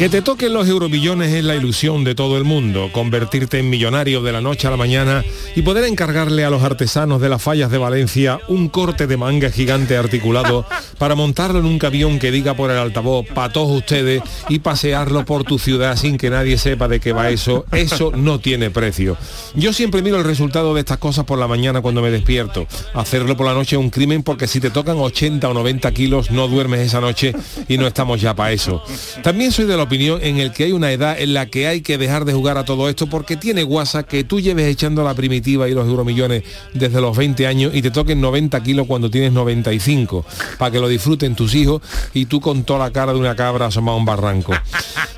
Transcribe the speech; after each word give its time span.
Que 0.00 0.08
te 0.08 0.22
toquen 0.22 0.54
los 0.54 0.66
euromillones 0.66 1.30
es 1.34 1.44
la 1.44 1.54
ilusión 1.54 2.04
de 2.04 2.14
todo 2.14 2.38
el 2.38 2.44
mundo, 2.44 2.88
convertirte 2.90 3.58
en 3.58 3.68
millonario 3.68 4.22
de 4.22 4.32
la 4.32 4.40
noche 4.40 4.66
a 4.66 4.70
la 4.70 4.78
mañana 4.78 5.22
y 5.54 5.60
poder 5.60 5.84
encargarle 5.84 6.42
a 6.42 6.48
los 6.48 6.62
artesanos 6.62 7.20
de 7.20 7.28
las 7.28 7.42
fallas 7.42 7.70
de 7.70 7.76
Valencia 7.76 8.40
un 8.48 8.70
corte 8.70 9.06
de 9.06 9.18
manga 9.18 9.50
gigante 9.50 9.98
articulado 9.98 10.64
para 10.96 11.16
montarlo 11.16 11.58
en 11.58 11.66
un 11.66 11.78
camión 11.78 12.18
que 12.18 12.30
diga 12.30 12.54
por 12.54 12.70
el 12.70 12.78
altavoz, 12.78 13.26
para 13.26 13.52
todos 13.52 13.76
ustedes, 13.76 14.22
y 14.48 14.60
pasearlo 14.60 15.26
por 15.26 15.44
tu 15.44 15.58
ciudad 15.58 15.96
sin 15.96 16.16
que 16.16 16.30
nadie 16.30 16.56
sepa 16.56 16.88
de 16.88 16.98
qué 16.98 17.12
va 17.12 17.28
eso, 17.28 17.66
eso 17.70 18.10
no 18.10 18.40
tiene 18.40 18.70
precio. 18.70 19.18
Yo 19.54 19.74
siempre 19.74 20.00
miro 20.00 20.16
el 20.16 20.24
resultado 20.24 20.72
de 20.72 20.80
estas 20.80 20.96
cosas 20.96 21.26
por 21.26 21.38
la 21.38 21.46
mañana 21.46 21.82
cuando 21.82 22.00
me 22.00 22.10
despierto. 22.10 22.66
Hacerlo 22.94 23.36
por 23.36 23.44
la 23.44 23.52
noche 23.52 23.76
es 23.76 23.80
un 23.80 23.90
crimen 23.90 24.22
porque 24.22 24.46
si 24.46 24.60
te 24.60 24.70
tocan 24.70 24.96
80 24.96 25.46
o 25.46 25.52
90 25.52 25.92
kilos 25.92 26.30
no 26.30 26.48
duermes 26.48 26.80
esa 26.80 27.02
noche 27.02 27.34
y 27.68 27.76
no 27.76 27.86
estamos 27.86 28.18
ya 28.18 28.34
para 28.34 28.52
eso. 28.52 28.82
También 29.22 29.52
soy 29.52 29.66
de 29.66 29.76
la 29.76 29.89
opinión 29.90 30.20
en 30.22 30.38
el 30.38 30.52
que 30.52 30.62
hay 30.62 30.72
una 30.72 30.92
edad 30.92 31.20
en 31.20 31.34
la 31.34 31.46
que 31.46 31.66
hay 31.66 31.80
que 31.80 31.98
dejar 31.98 32.24
de 32.24 32.32
jugar 32.32 32.56
a 32.56 32.64
todo 32.64 32.88
esto 32.88 33.08
porque 33.08 33.36
tiene 33.36 33.64
guasa 33.64 34.04
que 34.04 34.22
tú 34.22 34.38
lleves 34.38 34.68
echando 34.68 35.02
la 35.02 35.14
primitiva 35.14 35.68
y 35.68 35.74
los 35.74 35.84
euromillones 35.88 36.44
desde 36.72 37.00
los 37.00 37.16
20 37.16 37.44
años 37.48 37.72
y 37.74 37.82
te 37.82 37.90
toquen 37.90 38.20
90 38.20 38.62
kilos 38.62 38.86
cuando 38.86 39.10
tienes 39.10 39.32
95, 39.32 40.24
para 40.58 40.70
que 40.70 40.78
lo 40.78 40.86
disfruten 40.86 41.34
tus 41.34 41.56
hijos 41.56 41.82
y 42.14 42.26
tú 42.26 42.40
con 42.40 42.62
toda 42.62 42.78
la 42.78 42.92
cara 42.92 43.12
de 43.12 43.18
una 43.18 43.34
cabra 43.34 43.66
asomada 43.66 43.96
a 43.96 43.98
un 43.98 44.04
barranco. 44.04 44.52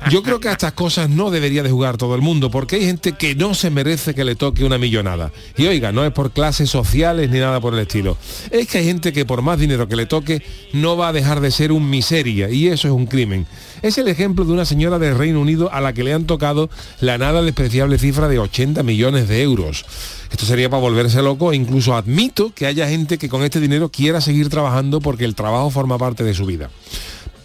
Yo 0.09 0.23
creo 0.23 0.39
que 0.39 0.49
a 0.49 0.53
estas 0.53 0.73
cosas 0.73 1.07
no 1.07 1.29
debería 1.29 1.61
de 1.61 1.69
jugar 1.69 1.97
todo 1.97 2.15
el 2.15 2.21
mundo 2.21 2.49
porque 2.49 2.77
hay 2.77 2.85
gente 2.85 3.13
que 3.13 3.35
no 3.35 3.53
se 3.53 3.69
merece 3.69 4.15
que 4.15 4.25
le 4.25 4.35
toque 4.35 4.65
una 4.65 4.79
millonada. 4.79 5.31
Y 5.55 5.67
oiga, 5.67 5.91
no 5.91 6.03
es 6.03 6.11
por 6.11 6.31
clases 6.31 6.71
sociales 6.71 7.29
ni 7.29 7.37
nada 7.37 7.61
por 7.61 7.75
el 7.75 7.79
estilo. 7.79 8.17
Es 8.49 8.67
que 8.67 8.79
hay 8.79 8.85
gente 8.85 9.13
que 9.13 9.23
por 9.23 9.43
más 9.43 9.59
dinero 9.59 9.87
que 9.87 9.95
le 9.95 10.07
toque 10.07 10.41
no 10.73 10.97
va 10.97 11.09
a 11.09 11.13
dejar 11.13 11.41
de 11.41 11.51
ser 11.51 11.71
un 11.71 11.89
miseria 11.91 12.49
y 12.49 12.69
eso 12.69 12.87
es 12.87 12.93
un 12.93 13.05
crimen. 13.05 13.45
Es 13.83 13.97
el 13.97 14.07
ejemplo 14.07 14.45
de 14.45 14.53
una 14.53 14.63
señora 14.63 14.97
del 14.97 15.17
Reino 15.17 15.41
Unido 15.41 15.69
a 15.73 15.81
la 15.81 15.91
que 15.91 16.05
le 16.05 16.13
han 16.13 16.25
tocado 16.25 16.69
la 17.01 17.17
nada 17.17 17.41
despreciable 17.41 17.99
cifra 17.99 18.29
de 18.29 18.39
80 18.39 18.81
millones 18.81 19.27
de 19.27 19.41
euros. 19.41 19.85
Esto 20.31 20.45
sería 20.45 20.69
para 20.69 20.81
volverse 20.81 21.21
loco 21.21 21.51
e 21.51 21.57
incluso 21.57 21.93
admito 21.93 22.53
que 22.55 22.65
haya 22.65 22.87
gente 22.87 23.17
que 23.17 23.27
con 23.27 23.43
este 23.43 23.59
dinero 23.59 23.89
quiera 23.89 24.21
seguir 24.21 24.47
trabajando 24.47 25.01
porque 25.01 25.25
el 25.25 25.35
trabajo 25.35 25.69
forma 25.69 25.97
parte 25.97 26.23
de 26.23 26.33
su 26.33 26.45
vida. 26.45 26.69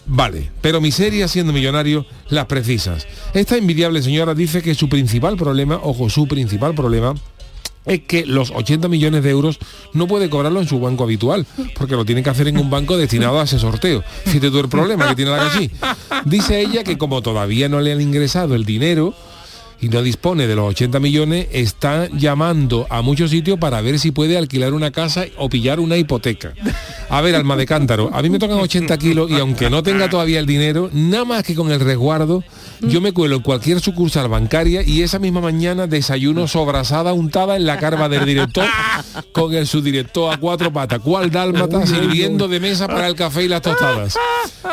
Vale, 0.05 0.49
pero 0.61 0.79
miseria 0.79 1.27
siendo 1.27 1.51
millonario 1.51 2.05
las 2.29 2.45
precisas. 2.45 3.05
Esta 3.33 3.57
envidiable 3.57 4.01
señora 4.01 4.33
dice 4.33 4.61
que 4.61 4.75
su 4.75 4.87
principal 4.87 5.35
problema, 5.35 5.81
ojo, 5.83 6.09
su 6.09 6.25
principal 6.25 6.73
problema 6.73 7.15
es 7.89 8.01
que 8.01 8.25
los 8.25 8.51
80 8.51 8.87
millones 8.87 9.23
de 9.23 9.31
euros 9.31 9.59
no 9.93 10.07
puede 10.07 10.29
cobrarlo 10.29 10.61
en 10.61 10.67
su 10.67 10.79
banco 10.79 11.03
habitual, 11.03 11.45
porque 11.75 11.95
lo 11.95 12.05
tiene 12.05 12.23
que 12.23 12.29
hacer 12.29 12.47
en 12.47 12.57
un 12.57 12.69
banco 12.69 12.97
destinado 12.97 13.39
a 13.39 13.43
ese 13.43 13.59
sorteo. 13.59 14.03
Fíjate 14.25 14.51
tú 14.51 14.59
el 14.59 14.69
problema 14.69 15.07
que 15.09 15.15
tiene 15.15 15.31
la 15.31 15.39
cachí. 15.39 15.71
Dice 16.25 16.61
ella 16.61 16.83
que 16.83 16.97
como 16.97 17.21
todavía 17.21 17.67
no 17.67 17.81
le 17.81 17.91
han 17.91 17.99
ingresado 17.99 18.55
el 18.55 18.63
dinero, 18.63 19.15
y 19.81 19.89
no 19.89 20.01
dispone 20.01 20.45
de 20.47 20.55
los 20.55 20.69
80 20.69 20.99
millones, 20.99 21.47
está 21.51 22.07
llamando 22.09 22.85
a 22.89 23.01
muchos 23.01 23.31
sitios 23.31 23.57
para 23.59 23.79
ver 23.81 23.97
si 23.99 24.11
puede 24.11 24.37
alquilar 24.37 24.73
una 24.73 24.91
casa 24.91 25.25
o 25.37 25.49
pillar 25.49 25.79
una 25.79 25.95
hipoteca. 25.97 26.53
A 27.09 27.21
ver, 27.21 27.35
alma 27.35 27.55
de 27.55 27.65
cántaro, 27.65 28.09
a 28.13 28.21
mí 28.21 28.29
me 28.29 28.39
tocan 28.39 28.59
80 28.59 28.97
kilos 28.97 29.31
y 29.31 29.35
aunque 29.39 29.69
no 29.69 29.81
tenga 29.81 30.09
todavía 30.09 30.39
el 30.39 30.45
dinero, 30.45 30.89
nada 30.93 31.25
más 31.25 31.43
que 31.43 31.55
con 31.55 31.71
el 31.71 31.79
resguardo, 31.79 32.43
yo 32.81 33.01
me 33.01 33.11
cuelo 33.13 33.37
en 33.37 33.41
cualquier 33.41 33.79
sucursal 33.79 34.27
bancaria 34.29 34.83
y 34.83 35.01
esa 35.01 35.17
misma 35.19 35.41
mañana 35.41 35.87
desayuno 35.87 36.47
sobrasada 36.47 37.13
untada 37.13 37.55
en 37.55 37.65
la 37.65 37.77
carva 37.79 38.09
del 38.09 38.25
director 38.25 38.65
con 39.31 39.53
el 39.53 39.65
subdirector 39.67 40.33
a 40.33 40.37
cuatro 40.37 40.71
patas, 40.71 40.99
cual 40.99 41.31
dálmata 41.31 41.85
sirviendo 41.87 42.47
de 42.47 42.59
mesa 42.59 42.87
para 42.87 43.07
el 43.07 43.15
café 43.15 43.43
y 43.43 43.47
las 43.47 43.61
tostadas. 43.61 44.15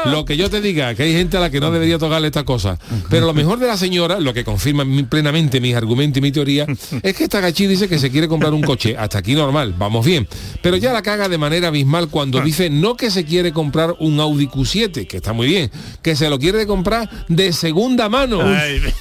Lo 0.06 0.24
que 0.24 0.36
yo 0.36 0.50
te 0.50 0.60
diga, 0.60 0.94
que 0.94 1.04
hay 1.04 1.12
gente 1.12 1.36
a 1.36 1.40
la 1.40 1.50
que 1.50 1.60
no 1.60 1.70
debería 1.70 1.98
tocarle 1.98 2.26
esta 2.28 2.44
cosa. 2.44 2.78
Pero 3.08 3.26
lo 3.26 3.34
mejor 3.34 3.58
de 3.58 3.66
la 3.66 3.76
señora, 3.76 4.20
lo 4.20 4.34
que 4.34 4.44
confirma 4.44 4.84
mi- 4.84 4.95
plenamente 5.04 5.60
mis 5.60 5.74
argumentos 5.74 6.18
y 6.18 6.20
mi 6.20 6.32
teoría, 6.32 6.66
es 7.02 7.16
que 7.16 7.24
esta 7.24 7.40
gachí 7.40 7.66
dice 7.66 7.88
que 7.88 7.98
se 7.98 8.10
quiere 8.10 8.28
comprar 8.28 8.52
un 8.52 8.62
coche. 8.62 8.96
Hasta 8.96 9.18
aquí 9.18 9.34
normal, 9.34 9.74
vamos 9.76 10.04
bien. 10.04 10.28
Pero 10.62 10.76
ya 10.76 10.92
la 10.92 11.02
caga 11.02 11.28
de 11.28 11.38
manera 11.38 11.68
abismal 11.68 12.08
cuando 12.08 12.40
dice 12.40 12.70
no 12.70 12.96
que 12.96 13.10
se 13.10 13.24
quiere 13.24 13.52
comprar 13.52 13.94
un 13.98 14.20
Audi 14.20 14.46
Q7, 14.46 15.06
que 15.06 15.16
está 15.16 15.32
muy 15.32 15.46
bien, 15.46 15.70
que 16.02 16.16
se 16.16 16.28
lo 16.30 16.38
quiere 16.38 16.66
comprar 16.66 17.08
de 17.28 17.52
segunda 17.52 18.08
mano. 18.08 18.38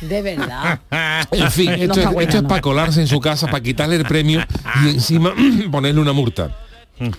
De 0.01 0.21
verdad. 0.21 0.79
En 1.31 1.51
fin, 1.51 1.71
esto, 1.71 1.99
es, 1.99 2.05
buena, 2.11 2.21
esto 2.21 2.37
es 2.37 2.43
para 2.43 2.61
colarse 2.61 3.01
en 3.01 3.07
su 3.07 3.19
casa, 3.19 3.47
para 3.47 3.61
quitarle 3.61 3.95
el 3.95 4.05
premio 4.05 4.43
y 4.83 4.89
encima 4.89 5.33
ponerle 5.71 6.01
una 6.01 6.13
multa. 6.13 6.64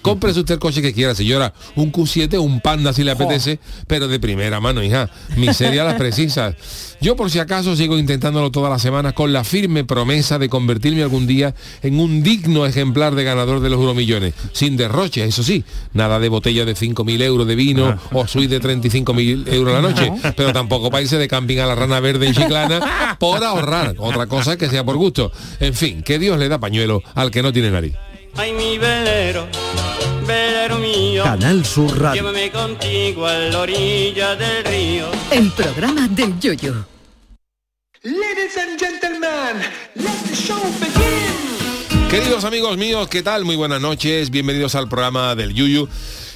Cómprese 0.02 0.40
usted 0.40 0.54
el 0.54 0.60
coche 0.60 0.80
que 0.80 0.92
quiera, 0.92 1.14
señora, 1.14 1.52
un 1.74 1.92
Q7 1.92 2.34
o 2.38 2.42
un 2.42 2.60
Panda 2.60 2.92
si 2.92 3.04
le 3.04 3.10
apetece, 3.10 3.58
pero 3.86 4.08
de 4.08 4.18
primera 4.18 4.60
mano, 4.60 4.82
hija. 4.82 5.10
Miseria 5.36 5.84
las 5.84 5.94
precisas. 5.94 6.54
Yo 7.00 7.14
por 7.14 7.30
si 7.30 7.38
acaso 7.38 7.76
sigo 7.76 7.98
intentándolo 7.98 8.50
todas 8.50 8.70
las 8.70 8.80
semanas 8.80 9.12
con 9.12 9.32
la 9.32 9.44
firme 9.44 9.84
promesa 9.84 10.38
de 10.38 10.48
convertirme 10.48 11.02
algún 11.02 11.26
día 11.26 11.54
en 11.82 12.00
un 12.00 12.22
digno 12.22 12.64
ejemplar 12.64 13.14
de 13.14 13.24
ganador 13.24 13.60
de 13.60 13.68
los 13.68 13.78
euromillones. 13.78 14.34
Sin 14.52 14.76
derroche, 14.76 15.24
eso 15.24 15.42
sí. 15.42 15.64
Nada 15.92 16.18
de 16.18 16.28
botella 16.28 16.64
de 16.64 16.74
5.000 16.74 17.22
euros 17.22 17.46
de 17.46 17.54
vino 17.54 17.98
o 18.12 18.26
suite 18.26 18.58
de 18.58 18.80
35.000 18.80 19.52
euros 19.52 19.74
la 19.74 19.82
noche. 19.82 20.10
Pero 20.36 20.52
tampoco 20.52 20.90
para 20.90 21.02
irse 21.02 21.18
de 21.18 21.28
camping 21.28 21.58
a 21.58 21.66
la 21.66 21.74
rana 21.74 22.00
verde 22.00 22.28
en 22.28 22.34
Chiclana 22.34 23.16
por 23.18 23.44
ahorrar. 23.44 23.94
Otra 23.98 24.26
cosa 24.26 24.56
que 24.56 24.68
sea 24.68 24.84
por 24.84 24.96
gusto. 24.96 25.30
En 25.60 25.74
fin, 25.74 26.02
que 26.02 26.18
Dios 26.18 26.38
le 26.38 26.48
da 26.48 26.58
pañuelo 26.58 27.02
al 27.14 27.30
que 27.30 27.42
no 27.42 27.52
tiene 27.52 27.70
nariz. 27.70 27.94
Ay, 28.38 28.52
mi 28.52 28.76
velero, 28.78 29.48
velero 30.26 30.78
mío. 30.78 31.24
Canal 31.24 31.64
Sur 31.64 31.98
Radio. 31.98 32.22
Llévame 32.22 32.50
contigo 32.50 33.26
a 33.26 33.32
la 33.34 33.60
orilla 33.60 34.36
del 34.36 34.64
río. 34.64 35.06
El 35.30 35.50
programa 35.52 36.06
del 36.08 36.38
Yoyo. 36.38 36.84
Ladies 38.02 38.56
and 38.58 38.78
gentlemen, 38.78 39.62
let 39.94 40.28
the 40.28 40.34
show 40.34 40.60
begin. 40.80 42.08
Queridos 42.10 42.44
amigos 42.44 42.76
míos, 42.76 43.08
¿qué 43.08 43.22
tal? 43.22 43.44
Muy 43.44 43.56
buenas 43.56 43.80
noches, 43.80 44.30
bienvenidos 44.30 44.74
al 44.74 44.88
programa 44.88 45.34
del 45.34 45.54
Yuyu. 45.54 45.88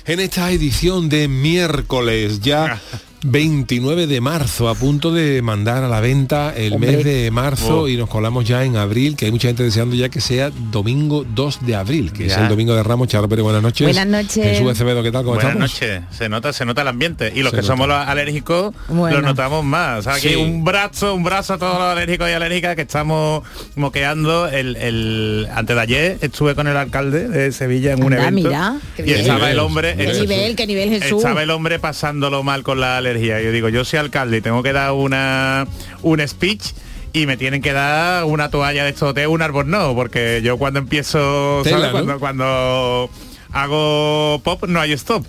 En 0.07 0.19
esta 0.21 0.51
edición 0.51 1.09
de 1.09 1.29
miércoles, 1.29 2.41
ya 2.41 2.81
29 3.23 4.07
de 4.07 4.21
marzo, 4.21 4.69
a 4.69 4.75
punto 4.75 5.13
de 5.13 5.43
mandar 5.43 5.85
a 5.85 5.89
la 5.89 6.01
venta 6.01 6.55
el 6.57 6.73
Hombre. 6.75 6.93
mes 6.97 7.05
de 7.05 7.31
marzo 7.31 7.81
Oh. 7.83 7.89
y 7.89 7.97
nos 7.97 8.09
colamos 8.09 8.45
ya 8.47 8.65
en 8.65 8.77
abril, 8.77 9.15
que 9.17 9.27
hay 9.27 9.31
mucha 9.31 9.49
gente 9.49 9.63
deseando 9.63 9.95
ya 9.95 10.09
que 10.09 10.21
sea 10.21 10.51
domingo 10.71 11.25
2 11.35 11.67
de 11.67 11.75
abril, 11.77 12.13
que 12.13 12.27
es 12.27 12.37
el 12.37 12.49
domingo 12.49 12.75
de 12.75 12.83
Ramos. 12.83 13.09
Charo 13.09 13.29
Pérez, 13.29 13.43
buenas 13.43 13.63
noches. 13.63 13.87
Buenas 13.87 14.07
noches. 14.07 14.45
Jesús 14.45 14.71
Acevedo, 14.71 15.03
¿qué 15.03 15.13
tal? 15.13 15.25
¿Cómo 15.25 15.35
Buenas 15.37 15.53
estamos? 15.53 15.73
noches. 15.73 16.17
Se 16.19 16.29
nota, 16.29 16.53
se 16.53 16.65
nota 16.65 16.83
el 16.83 16.89
ambiente. 16.89 17.33
Y 17.35 17.41
los 17.43 17.51
Se 17.51 17.57
que 17.57 17.63
nota. 17.63 17.67
somos 17.75 17.89
los 17.89 17.97
alérgicos 17.97 18.75
Bueno. 18.89 19.21
lo 19.21 19.23
notamos 19.29 19.65
más. 19.65 20.01
O 20.01 20.03
sea, 20.03 20.15
aquí 20.15 20.29
Sí. 20.31 20.35
un 20.37 20.65
brazo, 20.65 21.15
un 21.15 21.23
brazo 21.23 21.55
a 21.55 21.59
todos 21.59 21.75
los 21.75 21.83
alérgicos 21.83 22.29
y 22.29 22.33
alérgicas 22.33 22.75
que 22.77 22.83
estamos 22.83 23.43
moqueando. 23.77 24.49
El, 24.49 24.77
el- 24.77 25.47
antes 25.55 25.77
de 25.77 25.83
ayer 25.83 26.19
estuve 26.21 26.55
con 26.55 26.67
el 26.67 26.77
alcalde 26.77 27.29
de 27.29 27.53
Sevilla 27.53 27.93
en 27.93 28.03
un 28.05 28.13
Anda, 28.15 28.29
evento. 28.29 28.49
mira, 28.49 28.77
y 28.99 29.13
estaba 29.13 29.51
el 29.51 29.59
hombre. 29.59 29.95
Qué 29.97 30.05
el- 30.11 30.21
nivel, 30.21 30.57
qué 30.57 30.67
nivel 30.67 30.89
Jesús. 30.89 31.19
Estaba 31.19 31.43
el 31.43 31.51
hombre 31.51 31.79
pasándolo 31.79 32.43
mal 32.43 32.63
con 32.63 32.81
la 32.81 33.01
alergia. 33.11 33.41
Yo 33.43 33.53
digo, 33.53 33.69
yo 33.69 33.85
soy 33.85 33.99
alcalde 33.99 34.39
y 34.39 34.41
tengo 34.41 34.63
que 34.63 34.73
dar 34.73 34.93
una 34.93 35.67
un 36.03 36.27
speech 36.27 36.73
y 37.13 37.27
me 37.27 37.37
tienen 37.37 37.61
que 37.61 37.73
dar 37.73 38.25
una 38.25 38.51
toalla 38.51 38.85
de 38.85 38.91
esto 38.91 39.13
de 39.13 39.27
un 39.27 39.43
árbol 39.43 39.69
no, 39.69 39.95
porque 39.95 40.41
yo 40.45 40.57
cuando 40.59 40.79
empiezo, 40.79 41.61
Tela, 41.65 41.91
¿sabes? 41.91 41.93
¿no? 42.07 42.19
Cuando 42.19 42.21
cuando 42.21 43.11
hago 43.53 44.41
pop 44.45 44.65
no 44.69 44.81
hay 44.81 44.93
stop. 44.93 45.25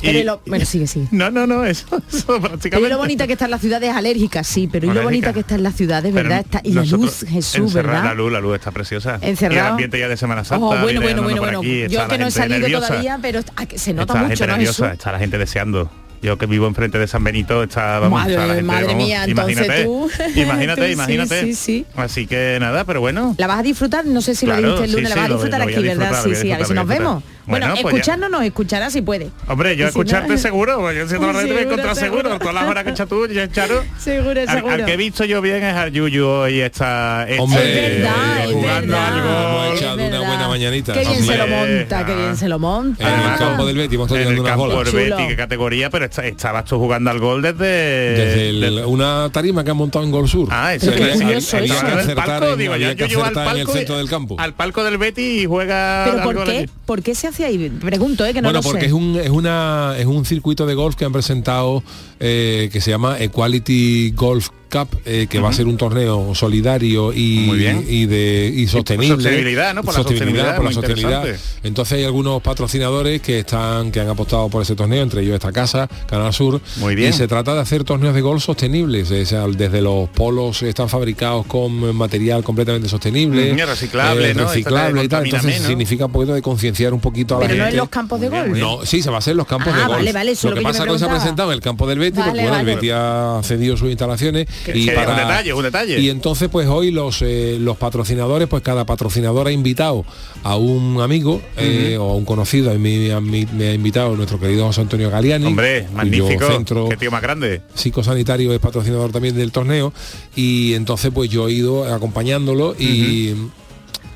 Pero 0.00 0.18
Y- 0.18 0.22
lo, 0.22 0.40
bueno, 0.46 0.64
sigue, 0.66 0.86
sigue. 0.86 1.08
No, 1.10 1.30
no, 1.30 1.46
no, 1.46 1.64
eso, 1.64 1.86
eso 2.12 2.24
Pero 2.26 2.40
prácticamente. 2.40 2.86
y 2.88 2.90
lo 2.92 2.98
bonita 2.98 3.26
que 3.26 3.32
están 3.34 3.50
las 3.50 3.60
ciudades 3.60 3.90
alérgicas, 3.94 4.46
sí, 4.46 4.68
pero 4.70 4.86
y 4.90 4.94
lo 4.94 5.02
bonita 5.02 5.32
que 5.32 5.40
está 5.40 5.56
en 5.56 5.62
las 5.64 5.74
ciudades, 5.74 6.14
¿verdad? 6.14 6.40
Está, 6.40 6.60
y 6.62 6.72
la 6.72 6.84
luz, 6.84 7.24
Jesús, 7.28 7.74
¿verdad? 7.74 8.04
La 8.04 8.14
luz, 8.14 8.32
la 8.32 8.40
luz 8.40 8.54
está 8.54 8.70
preciosa. 8.70 9.18
Encerrado. 9.20 9.56
Y 9.56 9.58
el 9.66 9.70
ambiente 9.72 9.98
ya 9.98 10.08
de 10.08 10.16
Semana 10.16 10.44
Santa. 10.44 10.64
Oh, 10.64 10.78
bueno, 10.78 11.00
bueno, 11.00 11.22
bueno, 11.22 11.40
bueno. 11.40 11.58
aquí, 11.58 11.86
Yo 11.88 12.00
la 12.02 12.08
que 12.08 12.18
no 12.18 12.26
he 12.28 12.30
salido 12.30 12.60
nerviosa. 12.60 12.86
todavía, 12.88 13.18
pero 13.20 13.40
ah, 13.56 13.64
se 13.74 13.92
nota 13.92 14.12
está 14.12 14.14
la 14.14 14.20
mucho, 14.28 14.28
gente 14.30 14.46
¿no, 14.46 14.52
nerviosa, 14.52 14.84
Jesús? 14.84 14.98
está 14.98 15.12
la 15.12 15.18
gente 15.18 15.38
deseando. 15.38 15.90
Yo 16.22 16.38
que 16.38 16.46
vivo 16.46 16.66
enfrente 16.66 16.98
de 16.98 17.06
San 17.06 17.22
Benito, 17.22 17.62
está 17.62 17.98
vamos, 17.98 18.20
Madre- 18.20 18.32
está 18.34 18.46
la 18.46 18.54
gente, 18.54 18.66
madre 18.66 18.86
vamos, 18.86 19.04
mía, 19.04 19.24
entonces 19.24 19.56
imagínate, 19.56 19.84
tú- 19.84 20.10
imagínate, 20.40 20.80
tú 20.86 20.92
imagínate. 20.92 21.40
sí, 21.42 21.54
sí. 21.54 21.86
Así 21.94 22.26
que 22.26 22.56
nada, 22.60 22.84
pero 22.84 23.00
bueno. 23.00 23.34
La 23.38 23.46
vas 23.46 23.60
a 23.60 23.62
disfrutar, 23.62 24.04
no 24.06 24.20
sé 24.20 24.34
si 24.34 24.46
Claro, 24.46 24.62
lo 24.62 24.68
dijiste 24.80 24.84
el 24.86 24.92
lunes, 24.92 25.08
sí, 25.12 25.14
la 25.14 25.20
vas 25.22 25.30
a 25.30 25.32
disfrutar 25.34 25.60
a 25.60 25.64
aquí, 25.64 25.82
¿verdad? 25.82 26.22
Sí, 26.24 26.30
a 26.32 26.34
sí, 26.34 26.52
a 26.52 26.56
ver 26.58 26.66
si 26.66 26.72
nos 26.74 26.84
a 26.84 26.86
vemos. 26.86 27.22
Bueno, 27.46 27.66
Bueno, 27.66 27.82
pues 27.82 27.92
ya- 27.94 27.98
escucharnos 27.98 28.30
nos 28.30 28.42
escuchará 28.42 28.90
si 28.90 29.02
puede. 29.02 29.30
Hombre, 29.46 29.70
yo 29.76 29.76
si 29.76 29.82
no- 29.82 29.88
escucharte 29.88 30.36
seguro, 30.38 30.80
pues 30.80 30.96
yo 30.96 31.08
siento 31.08 31.26
Uy, 31.28 31.32
que 31.32 31.38
te 31.38 31.44
voy 31.46 31.52
a 31.54 31.58
seguro, 31.58 31.60
encontrar 31.72 31.96
seguro. 31.96 32.22
seguro. 32.30 32.38
Todas 32.40 32.54
las 32.54 32.64
horas 32.64 32.84
que 32.84 32.90
echas 32.90 33.08
tú, 33.08 33.26
ya, 33.28 33.50
Charo. 33.50 33.84
Seguro, 33.98 34.30
Al, 34.40 34.48
al 34.48 34.56
seguro. 34.56 34.84
que 34.84 34.92
he 34.92 34.96
visto 34.96 35.24
yo 35.24 35.40
bien 35.40 35.62
es 35.62 35.74
al 35.74 35.92
Yuyu 35.92 36.26
hoy 36.26 36.60
está, 36.60 37.26
está 37.28 37.42
Hombre, 37.42 37.62
Es 37.96 38.02
verdad, 38.02 38.44
es 38.44 38.52
jugando 38.52 38.96
al 38.98 39.74
es 39.74 39.80
echado 39.80 40.06
una 40.06 40.18
buena 40.20 40.48
mañanita. 40.48 40.92
Qué 40.92 41.00
bien 41.00 41.22
se 41.24 41.36
lo 41.36 41.46
monta, 41.46 42.06
qué 42.06 42.12
ah. 42.12 42.16
bien 42.16 42.36
se 42.36 42.48
lo 42.48 42.58
monta. 42.58 43.08
En 43.14 43.30
el 43.32 43.38
campo 43.38 43.66
del 43.66 43.76
Betis 43.76 43.94
hemos 43.94 44.06
estado 44.10 44.30
en 44.30 44.36
el 44.38 44.44
campo 44.44 44.66
bolas. 44.66 44.92
del. 44.92 45.10
Betis, 45.10 45.26
qué 45.28 45.36
categoría, 45.36 45.90
pero 45.90 46.04
está- 46.06 46.26
estabas 46.26 46.64
tú 46.64 46.78
jugando 46.78 47.10
al 47.10 47.18
gol 47.20 47.42
desde... 47.42 47.56
Desde 47.64 48.48
el- 48.50 48.84
una 48.86 49.30
tarima 49.32 49.62
que 49.64 49.70
han 49.70 49.76
montado 49.76 50.04
en 50.04 50.10
Gol 50.10 50.28
Sur. 50.28 50.48
Ah, 50.50 50.74
eso 50.74 50.90
es. 50.90 51.20
acertar, 51.22 52.26
palco, 52.26 52.52
en, 52.52 52.58
digo, 52.58 52.76
yo- 52.76 52.92
llevo 52.92 53.24
al 53.24 53.32
palco 53.32 53.70
y- 53.72 53.78
centro 53.78 53.98
del 53.98 54.08
campo. 54.08 54.36
Al 54.38 54.54
palco 54.54 54.84
del 54.84 54.98
Betis 54.98 55.42
y 55.42 55.46
juega 55.46 56.04
¿Pero 56.06 56.18
al 56.18 56.22
por 56.24 56.44
qué? 56.44 56.68
¿Por 56.86 57.02
qué 57.02 57.14
se 57.14 57.26
ahí? 57.44 57.68
Pregunto, 57.70 58.24
¿eh? 58.24 58.32
Que 58.32 58.40
no 58.40 58.48
bueno, 58.48 58.60
lo 58.60 58.62
porque 58.62 58.80
sé. 58.80 58.86
es 58.86 58.92
un 58.92 59.16
es 59.16 59.30
una 59.30 59.94
es 59.98 60.06
un 60.06 60.24
circuito 60.24 60.66
de 60.66 60.74
golf 60.74 60.96
que 60.96 61.04
han 61.04 61.12
presentado 61.12 61.82
eh, 62.20 62.70
que 62.72 62.80
se 62.80 62.90
llama 62.90 63.18
Equality 63.20 64.12
Golf 64.12 64.50
Cup, 64.70 64.88
eh, 65.04 65.26
que 65.28 65.38
va 65.40 65.50
a 65.50 65.52
ser 65.52 65.66
un 65.66 65.76
torneo 65.76 66.34
solidario 66.34 67.12
y, 67.12 67.44
Muy 67.46 67.58
bien. 67.58 67.84
y 67.88 68.06
de 68.06 68.52
y 68.54 68.66
sostenible. 68.66 69.14
sostenibilidad, 69.16 69.74
¿no? 69.74 69.82
Por 69.82 69.94
la 69.94 70.02
sostenibilidad, 70.02 70.56
por 70.56 70.64
la. 70.64 71.24
Entonces 71.62 71.98
hay 71.98 72.04
algunos 72.04 72.42
patrocinadores 72.42 73.20
que 73.20 73.40
están 73.40 73.90
que 73.92 74.00
han 74.00 74.08
apostado 74.08 74.48
por 74.48 74.62
ese 74.62 74.74
torneo, 74.74 75.02
entre 75.02 75.22
ellos 75.22 75.34
esta 75.34 75.52
casa, 75.52 75.88
Canal 76.08 76.32
Sur. 76.32 76.60
Muy 76.76 76.94
bien. 76.94 77.10
Y 77.10 77.12
se 77.12 77.26
trata 77.28 77.54
de 77.54 77.60
hacer 77.60 77.84
torneos 77.84 78.14
de 78.14 78.20
golf 78.20 78.42
sostenibles, 78.44 79.10
o 79.10 79.24
sea, 79.26 79.46
desde 79.46 79.80
los 79.80 80.08
polos 80.10 80.62
están 80.62 80.88
fabricados 80.88 81.46
con 81.46 81.94
material 81.96 82.42
completamente 82.44 82.88
sostenible, 82.88 83.54
reciclable, 83.64 84.34
¿no? 84.34 84.44
reciclable 84.44 85.04
y 85.04 85.08
tal. 85.08 85.24
Entonces 85.24 85.62
significa 85.62 86.06
un 86.06 86.12
poquito 86.12 86.34
de 86.34 86.42
concienciar 86.42 86.92
un 86.94 87.00
poquito 87.00 87.36
a 87.36 87.40
la 87.40 87.46
Pero 87.46 87.58
no 87.58 87.64
gente. 87.64 87.74
en 87.76 87.80
los 87.80 87.88
campos 87.88 88.20
de 88.20 88.28
golf. 88.28 88.56
No, 88.58 88.84
sí, 88.84 89.02
se 89.02 89.10
va 89.10 89.16
a 89.16 89.18
hacer 89.18 89.32
en 89.32 89.36
los 89.38 89.46
campos 89.46 89.72
Ah, 89.74 89.76
de 89.78 89.82
golf. 89.84 89.96
vale, 89.98 90.12
vale, 90.12 90.30
eso 90.32 90.48
lo 90.50 90.54
que 90.56 90.60
lo 90.62 90.66
que 90.68 90.72
pasa 90.72 90.84
es 90.84 90.92
que 90.92 90.98
se 90.98 91.04
ha 91.04 91.08
presentado 91.10 91.50
en 91.50 91.54
el 91.54 91.60
campo 91.60 91.86
del 91.86 91.98
Betis, 91.98 92.18
Vale, 92.18 92.30
porque 92.30 92.42
bueno, 92.48 92.60
el. 92.60 92.66
Betis 92.66 92.90
ha 92.94 93.40
cedido 93.42 93.76
sus 93.76 93.88
instalaciones 93.90 94.46
y 94.74 94.90
para 94.90 95.10
un 95.10 95.16
detalle, 95.16 95.52
un 95.52 95.62
detalle. 95.62 96.00
Y 96.00 96.10
entonces 96.10 96.48
pues 96.48 96.68
hoy 96.68 96.90
los 96.90 97.22
eh, 97.22 97.56
los 97.60 97.76
patrocinadores, 97.76 98.48
pues 98.48 98.62
cada 98.62 98.84
patrocinador 98.84 99.46
ha 99.46 99.52
invitado 99.52 100.04
a 100.42 100.56
un 100.56 101.00
amigo 101.00 101.40
eh, 101.56 101.96
o 101.98 102.10
a 102.10 102.14
un 102.14 102.24
conocido, 102.24 102.70
a 102.70 102.74
mí, 102.74 103.10
a 103.10 103.20
mí 103.20 103.46
me 103.52 103.68
ha 103.68 103.74
invitado 103.74 104.16
nuestro 104.16 104.38
querido 104.38 104.66
José 104.66 104.82
Antonio 104.82 105.10
Galiani. 105.10 105.46
Hombre, 105.46 105.86
magnífico. 105.94 106.46
centro 106.46 106.88
Qué 106.88 106.96
tío 106.96 107.10
más 107.10 107.22
grande. 107.22 107.62
psicosanitario 107.74 108.52
es 108.52 108.58
patrocinador 108.60 109.12
también 109.12 109.36
del 109.36 109.52
torneo 109.52 109.92
y 110.34 110.74
entonces 110.74 111.10
pues 111.12 111.30
yo 111.30 111.48
he 111.48 111.52
ido 111.52 111.84
acompañándolo 111.92 112.74
y 112.78 113.34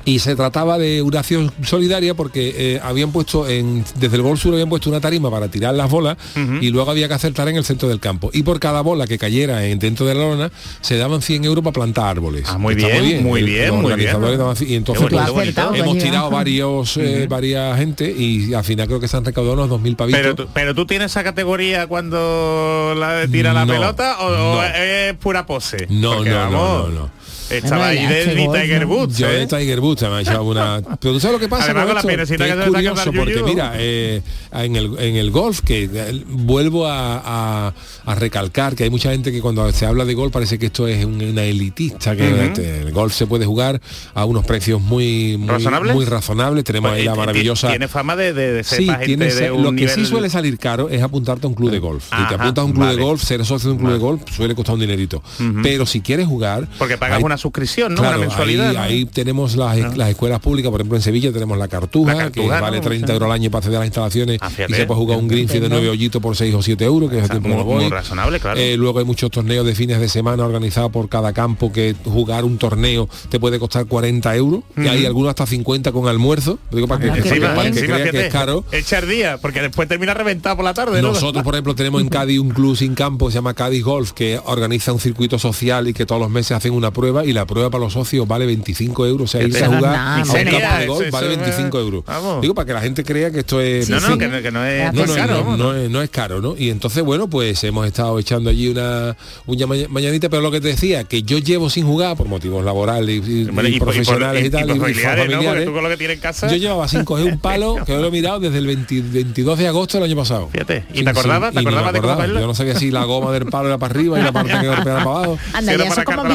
y 0.05 0.19
se 0.19 0.35
trataba 0.35 0.77
de 0.77 1.01
una 1.01 1.19
acción 1.19 1.51
solidaria 1.63 2.13
porque 2.13 2.53
eh, 2.57 2.79
habían 2.83 3.11
puesto 3.11 3.47
en 3.47 3.83
desde 3.99 4.15
el 4.15 4.21
Gol 4.21 4.37
Sur 4.37 4.53
habían 4.53 4.69
puesto 4.69 4.89
una 4.89 4.99
tarima 4.99 5.29
para 5.29 5.47
tirar 5.49 5.73
las 5.75 5.89
bolas 5.89 6.17
y 6.61 6.69
luego 6.69 6.89
había 6.91 7.07
que 7.07 7.13
acertar 7.13 7.47
en 7.49 7.55
el 7.57 7.63
centro 7.65 7.87
del 7.89 7.99
campo. 7.99 8.29
Y 8.33 8.43
por 8.43 8.59
cada 8.59 8.81
bola 8.81 9.05
que 9.07 9.17
cayera 9.17 9.65
en, 9.65 9.79
dentro 9.79 10.05
de 10.05 10.15
la 10.15 10.21
lona 10.21 10.51
se 10.81 10.97
daban 10.97 11.21
100 11.21 11.45
euros 11.45 11.63
para 11.63 11.73
plantar 11.73 12.05
árboles. 12.05 12.45
Ah, 12.47 12.57
muy 12.57 12.75
bien, 12.75 13.23
muy 13.23 13.43
bien, 13.43 13.67
los 13.69 13.77
muy 13.77 13.91
organizadores 13.91 14.37
bien. 14.37 14.39
daban- 14.39 14.57
y 14.67 14.75
entonces 14.75 15.07
Qué 15.07 15.15
bonito, 15.15 15.33
pues, 15.33 15.79
hemos 15.79 15.91
Pues, 15.95 16.03
tirado 16.03 16.29
varios 16.29 16.97
eh, 16.97 17.27
varias 17.29 17.77
gente 17.77 18.09
y 18.11 18.53
al 18.53 18.63
final 18.63 18.87
creo 18.87 18.99
que 18.99 19.07
se 19.07 19.17
han 19.17 19.25
recaudado 19.25 19.53
unos 19.53 19.69
2.000 19.69 19.95
pavitos. 19.95 20.21
Pero 20.21 20.35
tú, 20.35 20.47
pero 20.53 20.73
tú 20.75 20.85
tienes 20.85 21.11
esa 21.11 21.23
categoría 21.23 21.87
cuando 21.87 22.93
la 22.97 23.27
tira 23.31 23.53
la 23.53 23.65
No, 23.65 23.73
pelota 23.73 24.17
o, 24.21 24.61
es 24.63 25.13
pura 25.15 25.45
pose. 25.45 25.87
No, 25.89 26.23
no, 26.23 26.49
no, 26.49 26.49
no, 26.51 26.87
no. 26.89 27.20
Estaba 27.51 27.87
ahí 27.87 28.05
de 28.05 28.35
mi 28.35 28.47
Tiger. 28.51 28.85
Woods. 28.85 29.17
Yo 29.17 29.27
¿eh? 29.29 29.45
de 29.45 29.47
Tiger 29.47 29.79
Woods 29.79 30.01
me 30.03 30.07
ha 30.09 30.21
echado 30.21 30.43
una. 30.43 30.81
Pero 30.99 31.13
tú 31.13 31.19
sabes 31.19 31.33
lo 31.33 31.39
que 31.39 31.47
pasa 31.49 31.65
Además, 31.65 31.85
con 31.85 31.95
la 31.95 32.01
piernecita 32.03 32.45
Que 32.45 32.53
que 32.53 32.59
es 32.63 32.67
curioso 32.69 33.11
porque 33.13 33.43
mira, 33.43 33.73
eh, 33.75 34.21
en, 34.53 34.75
el, 34.75 34.97
en 34.99 35.15
el 35.15 35.31
golf 35.31 35.61
que 35.61 35.89
eh, 35.93 36.23
vuelvo 36.27 36.87
a, 36.87 37.21
a- 37.67 37.73
a 38.05 38.15
recalcar 38.15 38.75
que 38.75 38.83
hay 38.85 38.89
mucha 38.89 39.11
gente 39.11 39.31
que 39.31 39.41
cuando 39.41 39.71
se 39.71 39.85
habla 39.85 40.05
de 40.05 40.13
golf 40.13 40.31
parece 40.33 40.57
que 40.57 40.67
esto 40.67 40.87
es 40.87 41.03
un- 41.05 41.21
una 41.21 41.43
elitista, 41.43 42.15
que 42.15 42.45
este, 42.45 42.81
el 42.81 42.91
golf 42.91 43.13
se 43.13 43.27
puede 43.27 43.45
jugar 43.45 43.79
a 44.13 44.25
unos 44.25 44.45
precios 44.45 44.81
muy 44.81 45.37
muy 45.37 45.49
¿Razonables? 45.49 45.93
muy 45.95 46.05
razonables. 46.05 46.63
Tenemos 46.63 46.91
Pues, 46.91 46.99
ahí 47.01 47.05
la 47.05 47.15
maravillosa. 47.15 47.69
Tiene 47.69 47.87
fama 47.87 48.15
de, 48.15 48.33
de, 48.33 48.53
de 48.53 48.63
ser 48.63 48.79
Sí, 48.79 48.85
gente 48.87 49.05
tiene 49.05 49.25
de 49.25 49.31
ese- 49.31 49.51
un 49.51 49.63
lo 49.63 49.69
que 49.69 49.75
nivel... 49.81 49.95
sí 49.95 50.05
suele 50.05 50.29
salir 50.29 50.57
caro 50.57 50.89
es 50.89 51.01
apuntarte 51.01 51.45
a 51.45 51.49
un 51.49 51.55
club 51.55 51.71
de 51.71 51.79
golf. 51.79 52.03
si 52.05 52.27
te 52.27 52.35
apuntas 52.35 52.57
a 52.61 52.65
un 52.65 52.71
club 52.73 52.85
vale. 52.85 52.97
de 52.97 53.01
golf, 53.03 53.23
ser 53.23 53.45
socio 53.45 53.69
de 53.69 53.73
un 53.73 53.79
club 53.79 53.91
de 53.93 53.99
golf 53.99 54.21
suele 54.35 54.55
costar 54.55 54.75
un 54.75 54.81
dinerito. 54.81 55.21
Pero 55.63 55.85
si 55.85 56.01
quieres 56.01 56.27
jugar, 56.27 56.67
Porque 56.77 56.97
pagas 56.97 57.17
hay- 57.19 57.23
una 57.23 57.37
suscripción, 57.41 57.93
¿no? 57.95 58.01
Claro, 58.01 58.17
una 58.19 58.27
mensualidad. 58.27 58.69
ahí, 58.69 58.73
¿no? 58.75 58.79
Ah. 58.79 58.83
ahí 58.83 59.05
tenemos 59.05 59.55
las, 59.55 59.97
las 59.97 60.09
escuelas 60.09 60.39
públicas, 60.39 60.71
por 60.71 60.79
ejemplo 60.79 60.97
en 60.97 61.01
Sevilla 61.03 61.31
tenemos 61.31 61.57
la 61.57 61.67
Cartuja, 61.67 62.13
La 62.13 62.19
Cartuja, 62.23 62.55
que 62.55 62.61
vale 62.61 62.77
¿no? 62.77 62.83
30 62.83 63.07
Sí. 63.07 63.13
euros 63.13 63.25
al 63.27 63.31
año 63.33 63.49
para 63.51 63.59
acceder 63.59 63.77
a 63.77 63.79
las 63.79 63.87
instalaciones 63.87 64.37
Ah, 64.41 64.49
y 64.69 64.73
se 64.73 64.85
puede 64.85 64.97
jugar 64.99 65.17
un 65.17 65.27
Greenfield 65.27 65.63
de 65.63 65.69
9 65.69 65.89
hoyitos 65.89 66.21
por 66.21 66.35
6 66.35 66.53
o 66.55 66.61
7 66.61 66.85
euros, 66.85 67.09
que 67.09 67.17
es 67.17 67.23
el 67.23 67.29
tiempo 67.41 67.63
muy- 67.63 67.89
razonable, 67.89 68.39
claro. 68.39 68.59
Eh, 68.59 68.77
luego 68.77 68.99
hay 68.99 69.05
muchos 69.05 69.29
torneos 69.31 69.65
de 69.65 69.75
fines 69.75 69.99
de 69.99 70.07
semana 70.09 70.45
organizados 70.45 70.91
por 70.91 71.09
cada 71.09 71.33
campo 71.33 71.71
que 71.71 71.95
jugar 72.05 72.45
un 72.45 72.57
torneo 72.57 73.09
te 73.29 73.39
puede 73.39 73.59
costar 73.59 73.85
40 73.85 74.35
euros 74.35 74.61
y 74.77 74.87
hay 74.87 75.05
algunos 75.05 75.29
hasta 75.29 75.45
50 75.45 75.91
con 75.91 76.07
almuerzo. 76.07 76.59
Digo, 76.71 76.87
para 76.87 77.01
que, 77.01 77.09
Ah, 77.09 77.13
que- 77.15 77.41
para 77.41 77.67
es 77.67 78.31
caro. 78.31 78.63
Echar 78.71 79.05
día, 79.05 79.37
porque 79.41 79.61
después 79.61 79.87
termina 79.87 80.13
reventado 80.13 80.55
por 80.57 80.65
la 80.65 80.73
tarde, 80.73 81.01
¿no? 81.01 81.09
Nosotros, 81.09 81.43
por 81.43 81.55
ejemplo, 81.55 81.75
tenemos 81.75 82.01
en 82.01 82.09
Cádiz 82.09 82.39
un 82.39 82.49
club 82.49 82.75
sin 82.75 82.93
campo, 82.95 83.29
se 83.31 83.35
llama 83.35 83.53
Cádiz 83.53 83.83
Golf, 83.83 84.11
que 84.11 84.39
organiza 84.45 84.93
un 84.93 84.99
circuito 84.99 85.39
social 85.39 85.87
y 85.87 85.93
que 85.93 86.05
todos 86.05 86.21
los 86.21 86.29
meses 86.29 86.51
hacen 86.51 86.73
una 86.73 86.91
prueba 86.91 87.20
y 87.25 87.33
la 87.33 87.45
prueba 87.45 87.69
para 87.69 87.83
los 87.83 87.93
socios 87.93 88.27
vale 88.27 88.45
25 88.45 89.05
euros. 89.05 89.29
O 89.29 89.31
sea, 89.31 89.41
irse 89.45 89.63
a 89.63 89.67
jugar 89.67 89.81
nada, 89.81 90.15
a 90.15 90.17
un 90.21 90.23
campo 90.23 90.99
de 90.99 91.07
eso 91.07 91.11
vale 91.11 91.31
es- 91.33 91.37
25 91.39 91.79
euros. 91.79 92.03
vamos. 92.05 92.41
Digo, 92.41 92.53
para 92.55 92.65
que 92.65 92.73
la 92.73 92.81
gente 92.81 93.03
crea 93.03 93.31
que 93.31 93.39
esto 93.39 93.59
es... 93.61 93.89
No, 93.89 93.99
no, 93.99 94.17
que, 94.17 94.27
no- 94.27 94.41
que 94.41 94.51
no 94.51 94.65
es, 94.65 94.93
no, 94.93 95.01
no 95.01 95.05
no, 95.05 95.13
es 95.13 95.17
caro. 95.17 95.57
no, 95.57 95.75
es, 95.75 95.89
no 95.89 96.01
es 96.01 96.09
caro, 96.09 96.41
¿no? 96.41 96.55
Y 96.57 96.69
entonces, 96.69 97.03
bueno, 97.03 97.27
pues 97.29 97.63
hemos 97.63 97.85
estado 97.87 98.17
echando 98.19 98.49
allí 98.49 98.67
una, 98.69 99.15
una 99.45 99.67
maña- 99.67 99.87
mañanita, 99.89 100.29
pero 100.29 100.41
lo 100.41 100.51
que 100.51 100.61
te 100.61 100.69
decía, 100.69 101.03
que 101.03 101.23
yo 101.23 101.37
llevo 101.39 101.69
sin 101.69 101.85
jugar 101.85 102.15
por 102.17 102.27
motivos 102.27 102.63
laborales 102.65 103.09
y, 103.27 103.41
y- 103.43 103.49
Hombre, 103.49 103.69
y 103.69 103.75
y 103.75 103.79
por- 103.79 103.93
y 103.95 103.99
por- 103.99 104.05
profesionales 104.05 104.41
y, 104.41 104.45
y- 104.45 104.47
y 104.47 104.51
tal, 104.51 104.63
y, 104.65 104.79
familiares, 104.79 105.25
¿no? 105.25 105.31
Familiares. 105.33 105.65
tú 105.65 105.73
con 105.73 105.83
lo 105.83 105.89
que 105.89 105.97
tienes 105.97 106.17
en 106.17 106.21
casa- 106.21 106.47
Yo 106.47 106.55
llevaba 106.57 106.87
sin 106.87 107.03
coger 107.05 107.25
un 107.25 107.39
palo, 107.39 107.77
que 107.85 107.93
lo 107.97 108.07
he 108.07 108.11
mirado 108.11 108.39
desde 108.39 108.57
el 108.57 108.67
20 108.67 109.01
22 109.01 109.57
de 109.59 109.67
agosto 109.67 109.97
del 109.97 110.05
año 110.09 110.15
pasado. 110.15 110.49
Fíjate, 110.51 110.85
¿y 110.93 110.99
Sí, 110.99 111.03
te 111.03 111.09
acordabas? 111.09 111.49
sí, 111.49 111.55
¿Te 111.55 111.59
acordabas 111.61 111.93
de 111.93 112.01
cómo? 112.01 112.25
Yo 112.25 112.47
no 112.47 112.55
sabía 112.55 112.75
si 112.75 112.91
la 112.91 113.03
goma 113.03 113.31
del 113.31 113.45
palo 113.45 113.67
era 113.67 113.77
para 113.77 113.91
arriba 113.93 114.19
y 114.19 114.23
la 114.23 114.31
parte 114.31 114.51
que 114.59 114.67
golpeaba 114.67 114.83
para 114.83 115.01
abajo. 115.01 115.37
Anda, 115.53 115.75
ya 115.75 115.83
eso 115.85 116.03
como 116.03 116.17
cargar 116.17 116.31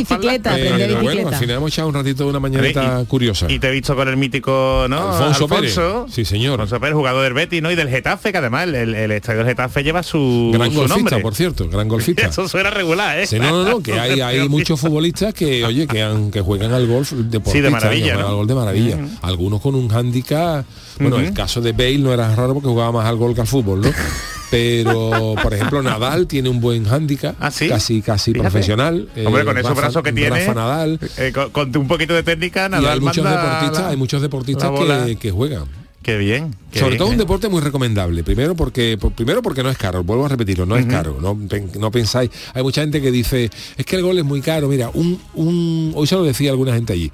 bicicleta, 0.77 1.03
bueno, 1.03 1.29
al 1.29 1.35
final 1.35 1.57
hemos 1.57 1.73
echado 1.73 1.89
un 1.89 1.95
ratito 1.95 2.25
de 2.25 2.31
una 2.31 2.41
mañanita 2.41 3.01
Y- 3.03 3.07
curiosa. 3.07 3.47
Y 3.51 3.59
te 3.59 3.69
he 3.69 3.71
visto 3.71 3.95
con 3.97 4.09
el 4.09 4.17
mítico, 4.17 4.87
¿no? 4.89 5.13
Alfonso 5.13 5.49
Pérez. 5.49 5.79
Sí, 6.11 6.25
señor. 6.25 6.61
Alfonso 6.61 6.81
Pérez, 6.81 6.95
jugador 6.95 7.23
del 7.25 7.33
Betis, 7.35 7.63
¿no? 7.63 7.71
Y 7.71 7.75
del 7.75 7.89
Getafe, 7.89 8.33
que 8.33 8.39
además 8.39 8.65
el, 8.65 8.75
el- 8.75 8.95
el 8.95 9.11
estadio 9.13 9.39
del 9.41 9.49
Getafe 9.49 9.83
lleva 9.83 10.03
su, 10.03 10.51
gran 10.53 10.71
su 10.71 10.77
golfista, 10.79 10.97
nombre. 10.99 11.21
por 11.21 11.35
cierto, 11.35 11.69
gran 11.69 11.89
golfista. 11.89 12.27
Eso 12.29 12.49
suena 12.49 12.71
regular, 12.71 13.19
¿eh? 13.19 13.27
Sí, 13.27 13.39
no, 13.39 13.51
no, 13.51 13.65
no, 13.71 13.83
que 13.83 13.99
hay, 13.99 14.21
hay 14.21 14.49
muchos 14.49 14.79
futbolistas 14.81 15.35
que, 15.35 15.65
oye, 15.65 15.87
que, 15.87 16.03
han, 16.03 16.31
que 16.31 16.41
juegan 16.41 16.73
al 16.73 16.87
golf 16.87 17.13
Sí, 17.47 17.61
de 17.61 17.71
maravilla, 17.71 18.17
¿no? 18.17 18.29
al 18.29 18.35
golf 18.35 18.49
de 18.49 18.55
maravilla. 18.55 18.99
Algunos 19.23 19.61
con 19.61 19.75
un 19.75 19.89
hándicap, 19.89 20.65
bueno, 21.01 21.19
el 21.19 21.33
caso 21.33 21.61
de 21.61 21.73
Bale 21.73 21.99
no 21.99 22.13
era 22.13 22.35
raro 22.35 22.55
porque 22.55 22.69
jugaba 22.69 22.93
más 22.93 23.07
al 23.07 23.17
golf 23.17 23.35
que 23.35 23.41
al 23.41 23.47
fútbol, 23.47 23.81
¿no? 23.83 23.89
Pero, 24.51 25.35
por 25.43 25.53
ejemplo, 25.55 25.83
Nadal 25.83 26.27
tiene 26.27 26.49
un 26.49 26.61
buen 26.61 26.85
hándicap, 26.85 27.35
¿Ah, 27.41 27.51
sí? 27.51 27.69
casi 27.69 28.01
casi 28.03 28.33
Fíjate. 28.33 28.51
profesional. 28.51 29.09
Hombre, 29.25 29.43
eh, 29.43 29.45
con 29.45 29.59
esos 29.59 29.77
brazos 29.77 30.03
que 30.03 30.13
tiene, 30.13 30.39
Rafa 30.41 30.55
Nadal. 30.55 31.01
eh, 31.19 31.33
con, 31.35 31.51
con 31.51 31.77
un 31.77 31.89
poquito 31.89 32.15
de 32.15 32.23
técnica, 32.23 32.67
Y 32.67 32.71
Nadal 32.71 32.93
hay 32.95 33.01
muchos 33.01 33.25
deportistas, 33.25 33.79
la- 33.83 33.89
hay 33.91 33.97
muchos 33.97 34.23
deportistas 34.23 34.71
que, 35.07 35.17
que 35.17 35.31
juegan. 35.31 35.65
Qué 36.03 36.17
bien. 36.19 36.55
qué 36.71 36.79
Sobre 36.79 36.91
bien, 36.93 36.99
todo 36.99 37.09
un 37.09 37.17
deporte 37.19 37.49
muy 37.49 37.61
recomendable. 37.61 38.23
Primero 38.23 38.55
porque 38.55 38.97
por- 38.97 39.11
primero 39.13 39.43
porque 39.43 39.65
no 39.65 39.71
es 39.71 39.77
caro, 39.77 40.05
vuelvo 40.05 40.25
a 40.27 40.29
repetirlo, 40.29 40.65
no 40.65 40.77
es 40.77 40.87
caro. 40.87 41.19
No, 41.21 41.37
no 41.81 41.91
pensáis. 41.91 42.31
Hay 42.55 42.63
mucha 42.63 42.83
gente 42.83 43.03
que 43.03 43.11
dice, 43.11 43.51
es 43.77 43.85
que 43.85 43.97
el 43.97 44.03
gol 44.03 44.17
es 44.17 44.25
muy 44.25 44.41
caro. 44.41 44.69
Mira, 44.69 44.89
un, 44.95 45.21
un 45.35 45.91
hoy 45.97 46.07
se 46.07 46.15
lo 46.15 46.23
decía 46.23 46.53
alguna 46.53 46.73
gente 46.75 46.93
allí. 46.93 47.11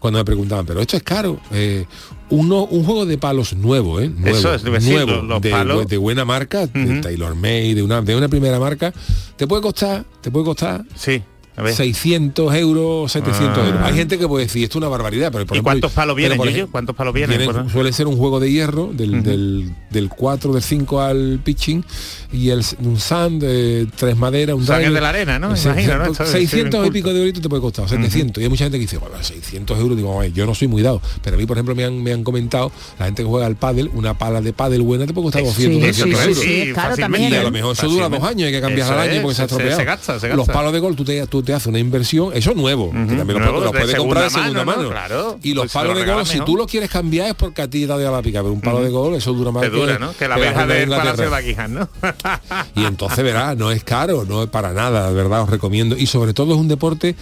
Cuando 0.00 0.18
me 0.18 0.24
preguntaban, 0.24 0.66
pero 0.66 0.80
esto 0.80 0.96
es 0.96 1.02
caro. 1.04 1.38
Eh, 1.52 1.84
uno, 2.30 2.64
un 2.64 2.82
juego 2.84 3.06
de 3.06 3.18
palos 3.18 3.52
nuevo, 3.54 4.00
¿eh? 4.00 4.08
Nuevo, 4.08 4.36
Eso 4.36 4.54
es, 4.54 4.64
nuevo, 4.64 5.10
los- 5.12 5.24
los 5.24 5.40
de, 5.42 5.50
palos. 5.50 5.86
de 5.86 5.96
buena 5.98 6.24
marca, 6.24 6.66
de 6.66 7.00
Taylor 7.00 7.34
Made, 7.36 7.74
de 7.76 7.82
una, 7.82 8.00
de 8.02 8.16
una 8.16 8.28
primera 8.28 8.58
marca, 8.58 8.92
te 9.36 9.46
puede 9.46 9.62
costar, 9.62 10.04
te 10.20 10.30
puede 10.32 10.46
costar 10.46 10.84
Sí. 10.96 11.22
A 11.56 11.62
ver. 11.62 11.74
600 11.74 12.54
euros, 12.54 13.12
700 13.12 13.58
Ah. 13.58 13.66
euros. 13.66 13.82
Hay 13.82 13.94
gente 13.94 14.18
que 14.18 14.26
puede 14.26 14.44
decir, 14.46 14.62
esto 14.64 14.78
es 14.78 14.82
una 14.82 14.88
barbaridad, 14.88 15.30
pero 15.32 15.44
por 15.44 15.56
¿Y 15.56 15.58
ejemplo, 15.58 15.62
cuántos 15.72 15.92
palos 15.92 16.16
vienen, 16.16 16.38
por 16.38 16.48
ejemplo, 16.48 16.70
¿Cuántos 16.72 16.96
palos 16.96 17.12
vienen? 17.12 17.36
vienen- 17.38 17.54
Pues, 17.62 17.72
suele 17.72 17.92
ser 17.92 18.06
un 18.06 18.16
juego 18.16 18.40
de 18.40 18.50
hierro 18.50 18.90
del, 18.92 19.22
del, 19.22 19.70
del 19.90 20.08
4, 20.08 20.52
del 20.54 20.62
5 20.62 21.00
al 21.02 21.40
pitching 21.44 21.84
y 22.32 22.48
el, 22.50 22.64
un 22.82 22.98
sand, 22.98 23.42
de 23.42 23.88
tres 23.96 24.16
maderas, 24.16 24.56
un 24.56 24.64
driver. 24.64 24.92
de 24.92 25.00
la 25.00 25.08
arena, 25.10 25.38
¿no? 25.38 25.54
Se- 25.56 25.68
Imagino, 25.68 25.98
¿no? 25.98 26.04
Esto 26.12 26.24
de- 26.24 26.30
600 26.30 26.82
y 26.82 26.86
sí, 26.86 26.90
pico 26.92 27.12
de 27.12 27.18
euritos 27.18 27.42
te 27.42 27.48
puede 27.48 27.60
costar, 27.62 27.88
700. 27.88 28.40
Y 28.40 28.44
hay 28.44 28.50
mucha 28.50 28.64
gente 28.64 28.78
que 28.78 28.82
dice, 28.82 28.98
bueno, 28.98 29.16
600 29.20 29.78
euros, 29.78 29.96
digo, 29.96 30.18
"Ay, 30.20 30.32
yo 30.32 30.46
no 30.46 30.54
soy 30.54 30.68
muy 30.68 30.82
dado. 30.82 31.02
Pero 31.22 31.36
a 31.36 31.38
mí, 31.38 31.46
por 31.46 31.56
ejemplo, 31.58 31.74
me 31.74 31.84
han, 31.84 32.02
me 32.02 32.12
han 32.12 32.22
comentado, 32.24 32.70
la 32.98 33.06
gente 33.06 33.22
que 33.22 33.28
juega 33.28 33.46
al 33.46 33.56
pádel, 33.56 33.90
una 33.92 34.14
pala 34.16 34.40
de 34.40 34.52
pádel 34.52 34.82
buena 34.82 35.06
te 35.06 35.12
puede 35.12 35.24
costar 35.24 35.42
200, 35.42 35.74
Sí, 35.74 35.80
300 35.80 36.20
sí, 36.20 36.28
euros. 36.28 36.38
sí, 36.42 36.72
fácilmente. 36.74 37.00
también, 37.02 37.32
Y 37.32 37.34
a 37.36 37.40
¿eh? 37.40 37.44
lo 37.44 37.50
mejor 37.50 37.72
eso 37.76 37.88
dura 37.88 38.08
dos 38.08 38.22
años, 38.22 38.46
hay 38.46 38.52
que 38.52 38.60
cambiar 38.60 38.92
al 38.92 38.98
año 39.00 39.20
porque 39.22 39.34
se 39.34 39.42
ha 39.42 39.44
estropeado. 39.46 39.76
se 39.76 39.84
gasta, 39.84 40.20
se 40.20 40.28
Los 40.28 40.38
gasta. 40.38 40.52
palos 40.52 40.72
de 40.72 40.78
gol 40.78 40.96
tú 40.96 41.04
te, 41.04 41.26
tú 41.26 41.42
te 41.42 41.49
haces 41.54 41.66
una 41.66 41.78
inversión, 41.78 42.32
eso 42.34 42.50
es 42.50 42.56
nuevo, 42.56 42.90
que 42.90 42.96
también 42.96 43.26
los, 43.26 43.40
nuevo, 43.40 43.60
los 43.60 43.72
de 43.72 43.80
puedes 43.80 43.96
comprar 43.96 44.24
de 44.24 44.30
segunda 44.30 44.64
mano, 44.64 44.78
mano. 44.78 44.82
¿no? 44.82 44.90
Claro. 44.90 45.38
Y 45.42 45.54
los 45.54 45.64
Pues 45.64 45.72
palos 45.72 45.94
lo 45.94 46.00
de 46.04 46.12
gol, 46.12 46.26
si 46.26 46.40
tú 46.40 46.56
lo 46.56 46.66
quieres 46.66 46.90
cambiar 46.90 47.28
es 47.28 47.34
porque 47.34 47.62
a 47.62 47.68
ti 47.68 47.86
te 47.86 47.92
ha 47.92 47.96
dado 47.96 48.08
a 48.08 48.16
la 48.18 48.22
pica, 48.22 48.40
pero 48.40 48.52
un 48.52 48.60
palo 48.60 48.82
de 48.82 48.90
gol, 48.90 49.14
eso 49.14 49.32
dura 49.32 49.50
más 49.50 49.62
Te 49.62 49.70
dura, 49.70 49.98
¿no? 49.98 50.12
Que 50.12 50.28
la 50.28 50.34
abeja 50.36 50.66
del 50.66 50.88
Palacio 50.88 51.30
de. 51.30 51.36
Buckingham, 51.36 51.74
¿no? 51.74 51.88
Y 52.74 52.84
entonces 52.84 53.24
verás, 53.24 53.56
no 53.56 53.70
es 53.70 53.84
caro, 53.84 54.24
no 54.24 54.42
es 54.42 54.48
para 54.48 54.72
nada, 54.72 55.08
de 55.08 55.14
verdad, 55.14 55.42
os 55.42 55.50
recomiendo. 55.50 55.96
Y 55.96 56.06
sobre 56.06 56.34
todo 56.34 56.54
es 56.54 56.60
un 56.60 56.68
deporte 56.68 57.16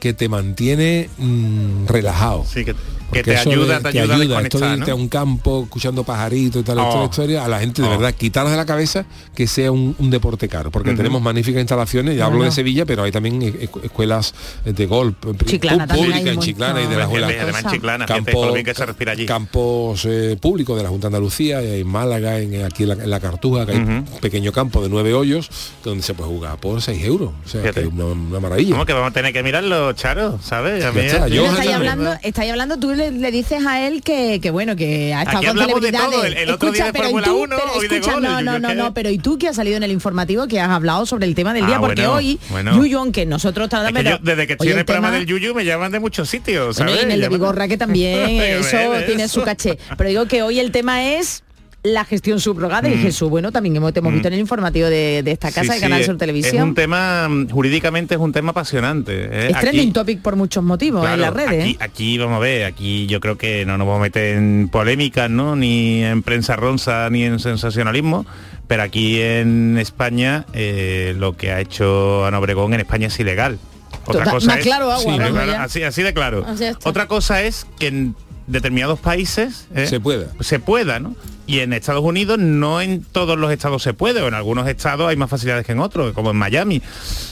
que 0.00 0.12
te 0.12 0.28
mantiene 0.28 1.08
mm, 1.18 1.86
relajado. 1.86 2.44
Sí, 2.46 2.64
que, 2.64 2.74
que 3.14 3.22
te 3.22 3.36
ayuda, 3.36 3.80
de- 3.80 3.92
te 3.92 4.00
ayuda 4.00 4.14
a 4.14 4.42
esto 4.42 4.58
de 4.58 4.64
desconectar, 4.66 4.78
irte 4.78 4.90
a 4.90 4.94
un 4.94 5.08
campo 5.08 5.62
escuchando 5.64 6.04
pajaritos 6.04 6.60
y 6.62 6.64
tal, 6.64 6.76
toda 6.76 6.88
la 6.88 7.00
Oh. 7.00 7.04
historia, 7.04 7.44
a 7.44 7.48
la 7.48 7.60
gente 7.60 7.82
de 7.82 7.88
Oh. 7.88 7.90
verdad, 7.92 8.14
quitarnos 8.14 8.50
de 8.52 8.56
la 8.56 8.66
cabeza 8.66 9.04
que 9.34 9.46
sea 9.46 9.72
un, 9.72 9.94
un 9.98 10.10
deporte 10.10 10.48
caro, 10.48 10.70
porque 10.70 10.92
tenemos 10.94 11.20
magníficas 11.22 11.60
instalaciones, 11.60 12.16
ya 12.16 12.26
hablo 12.26 12.44
de 12.44 12.50
Sevilla, 12.50 12.84
pero 12.86 13.02
hay 13.04 13.12
también 13.12 13.42
escuelas 13.82 14.34
de 14.64 14.86
golf 14.86 15.16
también 15.20 15.86
públicas 15.88 16.26
en 16.26 16.38
Chiclana 16.40 16.80
y 16.82 16.86
de 16.86 16.96
la 16.96 17.06
montón. 17.06 17.22
escuela 17.24 17.42
Además 17.42 17.72
Chiclana, 17.72 18.06
fíjate, 18.06 18.24
Campo- 18.24 18.38
con 18.38 18.46
lo 18.48 18.54
bien 18.54 18.66
que 18.66 18.74
se 18.74 18.86
respira 18.86 19.12
allí. 19.12 19.26
campos 19.26 20.04
eh, 20.06 20.36
públicos 20.40 20.76
de 20.76 20.82
la 20.82 20.88
Junta 20.88 21.08
de 21.08 21.16
Andalucía, 21.16 21.62
en 21.62 21.86
Málaga, 21.86 22.38
en, 22.38 22.64
aquí 22.64 22.82
en 22.84 22.88
la, 22.90 22.94
en 22.94 23.10
la 23.10 23.20
Cartuja, 23.20 23.66
que 23.66 23.72
hay 23.72 23.78
un 23.78 24.04
pequeño 24.20 24.52
campo 24.52 24.82
de 24.82 24.88
nueve 24.88 25.14
hoyos, 25.14 25.50
donde 25.82 26.02
se 26.02 26.14
puede 26.14 26.30
jugar 26.30 26.58
por 26.58 26.80
6 26.80 27.02
euros. 27.04 27.30
O 27.44 27.48
sea, 27.48 27.62
que 27.70 27.80
es 27.80 27.86
una, 27.86 28.04
una 28.06 28.40
maravilla. 28.40 28.72
¿Cómo 28.72 28.86
que 28.86 28.92
vamos 28.92 29.10
a 29.10 29.12
tener 29.12 29.32
que 29.32 29.42
mirarlo, 29.42 29.92
Charo? 29.92 30.38
¿Sabes? 30.42 30.84
A 30.84 30.92
Ya 30.92 31.00
está, 31.02 31.26
es- 31.26 31.32
yo- 31.32 31.46
estáis 31.46 31.70
hablando, 31.72 32.14
estáis 32.22 32.50
hablando, 32.50 32.78
tú 32.78 32.90
le, 33.10 33.18
le 33.18 33.30
dices 33.30 33.64
a 33.66 33.86
él 33.86 34.02
que, 34.02 34.40
que 34.40 34.50
bueno, 34.50 34.76
que 34.76 35.12
ha 35.14 35.20
estado 35.22 35.38
Aquí 35.38 35.46
con 35.46 35.56
de 35.56 35.62
celebridades. 35.64 36.10
todo, 36.10 36.24
el- 36.24 36.36
el 36.36 36.50
otro 36.50 36.72
día 36.72 36.86
de 36.86 36.92
pero 36.92 37.04
¿y 37.04 37.12
Fórmula 37.12 37.26
tú? 37.26 37.36
1, 37.42 37.56
Pero 37.56 37.72
hoy 37.74 37.88
de 37.88 37.96
escucha, 37.96 38.12
gol, 38.14 38.22
No, 38.22 38.42
no, 38.42 38.58
no, 38.58 38.74
no, 38.74 38.94
pero 38.94 39.10
y 39.10 39.18
tú 39.18 39.38
que 39.38 39.48
has 39.48 39.56
salido 39.56 39.76
en 39.76 39.82
el 39.82 39.92
informativo 39.92 40.46
que 40.48 40.60
has 40.60 40.70
hablado 40.70 41.06
sobre 41.06 41.26
el 41.26 41.34
tema 41.34 41.54
del 41.54 41.66
día, 41.66 41.76
Ah, 41.76 41.80
porque 41.80 42.02
bueno, 42.02 42.14
hoy, 42.14 42.40
bueno. 42.50 42.76
Yuyu, 42.76 42.98
aunque 42.98 43.26
nosotros 43.26 43.68
Es 43.72 43.92
que 43.92 44.04
yo, 44.04 44.18
desde 44.22 44.46
que 44.46 44.52
estoy 44.54 44.68
en 44.68 44.72
el 44.74 44.78
el 44.80 44.84
programa 44.84 45.08
tema- 45.08 45.18
del 45.18 45.26
Yuyu 45.26 45.54
me 45.54 45.64
llaman 45.64 45.92
de 45.92 46.00
muchos 46.00 46.28
sitios, 46.28 46.76
Bueno, 46.76 46.90
¿sabes? 46.90 47.02
y 47.02 47.04
en 47.06 47.12
el 47.12 47.20
de 47.20 47.28
Vigorra 47.28 47.68
que 47.68 47.76
también 47.76 48.30
eso 48.40 48.76
tiene 49.06 49.28
su 49.28 49.42
caché. 49.42 49.78
Pero 49.96 50.08
digo 50.08 50.26
que 50.26 50.42
hoy 50.42 50.58
el 50.58 50.72
tema 50.72 51.04
es 51.14 51.43
la 51.84 52.06
gestión 52.06 52.40
subrogada 52.40 52.88
y 52.88 52.96
Jesús, 52.96 53.28
bueno, 53.28 53.52
también 53.52 53.76
hemos, 53.76 53.92
te 53.92 53.98
hemos 53.98 54.10
visto 54.14 54.28
en 54.28 54.34
el 54.34 54.40
informativo 54.40 54.88
de, 54.88 55.22
de 55.22 55.30
esta 55.32 55.48
casa 55.52 55.60
Mm. 55.60 55.64
Sí, 55.64 55.68
de 55.68 55.74
sí, 55.76 55.80
Canal 55.82 56.00
es- 56.00 56.06
Sur 56.06 56.14
Es 56.14 56.18
Televisión. 56.18 56.68
un 56.68 56.74
tema, 56.74 57.28
mm, 57.28 57.50
jurídicamente 57.50 58.14
es 58.14 58.20
un 58.22 58.32
tema 58.32 58.52
apasionante. 58.52 59.12
¿eh? 59.12 59.48
Es 59.50 59.56
Aquí- 59.56 59.66
trending 59.66 59.92
topic 59.92 60.22
por 60.22 60.34
muchos 60.34 60.64
motivos 60.64 61.02
en 61.06 61.14
Claro, 61.16 61.20
las 61.20 61.34
redes. 61.34 61.62
Aquí, 61.64 61.70
¿eh? 61.72 61.76
aquí 61.80 62.16
vamos 62.18 62.36
a 62.36 62.38
ver, 62.38 62.64
aquí 62.64 63.06
yo 63.06 63.20
creo 63.20 63.36
que 63.36 63.66
no 63.66 63.76
nos 63.76 63.86
vamos 63.86 64.00
a 64.00 64.02
meter 64.04 64.36
en 64.38 64.70
polémicas, 64.72 65.28
¿no? 65.28 65.56
Ni 65.56 66.02
en 66.02 66.22
prensa 66.22 66.56
ronza, 66.56 67.10
ni 67.10 67.24
en 67.24 67.38
sensacionalismo. 67.38 68.24
Pero 68.66 68.82
aquí 68.82 69.20
en 69.20 69.76
España 69.76 70.46
eh, 70.54 71.14
lo 71.18 71.36
que 71.36 71.52
ha 71.52 71.60
hecho 71.60 72.24
Ana 72.24 72.38
Obregón 72.38 72.72
en 72.72 72.80
España 72.80 73.08
es 73.08 73.20
ilegal. 73.20 73.58
Otra 74.06 74.20
Total- 74.24 74.32
cosa 74.32 74.46
más 74.46 74.56
es, 74.60 74.64
claro 74.64 74.90
agua, 74.90 75.16
Sí, 75.16 75.20
así, 75.58 75.82
así 75.82 76.02
de 76.02 76.14
claro. 76.14 76.46
Así. 76.48 76.64
Otra 76.84 77.06
cosa 77.08 77.42
es 77.42 77.66
que 77.78 77.88
en 77.88 78.16
determinados 78.46 78.98
países 79.00 79.68
¿eh? 79.74 79.86
Se 79.86 80.00
pueda. 80.00 80.28
se 80.40 80.58
pueda, 80.60 80.98
¿no? 80.98 81.14
Y 81.46 81.58
en 81.60 81.72
Estados 81.74 82.02
Unidos 82.02 82.38
no 82.38 82.80
en 82.80 83.02
todos 83.04 83.38
los 83.38 83.52
estados 83.52 83.82
se 83.82 83.92
puede, 83.92 84.22
o 84.22 84.28
en 84.28 84.34
algunos 84.34 84.66
estados 84.66 85.08
hay 85.10 85.16
más 85.16 85.28
facilidades 85.28 85.66
que 85.66 85.72
en 85.72 85.80
otros, 85.80 86.12
como 86.14 86.30
en 86.30 86.36
Miami. 86.36 86.80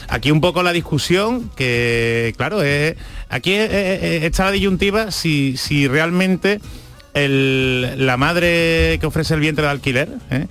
Aquí 0.07 0.29
un 0.29 0.39
poco 0.39 0.61
la 0.61 0.71
discusión 0.71 1.49
que, 1.55 2.33
claro, 2.37 2.61
es, 2.61 2.95
aquí 3.29 3.53
es- 3.53 3.71
es- 3.71 4.03
es- 4.03 4.23
está 4.23 4.45
la 4.45 4.51
disyuntiva 4.51 5.09
si, 5.11 5.57
si 5.57 5.87
realmente 5.87 6.59
el- 7.15 8.05
la 8.05 8.17
madre 8.17 8.97
que 8.99 9.05
ofrece 9.07 9.33
el 9.33 9.39
vientre 9.39 9.65
de 9.65 9.71
alquiler 9.71 10.09
¿eh? 10.31 10.47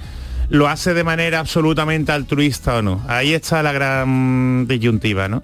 lo 0.48 0.68
hace 0.68 0.92
de 0.94 1.04
manera 1.04 1.38
absolutamente 1.40 2.12
altruista 2.12 2.76
o 2.78 2.82
no. 2.82 3.04
Ahí 3.08 3.32
está 3.32 3.62
la 3.62 3.72
gran 3.72 4.66
disyuntiva, 4.68 5.28
¿no? 5.28 5.42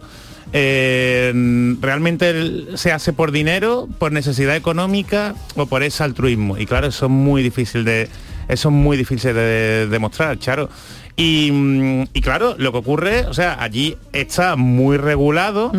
Eh, 0.53 1.33
realmente 1.81 2.77
se 2.77 2.93
hace 2.93 3.13
por 3.13 3.33
dinero, 3.33 3.89
por 3.99 4.13
necesidad 4.13 4.57
económica 4.57 5.35
o 5.57 5.67
por 5.67 5.83
ese 5.83 6.03
altruismo. 6.05 6.57
Y 6.59 6.67
claro, 6.67 6.87
eso 6.87 7.07
es 7.07 7.11
muy 7.13 7.43
difícil 7.43 7.85
de, 7.85 8.09
eso 8.49 8.69
es 8.69 8.75
muy 8.75 8.97
difícil 8.97 9.35
de 9.35 9.87
demostrar, 9.89 10.39
Charo. 10.39 10.69
Y, 11.17 11.51
mm, 11.53 12.03
y 12.15 12.21
claro, 12.21 12.55
lo 12.59 12.71
que 12.71 12.79
ocurre, 12.79 13.27
o 13.27 13.35
sea, 13.35 13.57
allí 13.61 13.97
está 14.13 14.55
muy 14.57 14.97
regulado 14.97 15.73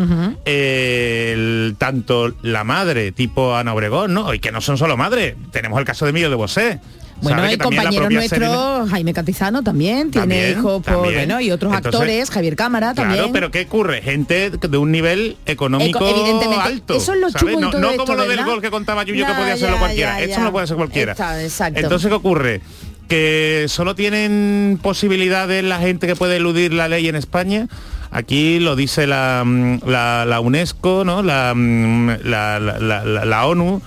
el- 0.44 1.74
tanto 1.78 2.32
la 2.42 2.62
madre 2.64 3.12
tipo 3.12 3.56
Ana 3.56 3.72
Obregón, 3.74 4.12
¿no? 4.14 4.34
Y 4.34 4.38
que 4.38 4.52
no 4.52 4.60
son 4.60 4.76
solo 4.76 4.96
madres, 4.96 5.34
tenemos 5.50 5.78
el 5.78 5.84
caso 5.86 6.04
de 6.04 6.10
Emilio 6.10 6.28
de 6.30 6.36
Bosé. 6.36 6.80
Bueno, 7.22 7.42
hay 7.42 7.56
compañeros 7.58 8.10
nuestros, 8.10 8.90
Jaime 8.90 9.12
Cantizano 9.12 9.62
también, 9.62 10.10
tiene 10.10 10.26
También, 10.26 10.50
hijos 10.58 10.82
por, 10.82 10.94
también. 10.94 11.14
bueno, 11.14 11.40
y 11.40 11.50
otros 11.50 11.72
Entonces, 11.74 12.00
actores, 12.00 12.30
Javier 12.30 12.56
Cámara 12.56 12.94
también. 12.94 13.18
Claro, 13.18 13.32
pero 13.32 13.50
¿qué 13.50 13.62
ocurre? 13.62 14.02
Gente 14.02 14.50
de 14.50 14.78
un 14.78 14.90
nivel 14.90 15.36
económico 15.46 15.98
Eco- 15.98 16.08
evidentemente. 16.08 16.62
alto. 16.64 16.94
Eso 16.94 17.12
es 17.14 17.20
lo 17.20 17.30
¿sabes? 17.30 17.58
No, 17.58 17.70
no 17.72 17.90
esto, 17.90 18.04
como 18.04 18.16
lo 18.16 18.22
del 18.22 18.30
¿verdad? 18.30 18.46
gol 18.46 18.62
que 18.62 18.70
contaba 18.70 19.02
Yuyo 19.04 19.26
que 19.26 19.32
podía 19.32 19.52
hacerlo 19.54 19.76
ya, 19.76 19.80
cualquiera. 19.80 20.18
ya, 20.18 20.24
Esto 20.24 20.38
no 20.40 20.44
lo 20.46 20.52
puede 20.52 20.64
hacer 20.64 20.76
cualquiera. 20.76 21.12
Está, 21.12 21.42
exacto. 21.42 21.80
Entonces, 21.80 22.08
¿qué 22.08 22.14
ocurre? 22.14 22.60
Que 23.08 23.66
solo 23.68 23.94
tienen 23.94 24.78
posibilidades 24.82 25.64
la 25.64 25.78
gente 25.78 26.06
que 26.06 26.16
puede 26.16 26.36
eludir 26.36 26.72
la 26.72 26.88
ley 26.88 27.08
en 27.08 27.16
España. 27.16 27.66
Aquí 28.12 28.58
lo 28.60 28.76
dice 28.76 29.06
la, 29.06 29.42
mm, 29.44 29.80
la, 29.86 30.24
la 30.24 30.40
UNESCO, 30.40 31.04
¿no? 31.04 31.22
La, 31.22 31.52
mm, 31.54 32.08
la, 32.24 32.58
la- 32.60 32.78
la- 32.78 33.04
la- 33.04 33.24
la 33.24 33.46
ONU. 33.46 33.82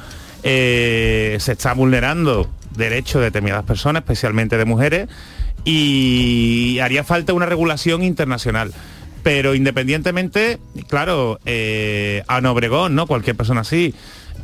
eh, 0.46 1.38
se 1.40 1.54
está 1.54 1.72
vulnerando 1.74 2.50
derechos 2.76 3.20
de 3.22 3.26
determinadas 3.26 3.66
personas, 3.66 4.02
especialmente 4.02 4.58
de 4.58 4.66
mujeres, 4.66 5.08
y 5.84 6.80
haría 6.80 7.04
falta 7.04 7.34
una 7.34 7.46
regulación 7.46 8.04
internacional. 8.04 8.72
Pero 9.24 9.56
independientemente, 9.56 10.60
claro, 10.90 11.40
eh, 11.46 12.24
Ana 12.28 12.52
Obregón, 12.52 12.96
¿no? 12.96 13.08
Cualquier 13.08 13.36
persona 13.36 13.62
así. 13.62 13.94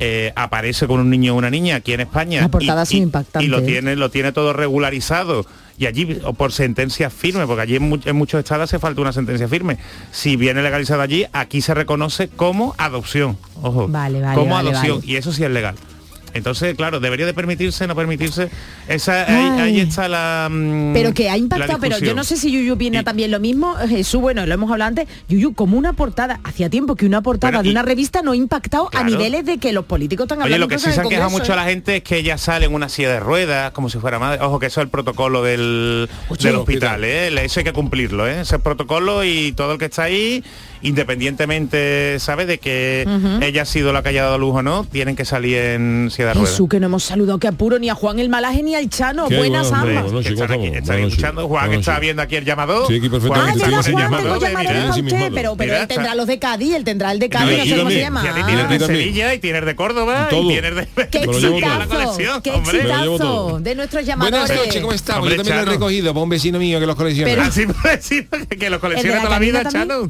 eh, 0.01 0.31
aparece 0.38 0.88
con 0.88 1.01
un 1.01 1.09
niño 1.09 1.33
o 1.33 1.38
una 1.38 1.50
niña 1.50 1.75
aquí 1.75 1.91
en 1.91 2.00
España 2.00 2.39
La 2.39 2.48
portada 2.48 2.86
y, 2.89 3.03
y- 3.41 3.48
lo 3.48 3.62
tiene 3.63 3.98
lo 3.98 4.09
tiene 4.09 4.31
todo 4.31 4.53
regularizado 4.53 5.45
y 5.77 5.88
allí 5.88 6.21
o 6.24 6.31
por 6.31 6.53
sentencia 6.53 7.09
firme 7.09 7.45
porque 7.45 7.63
allí 7.63 7.75
en, 7.75 7.89
mu- 7.89 8.00
en 8.05 8.15
muchos 8.15 8.39
estados 8.39 8.63
hace 8.63 8.79
falta 8.79 9.01
una 9.01 9.12
sentencia 9.12 9.50
firme 9.50 9.77
si 10.13 10.38
viene 10.38 10.62
legalizado 10.63 11.01
allí 11.01 11.25
aquí 11.33 11.59
se 11.59 11.74
reconoce 11.74 12.29
como 12.29 12.75
adopción 12.77 13.38
ojo 13.62 13.89
Vale, 13.89 14.21
vale, 14.21 14.36
como 14.36 14.55
vale, 14.55 14.69
adopción 14.69 15.01
y 15.03 15.17
eso 15.17 15.33
sí 15.33 15.43
es 15.43 15.51
legal 15.51 15.75
entonces 16.33 16.75
claro 16.75 17.00
debería 17.00 17.25
de 17.25 17.33
permitirse 17.33 17.88
no 17.88 17.95
permitirse 17.95 18.50
esa 18.88 19.63
ahí, 19.63 19.79
está 19.79 20.07
la 20.07 20.48
mm, 20.51 20.93
Pero 20.93 21.13
que 21.13 21.29
ha 21.29 21.38
impactado, 21.38 21.79
pero 21.79 21.98
yo 22.00 22.13
no 22.13 22.24
sé 22.24 22.38
si 22.38 22.51
Yuyu 22.51 22.75
Y- 22.79 23.03
también 23.03 23.31
lo 23.31 23.39
mismo. 23.39 23.75
Jesús, 23.88 24.19
bueno, 24.21 24.45
lo 24.45 24.53
hemos 24.53 24.71
hablado 24.71 24.89
antes. 24.89 25.07
Yuyu, 25.27 25.53
como 25.53 25.77
una 25.77 25.93
portada, 25.93 26.39
hacía 26.43 26.69
tiempo 26.69 26.95
que 26.95 27.05
una 27.05 27.21
portada 27.21 27.51
Bueno, 27.51 27.63
de 27.63 27.69
y- 27.69 27.71
una 27.71 27.81
revista 27.83 28.21
no 28.21 28.31
ha 28.31 28.36
impactado 28.36 28.88
Claro. 28.88 29.05
a 29.05 29.09
niveles 29.09 29.45
de 29.45 29.57
que 29.57 29.71
los 29.74 29.86
políticos 29.86 30.25
están 30.25 30.39
Oye, 30.39 30.45
hablando 30.55 30.65
lo 30.65 30.69
que 30.69 30.79
sí 30.79 30.91
se 30.91 31.01
han 31.01 31.09
quejado 31.09 31.29
mucho 31.29 31.53
a 31.53 31.55
la 31.55 31.65
gente 31.65 31.98
es 31.98 32.03
que 32.03 32.17
ella 32.17 32.38
sale 32.38 32.65
en 32.65 32.74
una 32.74 32.89
silla 32.89 33.09
de 33.12 33.19
ruedas, 33.19 33.71
como 33.71 33.89
si 33.89 34.00
fuera 34.00 34.19
madre. 34.19 34.41
Ojo, 34.43 34.59
que 34.59 34.67
eso 34.67 34.79
es 34.81 34.86
el 34.86 34.89
protocolo 34.89 35.43
del, 35.43 36.09
Oye. 36.29 36.48
del 36.48 36.55
hospital, 36.57 37.03
¿eh? 37.03 37.27
Eso 37.43 37.59
hay 37.59 37.63
que 37.63 37.74
cumplirlo, 37.74 38.27
¿eh? 38.27 38.41
Ese 38.41 38.59
protocolo 38.59 39.24
y 39.24 39.51
todo 39.53 39.74
el 39.74 39.77
que 39.79 39.86
está 39.86 40.03
ahí, 40.03 40.43
independientemente, 40.81 42.17
¿sabe? 42.19 42.45
De 42.45 42.57
que 42.59 43.05
ella 43.41 43.63
ha 43.63 43.65
sido 43.65 43.93
la 43.93 44.03
que 44.03 44.09
haya 44.09 44.24
dado 44.24 44.38
luz 44.38 44.55
o 44.55 44.62
no, 44.63 44.83
tienen 44.86 45.15
que 45.15 45.25
salir 45.25 45.57
en 45.57 46.09
silla 46.12 46.33
de. 46.33 46.39
Jesús, 46.41 46.69
que 46.69 46.79
no 46.79 46.88
hemos 46.88 47.03
saludado 47.03 47.39
que 47.39 47.48
apuro 47.48 47.79
ni 47.79 47.89
a 47.89 47.95
Juan 47.95 48.19
el 48.19 48.29
Malaje 48.29 48.63
ni 48.63 48.75
al 48.75 48.89
Chano. 48.89 49.27
Qué 49.27 49.38
Buenas 49.38 49.71
ambas. 49.71 50.03
Bueno, 50.12 50.19
están 50.19 50.51
aquí, 50.51 50.65
estamos. 50.65 50.77
están 50.77 50.95
Bueno, 50.95 51.07
escuchando. 51.07 51.48
Juan 51.48 51.65
Bueno, 51.67 51.79
está 51.79 52.00
viendo 52.00 52.21
aquí 52.21 52.36
el 52.36 52.45
llamado. 52.45 52.88
Sí, 52.88 52.95
aquí 52.95 53.07
Ah, 53.07 53.12
perfectamente. 53.12 53.59
sin 53.59 53.93
Juan, 53.93 54.03
llamado. 54.03 54.24
tengo 54.24 54.89
usted, 54.89 55.31
pero, 55.33 55.55
él 55.59 55.88
tendrá 55.88 56.15
los 56.15 56.27
de 56.27 56.39
Cádiz, 56.39 56.74
él 56.75 56.83
tendrá 56.83 57.12
el 57.12 57.19
de 57.19 57.25
Y 57.25 57.29
Cádiz, 57.29 57.57
no 57.59 57.65
sé 57.65 57.75
cómo 57.77 57.89
se 57.89 58.00
llama. 58.00 58.24
Y 58.24 58.27
a 58.27 58.33
ti 58.33 58.41
Ah. 58.43 58.45
tienes 58.48 58.69
de. 58.69 58.79
Sevilla 58.89 59.33
y 59.33 59.39
tienes 59.39 59.65
de 59.65 59.75
Córdoba 59.75 60.29
y 60.31 60.48
tienes 60.48 60.75
de... 60.75 60.88
Qué 61.12 61.19
exitazo, 61.19 62.41
qué 62.41 62.55
exitazo 62.55 63.59
de 63.59 63.75
nuestros 63.75 64.05
Buenas 64.05 64.29
llamadores. 64.29 64.55
noches, 64.55 64.81
¿cómo 64.81 64.93
estamos? 64.93 65.19
Hombre, 65.24 65.36
Yo 65.38 65.43
también 65.43 65.65
lo 65.65 65.71
he 65.71 65.74
recogido 65.75 66.13
para 66.13 66.24
un 66.24 66.29
vecino 66.29 66.59
mío 66.59 66.79
que 66.79 66.86
los 66.86 66.95
colecciona. 66.95 67.29
Pero- 67.31 67.41
Así 67.43 67.65
por 67.65 67.81
decir 67.83 68.27
que 68.59 68.69
los 68.69 68.79
colecciona 68.79 69.17
toda 69.17 69.29
la 69.29 69.39
vida, 69.39 69.63
Chano. 69.69 70.07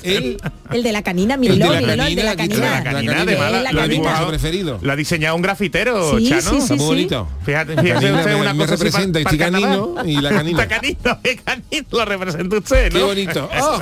El 0.71 0.83
de 0.83 0.91
la 0.91 1.01
canina, 1.01 1.33
El 1.35 1.41
de 1.41 1.49
míralo, 1.49 1.73
la 1.73 1.79
míralo, 1.81 2.03
el 2.03 2.15
de 2.15 2.21
canina, 2.21 2.23
la 2.23 2.35
canina. 2.35 2.69
La 2.69 2.83
canina, 2.83 2.99
El 3.13 3.19
además, 3.19 3.25
de 3.27 3.51
la- 3.51 3.61
la 3.63 3.71
lo 3.71 3.79
ha 3.79 3.83
canina. 3.83 4.27
preferido. 4.27 4.79
Lo 4.81 4.91
ha 4.91 4.95
diseñado 4.95 5.35
un 5.35 5.41
grafitero, 5.41 6.17
Sí, 6.17 6.29
Chano. 6.29 6.41
sí, 6.41 6.49
sí, 6.49 6.57
Está 6.57 6.73
muy 6.75 6.79
sí. 6.79 6.85
bonito. 6.85 7.27
Fíjate, 7.45 7.81
fíjate 7.81 8.13
usted 8.13 8.25
me- 8.25 8.35
una 8.35 8.53
me 8.53 8.59
cosa 8.65 8.75
representa, 8.75 9.19
este 9.19 9.33
el 9.35 9.39
canino 9.39 9.95
y 10.05 10.21
la 10.21 10.29
canina. 10.29 10.67
Canino, 10.67 11.19
el 11.23 11.41
canino 11.43 11.87
lo 11.91 12.05
representa 12.05 12.57
usted, 12.57 12.91
Qué 12.91 12.99
¿no? 12.99 13.05
bonito. 13.07 13.49
Oh, 13.61 13.79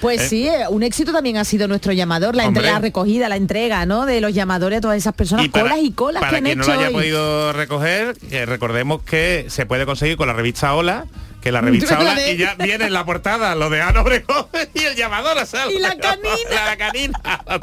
Pues 0.00 0.22
sí, 0.28 0.46
eh, 0.46 0.64
un 0.68 0.82
éxito 0.82 1.12
también 1.12 1.36
ha 1.36 1.44
sido 1.44 1.66
nuestro 1.68 1.92
llamador, 1.92 2.36
la, 2.36 2.44
entre- 2.44 2.60
Hombre. 2.62 2.72
la 2.74 2.78
recogida, 2.80 3.28
la 3.28 3.36
entrega, 3.36 3.86
¿no? 3.86 4.06
De 4.06 4.20
los 4.20 4.32
llamadores 4.34 4.78
a 4.78 4.80
todas 4.80 4.96
esas 4.98 5.14
personas, 5.14 5.48
para- 5.48 5.64
colas 5.70 5.78
y 5.82 5.90
colas 5.92 6.20
para 6.20 6.30
que 6.30 6.36
han 6.36 6.44
quien 6.44 6.58
no 6.58 6.64
hecho 6.64 6.72
lo 6.74 6.78
haya 6.78 6.88
hoy. 6.88 6.94
podido 6.94 7.52
recoger, 7.52 8.16
eh, 8.30 8.46
recordemos 8.46 9.02
que 9.02 9.46
se 9.48 9.66
puede 9.66 9.86
conseguir 9.86 10.16
con 10.16 10.26
la 10.28 10.32
revista 10.34 10.74
Hola, 10.74 11.06
que 11.40 11.50
la 11.52 11.60
revista 11.60 11.98
Hola 11.98 12.16
y 12.30 12.36
ya 12.36 12.54
viene 12.54 12.86
en 12.86 12.92
la 12.92 13.04
portada 13.04 13.54
lo 13.54 13.70
de 13.70 13.80
Ana 13.80 14.02
Obregón 14.02 14.46
y 14.74 14.78
el 14.84 14.94
llamador 14.96 15.38
a 15.38 15.46
Sal. 15.46 15.70
Y 15.72 15.78
la 15.78 15.96
canina. 15.96 16.28
La, 16.66 16.76
canina. 16.76 17.20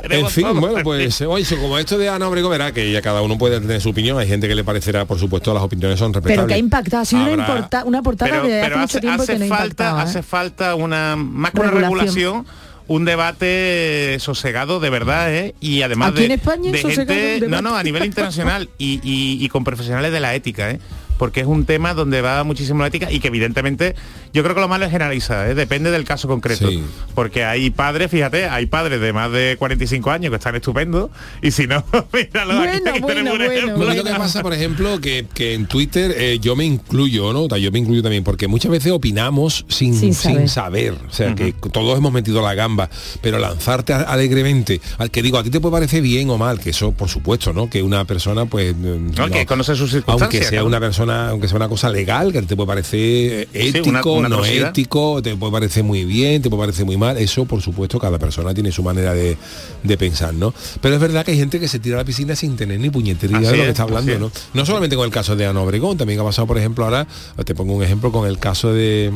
En 0.09 0.27
fin, 0.29 0.43
todo. 0.43 0.55
bueno, 0.55 0.79
pues 0.83 1.21
oye, 1.21 1.41
eso, 1.43 1.57
como 1.57 1.77
esto 1.77 1.97
de 1.97 2.09
Ana 2.09 2.27
Obregón, 2.27 2.51
verá 2.51 2.71
que 2.71 2.91
ya 2.91 3.01
cada 3.01 3.21
uno 3.21 3.37
puede 3.37 3.59
tener 3.61 3.79
su 3.81 3.89
opinión. 3.89 4.17
Hay 4.19 4.27
gente 4.27 4.47
que 4.47 4.55
le 4.55 4.63
parecerá, 4.63 5.05
por 5.05 5.19
supuesto, 5.19 5.53
las 5.53 5.63
opiniones 5.63 5.99
son 5.99 6.13
respetables. 6.13 6.37
Pero 6.39 6.47
que 6.47 6.53
ha 6.55 6.57
impactado, 6.57 7.01
ha 7.03 7.05
sido 7.05 7.21
una, 7.23 7.31
Habrá- 7.45 7.55
importa- 7.55 7.83
una 7.85 8.01
portada 8.01 8.31
pero, 8.31 8.43
de 8.47 8.59
hace 8.59 8.67
pero 8.67 8.77
mucho 8.79 8.85
hace, 8.97 8.99
tiempo 9.01 9.23
hace 9.23 9.33
que 9.33 9.39
no 9.39 9.47
falta 9.47 9.63
impactaba, 9.65 9.99
¿eh? 9.99 10.03
hace 10.03 10.23
falta 10.23 10.75
una 10.75 11.15
más 11.15 11.51
que 11.51 11.59
una 11.59 11.71
Regulación. 11.71 11.97
regulación 12.45 12.45
un 12.89 13.03
debate 13.05 14.17
sosegado 14.21 14.79
de 14.79 14.89
verdad 14.89 15.33
¿eh? 15.33 15.55
y 15.59 15.81
además 15.81 16.11
Aquí 16.11 16.19
de, 16.19 16.25
en 16.27 16.31
España 16.31 16.71
de 16.71 16.77
gente 16.77 17.41
no 17.47 17.61
no 17.61 17.75
a 17.75 17.83
nivel 17.83 18.05
internacional 18.05 18.69
y, 18.77 19.01
y- 19.03 19.43
y 19.43 19.49
con 19.49 19.65
profesionales 19.65 20.11
de 20.13 20.19
la 20.21 20.33
ética 20.35 20.71
¿eh? 20.71 20.79
Porque 21.17 21.41
es 21.41 21.47
un 21.47 21.65
tema 21.65 21.93
donde 21.93 22.21
va 22.21 22.43
muchísimo 22.43 22.81
la 22.81 22.87
ética 22.87 23.11
y 23.11 23.19
que 23.19 23.27
evidentemente 23.27 23.95
yo 24.33 24.43
creo 24.43 24.55
que 24.55 24.61
lo 24.61 24.67
malo 24.67 24.85
es 24.85 24.91
generalizar, 24.91 25.49
¿eh? 25.49 25.55
depende 25.55 25.91
del 25.91 26.03
caso 26.03 26.27
concreto. 26.27 26.69
Sí. 26.69 26.83
Porque 27.15 27.43
hay 27.43 27.69
padres, 27.69 28.11
fíjate, 28.11 28.45
hay 28.45 28.65
padres 28.65 29.01
de 29.01 29.13
más 29.13 29.31
de 29.31 29.55
45 29.57 30.11
años 30.11 30.29
que 30.29 30.35
están 30.35 30.55
estupendos 30.55 31.09
y 31.41 31.51
si 31.51 31.67
no, 31.67 31.83
míralo, 32.13 32.53
aquí, 32.61 32.79
Bueno, 32.79 32.91
aquí 32.91 32.99
bueno, 33.01 33.07
tenemos 33.07 33.31
un 33.33 33.37
bueno. 33.37 33.51
ejemplo. 33.51 33.77
Bueno, 33.77 33.93
lo 33.93 34.03
que 34.03 34.11
pasa, 34.11 34.41
por 34.41 34.53
ejemplo, 34.53 35.01
que, 35.01 35.25
que 35.33 35.53
en 35.53 35.67
Twitter 35.67 36.13
eh, 36.17 36.39
yo 36.39 36.55
me 36.55 36.65
incluyo, 36.65 37.33
¿no? 37.33 37.47
Yo 37.57 37.71
me 37.71 37.79
incluyo 37.79 38.03
también, 38.03 38.23
porque 38.23 38.47
muchas 38.47 38.71
veces 38.71 38.91
opinamos 38.91 39.65
sin, 39.67 39.95
Sin 39.95 40.13
sin 40.13 40.47
saber. 40.47 40.93
O 41.07 41.11
sea, 41.11 41.33
que 41.35 41.53
todos 41.71 41.97
hemos 41.97 42.11
metido 42.11 42.41
la 42.41 42.53
gamba, 42.53 42.89
pero 43.21 43.39
lanzarte 43.39 43.93
alegremente, 43.93 44.81
al 44.97 45.11
que 45.11 45.21
digo, 45.21 45.37
a 45.37 45.43
ti 45.43 45.49
te 45.49 45.59
puede 45.59 45.73
parecer 45.73 46.01
bien 46.01 46.29
o 46.29 46.37
mal, 46.37 46.59
que 46.59 46.71
eso, 46.71 46.91
por 46.91 47.09
supuesto, 47.09 47.53
¿no? 47.53 47.69
Que 47.69 47.81
una 47.81 48.05
persona, 48.05 48.45
pues... 48.45 48.75
No, 48.75 49.29
que 49.29 49.45
conoce 49.45 49.75
sus 49.75 49.91
circunstancias, 49.91 50.43
Aunque 50.43 50.43
sea 50.43 50.63
una 50.63 50.79
persona, 50.79 51.06
aunque 51.09 51.47
sea 51.47 51.57
una 51.57 51.69
cosa 51.69 51.89
legal, 51.89 52.31
que 52.31 52.41
te 52.41 52.55
puede 52.55 52.67
parecer 52.67 53.47
Sí, 53.51 53.59
ético, 53.69 53.89
una- 53.89 54.01
una 54.05 54.29
no 54.29 54.35
atrocidad. 54.37 54.69
ético, 54.69 55.21
te 55.21 55.35
puede 55.35 55.51
parecer 55.51 55.83
muy 55.83 56.05
bien, 56.05 56.41
te 56.41 56.49
puede 56.49 56.61
parecer 56.63 56.85
muy 56.85 56.97
mal. 56.97 57.17
Eso, 57.17 57.45
por 57.45 57.61
supuesto, 57.61 57.99
cada 57.99 58.17
persona 58.19 58.53
tiene 58.53 58.71
su 58.71 58.83
manera 58.83 59.13
de, 59.13 59.37
de 59.83 59.97
pensar, 59.97 60.33
¿no? 60.33 60.53
Pero 60.81 60.95
es 60.95 61.01
verdad 61.01 61.25
que 61.25 61.31
hay 61.31 61.37
gente 61.37 61.59
que 61.59 61.67
se 61.67 61.79
tira 61.79 61.95
a 61.95 61.99
la 61.99 62.05
piscina 62.05 62.35
sin 62.35 62.55
tener 62.55 62.79
ni 62.79 62.89
puñetería 62.89 63.37
Así 63.37 63.45
de 63.47 63.51
lo 63.51 63.57
que 63.57 63.63
es, 63.63 63.69
está 63.69 63.83
hablando, 63.83 64.17
¿no? 64.19 64.27
es. 64.27 64.33
No 64.53 64.65
solamente 64.65 64.95
con 64.95 65.05
el 65.05 65.11
caso 65.11 65.35
de 65.35 65.45
Ana 65.45 65.61
Obregón, 65.61 65.97
también 65.97 66.19
ha 66.19 66.23
pasado, 66.23 66.47
por 66.47 66.57
ejemplo, 66.57 66.83
ahora, 66.85 67.07
te 67.45 67.55
pongo 67.55 67.73
un 67.73 67.83
ejemplo 67.83 68.11
con 68.11 68.27
el 68.27 68.37
caso 68.39 68.73
de 68.73 69.11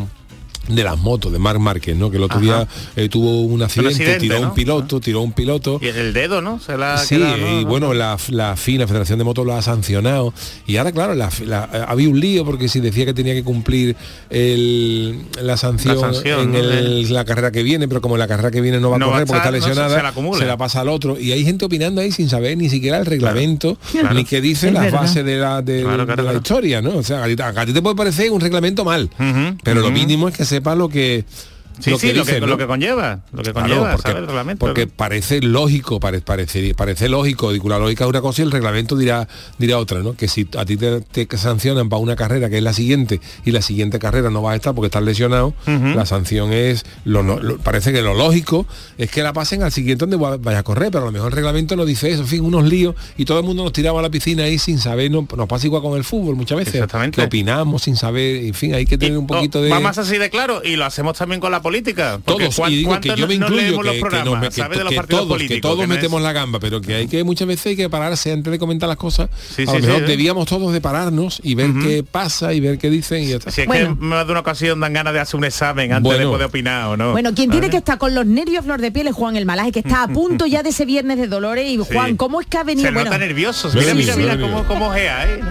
de 0.67 0.83
las 0.83 0.97
motos 0.99 1.31
de 1.33 1.39
Marc 1.39 1.59
Márquez, 1.59 1.95
¿no? 1.97 2.11
Que 2.11 2.17
el 2.17 2.23
otro 2.23 2.37
Ajá. 2.37 2.45
día 2.45 2.67
eh, 2.95 3.09
tuvo 3.09 3.41
un 3.41 3.61
accidente, 3.63 3.93
accidente, 3.95 4.19
tiró 4.19 4.39
¿no? 4.39 4.47
un 4.49 4.53
piloto, 4.53 4.99
tiró 5.01 5.21
un 5.21 5.33
piloto. 5.33 5.79
Y 5.81 5.87
el 5.87 6.13
dedo, 6.13 6.41
¿no? 6.41 6.59
Se 6.59 6.77
la 6.77 6.97
Sí, 6.99 7.15
quedado, 7.17 7.37
¿no? 7.37 7.59
y 7.59 7.63
¿no? 7.63 7.69
bueno, 7.69 7.93
la, 7.93 8.17
la 8.29 8.55
FIN, 8.55 8.79
la 8.79 8.87
Federación 8.87 9.17
de 9.19 9.25
Motos 9.25 9.45
lo 9.45 9.53
ha 9.55 9.61
sancionado. 9.61 10.33
Y 10.67 10.77
ahora, 10.77 10.91
claro, 10.91 11.13
la, 11.15 11.29
la- 11.45 11.63
había 11.87 12.07
un 12.09 12.19
lío 12.19 12.45
porque 12.45 12.69
si 12.69 12.79
decía 12.79 13.05
que 13.05 13.13
tenía 13.13 13.33
que 13.33 13.43
cumplir 13.43 13.95
el- 14.29 15.19
la 15.41 15.57
sanción, 15.57 15.95
La 15.95 16.13
sanción, 16.13 16.55
en 16.55 17.13
la 17.13 17.25
carrera 17.25 17.51
que 17.51 17.63
viene, 17.63 17.87
pero 17.87 18.01
como 18.01 18.17
la 18.17 18.27
carrera 18.27 18.51
que 18.51 18.61
viene 18.61 18.79
no 18.79 18.89
va 18.91 18.97
No 18.97 19.05
a 19.05 19.09
va 19.09 19.13
a 19.17 19.25
correr 19.25 19.27
porque 19.27 19.37
está 19.39 19.51
no, 19.51 19.57
se- 19.63 19.69
lesionada, 19.69 20.13
se 20.37 20.45
la 20.45 20.57
pasa 20.57 20.81
al 20.81 20.89
otro. 20.89 21.19
Y 21.19 21.31
hay 21.31 21.43
gente 21.43 21.65
opinando 21.65 22.01
ahí 22.01 22.11
sin 22.11 22.29
saber 22.29 22.57
ni 22.57 22.69
siquiera 22.69 22.97
el 22.97 23.05
reglamento, 23.05 23.77
Claro. 23.91 24.13
ni 24.13 24.25
que 24.25 24.41
dice 24.41 24.67
Es 24.67 24.73
las 24.73 24.83
verdad. 24.85 25.01
bases 25.01 25.25
de 25.25 25.37
la, 25.37 25.61
de, 25.61 25.81
Claro, 25.81 26.05
claro, 26.05 26.07
de 26.07 26.15
la 26.15 26.21
claro. 26.23 26.37
historia, 26.37 26.81
¿no? 26.81 26.97
O 26.97 27.03
sea, 27.03 27.23
a 27.23 27.27
ti, 27.27 27.35
a 27.41 27.65
ti 27.65 27.73
te 27.73 27.81
puede 27.81 27.95
parecer 27.95 28.31
un 28.31 28.39
reglamento 28.41 28.85
mal, 28.85 29.09
pero 29.63 29.81
lo 29.81 29.91
mínimo 29.91 30.27
es 30.27 30.35
que 30.37 30.45
palo 30.61 30.89
que 30.89 31.25
sepa 31.81 31.91
lo 31.95 31.99
que... 31.99 32.07
Sí, 32.07 32.11
sí, 32.11 32.17
lo, 32.17 32.25
que, 32.25 32.39
¿no? 32.41 32.47
lo 32.47 32.57
que 32.57 32.67
conlleva, 32.67 33.21
lo 33.31 33.43
que 33.43 33.51
Claro, 33.51 33.67
conlleva, 33.67 33.91
porque, 33.91 34.01
¿sabes? 34.03 34.17
El 34.21 34.27
reglamento. 34.27 34.65
porque 34.65 34.85
¿no? 34.85 34.91
parece 34.95 35.41
lógico, 35.41 35.99
pare- 35.99 36.21
parece, 36.21 36.73
parece 36.75 37.09
lógico, 37.09 37.51
digo, 37.51 37.69
la 37.69 37.79
lógica 37.79 38.03
es 38.05 38.09
una 38.09 38.21
cosa 38.21 38.41
y 38.41 38.45
el 38.45 38.51
reglamento 38.51 38.95
dirá, 38.95 39.27
dirá 39.57 39.77
otra, 39.77 39.99
¿no? 39.99 40.13
Que 40.15 40.27
si 40.27 40.47
a 40.57 40.65
ti 40.65 40.77
te, 40.77 41.01
te 41.01 41.27
sancionan 41.37 41.89
para 41.89 41.99
una 42.01 42.15
carrera 42.15 42.49
que 42.49 42.57
es 42.57 42.63
la 42.63 42.73
siguiente 42.73 43.19
y 43.45 43.51
la 43.51 43.61
siguiente 43.61 43.99
carrera 43.99 44.29
no 44.29 44.41
vas 44.41 44.53
a 44.53 44.55
estar 44.55 44.73
porque 44.75 44.87
estás 44.87 45.03
lesionado, 45.03 45.53
la 45.65 46.05
sanción 46.05 46.53
es, 46.53 46.85
lo, 47.05 47.23
lo- 47.23 47.57
parece 47.59 47.91
que 47.93 48.01
lo 48.01 48.13
lógico 48.13 48.65
es 48.97 49.09
que 49.11 49.23
la 49.23 49.33
pasen 49.33 49.63
al 49.63 49.71
siguiente 49.71 50.05
donde 50.05 50.17
va- 50.17 50.37
vaya 50.37 50.59
a 50.59 50.63
correr, 50.63 50.91
pero 50.91 51.03
a 51.03 51.05
lo 51.07 51.11
mejor 51.11 51.31
el 51.31 51.35
reglamento 51.35 51.75
no 51.75 51.85
dice 51.85 52.11
eso, 52.11 52.21
en 52.21 52.27
fin, 52.27 52.41
unos 52.45 52.63
líos 52.65 52.95
y 53.17 53.25
todo 53.25 53.39
el 53.39 53.45
mundo 53.45 53.63
nos 53.63 53.73
tiraba 53.73 53.99
a 53.99 54.03
la 54.03 54.09
piscina 54.09 54.43
ahí 54.43 54.57
sin 54.59 54.77
saber, 54.79 55.09
no, 55.11 55.27
nos 55.35 55.47
pasa 55.47 55.67
igual 55.67 55.81
con 55.81 55.97
el 55.97 56.03
fútbol 56.03 56.35
muchas 56.35 56.57
veces, 56.57 56.75
Exactamente. 56.75 57.15
que 57.19 57.25
opinamos 57.25 57.83
sin 57.83 57.95
saber, 57.95 58.37
en 58.45 58.53
fin, 58.53 58.73
hay 58.75 58.85
que 58.85 58.97
tener 58.97 59.13
Y, 59.13 59.17
un 59.17 59.27
poquito 59.27 59.61
de... 59.61 59.69
Va 59.69 59.79
más 59.79 59.97
así 59.97 60.17
de 60.17 60.29
claro 60.29 60.61
y 60.63 60.75
lo 60.75 60.85
hacemos 60.85 61.17
también 61.17 61.39
con 61.41 61.51
la 61.51 61.61
política. 61.61 61.70
Porque 61.71 62.49
todos 62.49 62.69
y 62.69 62.75
digo 62.77 62.99
que 62.99 63.07
¿cuántos 63.09 63.15
yo 63.19 63.27
me 63.27 63.37
no- 63.37 63.45
incluyo 63.47 63.81
que, 63.81 63.91
que 63.91 63.99
programas, 63.99 64.25
nos 64.25 64.39
me- 64.41 64.47
que 64.49 64.53
¿sabes? 64.55 64.77
de 64.77 64.83
los 64.83 64.93
que 64.93 64.99
todos, 65.07 65.37
que 65.43 65.61
todos 65.61 65.79
que 65.79 65.87
no 65.87 65.93
es- 65.93 65.99
metemos 65.99 66.21
la 66.21 66.33
gamba 66.33 66.59
pero 66.59 66.81
que 66.81 66.95
hay 66.95 67.07
que 67.07 67.23
muchas 67.23 67.47
veces 67.47 67.65
hay 67.67 67.75
que 67.75 67.89
pararse 67.89 68.31
antes 68.31 68.51
de 68.51 68.59
comentar 68.59 68.87
las 68.89 68.97
cosas 68.97 69.29
Sí, 69.55 69.63
a 69.63 69.65
sí, 69.71 69.77
lo 69.79 69.87
mejor 69.87 70.01
sí, 70.01 70.07
debíamos 70.07 70.47
todos 70.47 70.73
de 70.73 70.81
pararnos 70.81 71.39
y 71.43 71.55
ver 71.55 71.71
qué 71.81 72.03
pasa 72.03 72.53
y 72.53 72.59
ver 72.59 72.77
qué 72.77 72.89
dicen 72.89 73.23
y 73.23 73.27
ya 73.29 73.35
está. 73.37 73.51
Si 73.51 73.61
es 73.61 73.67
Bueno. 73.67 73.95
que 73.97 74.03
más 74.05 74.25
de 74.25 74.31
una 74.31 74.41
ocasión 74.41 74.79
dan 74.79 74.93
ganas 74.93 75.13
de 75.13 75.19
hacer 75.19 75.37
un 75.37 75.45
examen 75.45 75.91
antes 75.93 76.03
Bueno. 76.03 76.19
de 76.19 76.25
poder 76.31 76.47
opinar 76.47 76.87
o 76.87 76.97
no. 76.97 77.11
Bueno, 77.11 77.33
quien 77.33 77.49
tiene 77.49 77.69
que 77.69 77.77
estar 77.77 77.97
con 77.97 78.13
los 78.15 78.25
nervios 78.25 78.63
flor 78.65 78.81
de 78.81 78.91
piel 78.91 79.07
es 79.07 79.13
Juan 79.15 79.35
el 79.35 79.45
Malaje, 79.45 79.71
que 79.71 79.79
está 79.79 80.03
a 80.03 80.07
punto 80.07 80.45
ya 80.45 80.63
de 80.63 80.69
ese 80.69 80.85
viernes 80.85 81.17
de 81.17 81.27
dolores. 81.27 81.65
Y 81.69 81.77
Juan, 81.77 82.15
¿cómo 82.17 82.41
es 82.41 82.47
que 82.47 82.57
ha 82.57 82.63
venido? 82.63 82.87
Se 82.87 82.93
bueno, 82.93 83.09
nota 83.09 83.17
nervioso. 83.17 83.69
Sí, 83.71 83.77
Mira, 83.79 83.93
mira, 83.93 84.15
mira 84.15 84.37
cómo, 84.67 84.93
¿eh? 84.95 85.09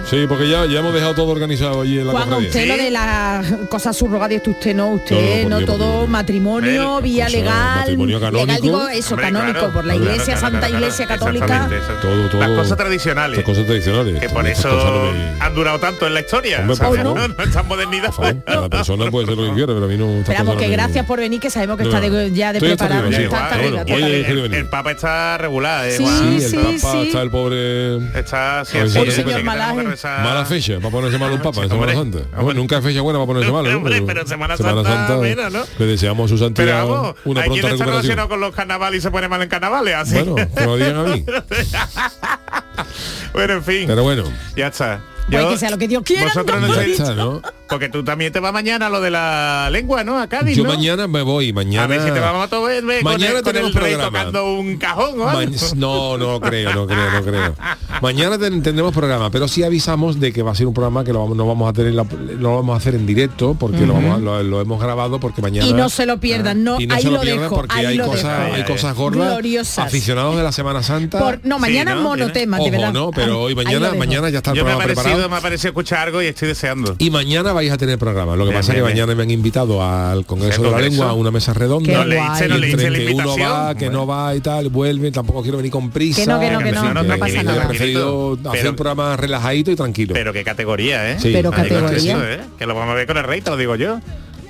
Sí, 0.09 0.25
porque 0.27 0.49
ya, 0.49 0.65
ya 0.65 0.79
hemos 0.79 0.93
dejado 0.93 1.15
todo 1.15 1.29
organizado 1.31 1.81
allí 1.81 1.99
en 1.99 2.07
la 2.07 2.13
Juan, 2.13 2.33
usted 2.33 2.67
lo 2.67 2.77
de 2.77 2.91
las 2.91 3.51
cosas 3.69 3.95
subrogadas, 3.97 4.31
esto 4.37 4.51
usted 4.51 4.75
no, 4.75 4.89
usted 4.93 5.47
No, 5.47 5.61
todo 5.65 6.00
Matrimonio, 6.07 7.01
vía 7.01 7.25
cosa, 7.25 7.37
legal, 7.37 7.75
matrimonio 7.79 8.17
legal 8.19 8.31
canónico. 8.33 8.61
digo 8.61 8.87
eso, 8.89 9.13
Hombre, 9.15 9.25
canónico, 9.27 9.59
claro. 9.59 9.73
por 9.73 9.85
la 9.85 9.95
iglesia, 9.95 10.23
claro, 10.25 10.39
Santa 10.41 10.59
claro, 10.59 10.73
Iglesia 10.75 11.07
Católica. 11.07 11.69
eso. 11.71 11.93
Todo, 12.01 12.29
todo. 12.29 12.41
Las 12.41 12.49
cosas 12.51 12.77
tradicionales. 12.77 13.37
Las 13.37 13.45
cosas 13.45 13.65
tradicionales. 13.65 14.19
que 14.19 14.29
por 14.29 14.47
eso 14.47 14.69
no 14.69 15.11
me- 15.11 15.41
han 15.43 15.55
durado 15.55 15.79
tanto 15.79 16.07
en 16.07 16.13
la 16.13 16.19
historia. 16.21 16.59
Hombre, 16.59 16.75
¿sabes? 16.75 16.97
por 16.97 17.03
no, 17.05 17.15
favor. 17.15 17.35
no 17.37 17.43
están 17.43 17.67
modernidad. 17.67 18.05
Por 18.07 18.25
favor, 18.25 18.43
cada 18.45 18.69
persona 18.69 19.11
puede 19.11 19.25
hacer 19.25 19.37
lo 19.37 19.43
que 19.49 19.53
quiera, 19.53 19.73
pero 19.73 19.85
a 19.85 19.87
mí 19.87 19.97
no... 19.97 20.19
Esperamos 20.19 20.55
que 20.57 20.67
no 20.67 20.71
gracias 20.73 21.05
por 21.05 21.19
venir, 21.19 21.39
que 21.39 21.49
sabemos 21.49 21.77
que 21.77 21.83
No, 21.83 21.89
está 21.89 22.01
de- 22.01 22.31
ya 22.31 22.53
de 22.53 22.59
preparado. 22.59 23.07
el, 23.07 24.65
Papa 24.69 24.91
está 24.91 25.37
regular. 25.37 25.89
Sí? 25.91 26.05
Sí, 26.39 26.77
está 27.07 27.21
el 27.21 27.29
pobre... 27.29 27.97
Está 28.17 28.65
señor 28.65 29.43
Mala 29.43 30.45
fecha 30.45 30.77
para 30.79 30.89
ponerse 30.89 31.17
malo 31.17 31.35
un 31.35 31.41
papa 31.41 31.63
en 31.63 31.69
Semana 31.69 31.93
Santa. 31.93 32.19
nunca 32.53 32.77
es 32.77 32.83
fecha 32.83 33.01
buena 33.01 33.19
para 33.19 33.27
ponerse 33.27 33.51
malo. 33.51 33.69
¿no? 33.69 33.77
Hombre, 33.77 34.01
pero 34.05 34.25
Semana 34.25 34.57
Santa, 34.57 35.17
mira, 35.21 35.49
¿no? 35.49 35.63
Deseamos 35.91 36.31
a 36.31 36.35
su 36.35 36.35
Pero 36.35 36.45
santidad 36.47 36.87
vamos, 36.87 37.15
una 37.25 37.41
hay 37.41 37.49
quien 37.49 37.61
pronta 37.61 37.75
está 37.75 37.85
recuperación. 37.85 37.89
relacionado 37.89 38.29
con 38.29 38.39
los 38.39 38.55
carnavales 38.55 38.99
y 38.99 39.01
se 39.01 39.11
pone 39.11 39.27
mal 39.27 39.41
en 39.41 39.49
carnavales, 39.49 39.95
así. 39.95 40.13
Bueno, 40.15 40.35
que 40.35 40.65
lo 40.65 40.77
digan 40.77 40.95
a 40.97 41.03
mí. 41.03 41.25
bueno, 43.33 43.53
en 43.53 43.63
fin, 43.63 43.83
Pero 43.87 44.03
bueno, 44.03 44.23
ya 44.55 44.67
está. 44.67 45.01
Pues 45.31 45.45
que 45.53 45.57
sea 45.57 45.69
lo 45.71 45.77
que 45.77 45.87
Dios 45.87 46.03
quiera, 46.03 46.25
Vosotros 46.25 46.61
no 46.61 46.67
no 46.67 46.73
está, 46.81 47.15
¿no? 47.15 47.41
Porque 47.67 47.87
tú 47.89 48.03
también 48.03 48.33
te 48.33 48.39
vas 48.41 48.51
mañana 48.51 48.87
a 48.87 48.89
lo 48.89 48.99
de 48.99 49.09
la 49.11 49.69
lengua, 49.71 50.03
¿no? 50.03 50.19
A 50.19 50.27
Cádiz, 50.27 50.57
Yo 50.57 50.63
¿no? 50.63 50.69
mañana 50.71 51.07
me 51.07 51.21
voy, 51.21 51.53
mañana... 51.53 51.83
A 51.85 51.87
ver 51.87 52.01
si 52.01 52.11
te 52.11 52.19
vamos 52.19 52.43
a 52.45 52.47
todo 52.49 52.63
ver 52.63 52.83
ver 52.83 53.01
con 53.01 53.13
Mañana 53.13 53.37
el, 53.37 53.43
con 53.43 53.53
tenemos 53.53 53.75
el 53.75 53.81
rey 53.81 53.93
programa. 53.93 54.17
tocando 54.19 54.53
un 54.55 54.77
cajón 54.77 55.21
o 55.21 55.29
algo. 55.29 55.51
Ma- 55.51 55.57
No, 55.77 56.17
no 56.17 56.39
creo, 56.41 56.73
no 56.73 56.85
creo, 56.85 57.11
no 57.11 57.23
creo. 57.23 57.55
Mañana 58.01 58.37
ten- 58.37 58.61
tendremos 58.61 58.93
programa, 58.93 59.29
pero 59.31 59.47
sí 59.47 59.63
avisamos 59.63 60.19
de 60.19 60.33
que 60.33 60.41
va 60.43 60.51
a 60.51 60.55
ser 60.55 60.67
un 60.67 60.73
programa 60.73 61.03
que 61.05 61.13
lo 61.13 61.19
vamos, 61.21 61.37
no 61.37 61.47
vamos 61.47 61.69
a 61.69 61.73
tener, 61.73 61.93
la- 61.93 62.05
lo 62.37 62.55
vamos 62.57 62.73
a 62.73 62.77
hacer 62.77 62.95
en 62.95 63.05
directo 63.05 63.55
porque 63.57 63.85
lo, 63.85 63.93
vamos 63.93 64.17
a- 64.17 64.19
lo, 64.19 64.43
lo 64.43 64.59
hemos 64.61 64.81
grabado 64.81 65.19
porque 65.21 65.41
mañana 65.41 65.65
Y 65.65 65.73
no 65.73 65.87
se 65.89 66.05
lo 66.05 66.19
pierdan, 66.19 66.63
no, 66.65 66.79
y 66.79 66.87
no 66.87 66.95
ahí 66.95 67.03
se 67.03 67.07
lo 67.09 67.15
lo 67.15 67.21
pierdan 67.21 67.43
dejo, 67.43 67.55
porque 67.55 67.75
ahí 67.77 67.85
hay 67.85 67.97
lo 67.97 68.07
cosas, 68.07 68.43
dejo. 68.45 68.55
hay 68.55 68.63
cosas 68.65 68.95
gordas, 68.95 69.29
Gloriosas. 69.31 69.85
aficionados 69.85 70.35
de 70.35 70.43
la 70.43 70.51
Semana 70.51 70.83
Santa. 70.83 71.19
Por- 71.19 71.39
no, 71.45 71.57
mañana 71.57 71.95
¿no? 71.95 72.01
monotema, 72.01 72.57
de 72.59 72.69
verdad. 72.71 72.91
no, 72.91 73.11
pero 73.11 73.41
hoy 73.43 73.55
mañana, 73.55 73.93
mañana 73.93 74.29
ya 74.29 74.39
está 74.39 74.51
el 74.51 74.57
programa 74.59 74.81
parecido, 74.83 75.20
preparado. 75.23 75.29
me 75.29 75.35
ha 75.37 75.41
parecido 75.41 75.69
escuchar 75.69 76.07
algo 76.07 76.21
y 76.21 76.27
estoy 76.27 76.47
deseando. 76.47 76.95
Y 76.99 77.09
mañana 77.09 77.53
vais 77.53 77.71
a 77.71 77.77
tener 77.77 77.97
programa. 77.97 78.35
Lo 78.35 78.43
que 78.45 78.49
Bien, 78.51 78.59
pasa 78.59 78.71
es 78.73 78.77
que 78.77 78.83
mañana 78.83 79.15
me 79.15 79.23
han 79.23 79.31
invitado 79.31 79.83
al 79.83 80.25
Congreso 80.25 80.57
¿El 80.57 80.61
de 80.63 80.63
la 80.63 80.71
Congreso? 80.71 80.91
Lengua, 80.91 81.09
a 81.09 81.13
una 81.13 81.31
mesa 81.31 81.53
redonda. 81.53 81.91
No 81.93 82.05
leíste, 82.05 82.47
no 82.47 82.55
entre 82.55 82.89
la 82.89 82.97
que 82.97 83.03
uno 83.03 83.11
invitación. 83.11 83.49
va, 83.51 83.75
que 83.75 83.89
no 83.89 84.07
va 84.07 84.35
y 84.35 84.39
tal, 84.41 84.69
vuelve, 84.69 85.11
tampoco 85.11 85.41
quiero 85.41 85.57
venir 85.57 85.71
con 85.71 85.89
prisa. 85.91 86.21
Que 86.21 86.27
no, 86.27 86.39
que 86.39 86.51
no, 86.51 86.59
que 86.59 86.71
no, 86.71 86.93
no, 86.93 87.03
no 87.03 87.17
pasa 87.17 87.43
nada. 87.43 87.63
hacer 87.63 87.77
Pero- 87.79 88.37
un 88.69 88.75
programa 88.75 89.17
relajadito 89.17 89.71
y 89.71 89.75
tranquilo. 89.75 90.13
Pero 90.13 90.33
qué 90.33 90.43
categoría, 90.43 91.11
¿eh? 91.11 91.17
Sí, 91.19 91.31
Pero 91.33 91.51
categoría. 91.51 92.17
¿eh? 92.21 92.39
Que 92.57 92.65
lo 92.65 92.75
vamos 92.75 92.91
a 92.91 92.95
ver 92.95 93.07
con 93.07 93.17
el 93.17 93.23
rey, 93.23 93.41
te 93.41 93.49
lo 93.49 93.57
digo 93.57 93.75
yo. 93.75 93.99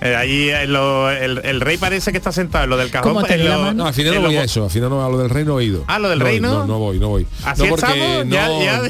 Eh, 0.03 0.15
ahí 0.15 0.49
eh, 0.49 0.65
lo- 0.65 1.11
el, 1.11 1.41
el 1.43 1.61
rey 1.61 1.77
parece 1.77 2.11
que 2.11 2.17
está 2.17 2.31
sentado 2.31 2.63
en 2.63 2.71
lo 2.71 2.77
del 2.77 2.89
cajón. 2.89 3.13
No, 3.13 3.19
al 3.19 3.93
final 3.93 4.15
no 4.15 4.21
voy 4.21 4.33
lo- 4.33 4.41
a 4.41 4.43
eso, 4.43 4.63
al 4.63 4.71
final 4.71 4.89
no 4.89 5.05
a 5.05 5.09
lo 5.09 5.19
del 5.19 5.29
rey 5.29 5.45
no 5.45 5.59
he 5.59 5.65
ido. 5.65 5.83
Ah, 5.87 5.99
lo 5.99 6.09
del 6.09 6.17
no, 6.19 6.25
rey, 6.25 6.39
¿no? 6.39 6.51
No, 6.59 6.65
no 6.67 6.79
voy, 6.79 6.97
no 6.99 7.09
voy. 7.09 7.27
Así 7.45 7.63
no 7.63 7.69
porque 7.69 7.85
estamos, 7.85 8.25
no. 8.25 8.63
ya- 8.63 8.81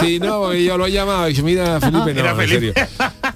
Sí, 0.00 0.18
no, 0.18 0.52
yo 0.52 0.76
lo 0.76 0.86
he 0.86 0.90
llamado 0.92 1.28
y 1.28 1.32
dicho, 1.32 1.44
mira 1.44 1.78
Felipe, 1.80 2.14
Mira, 2.14 2.32
no, 2.32 2.36
Felipe. 2.36 2.72
en 2.80 2.88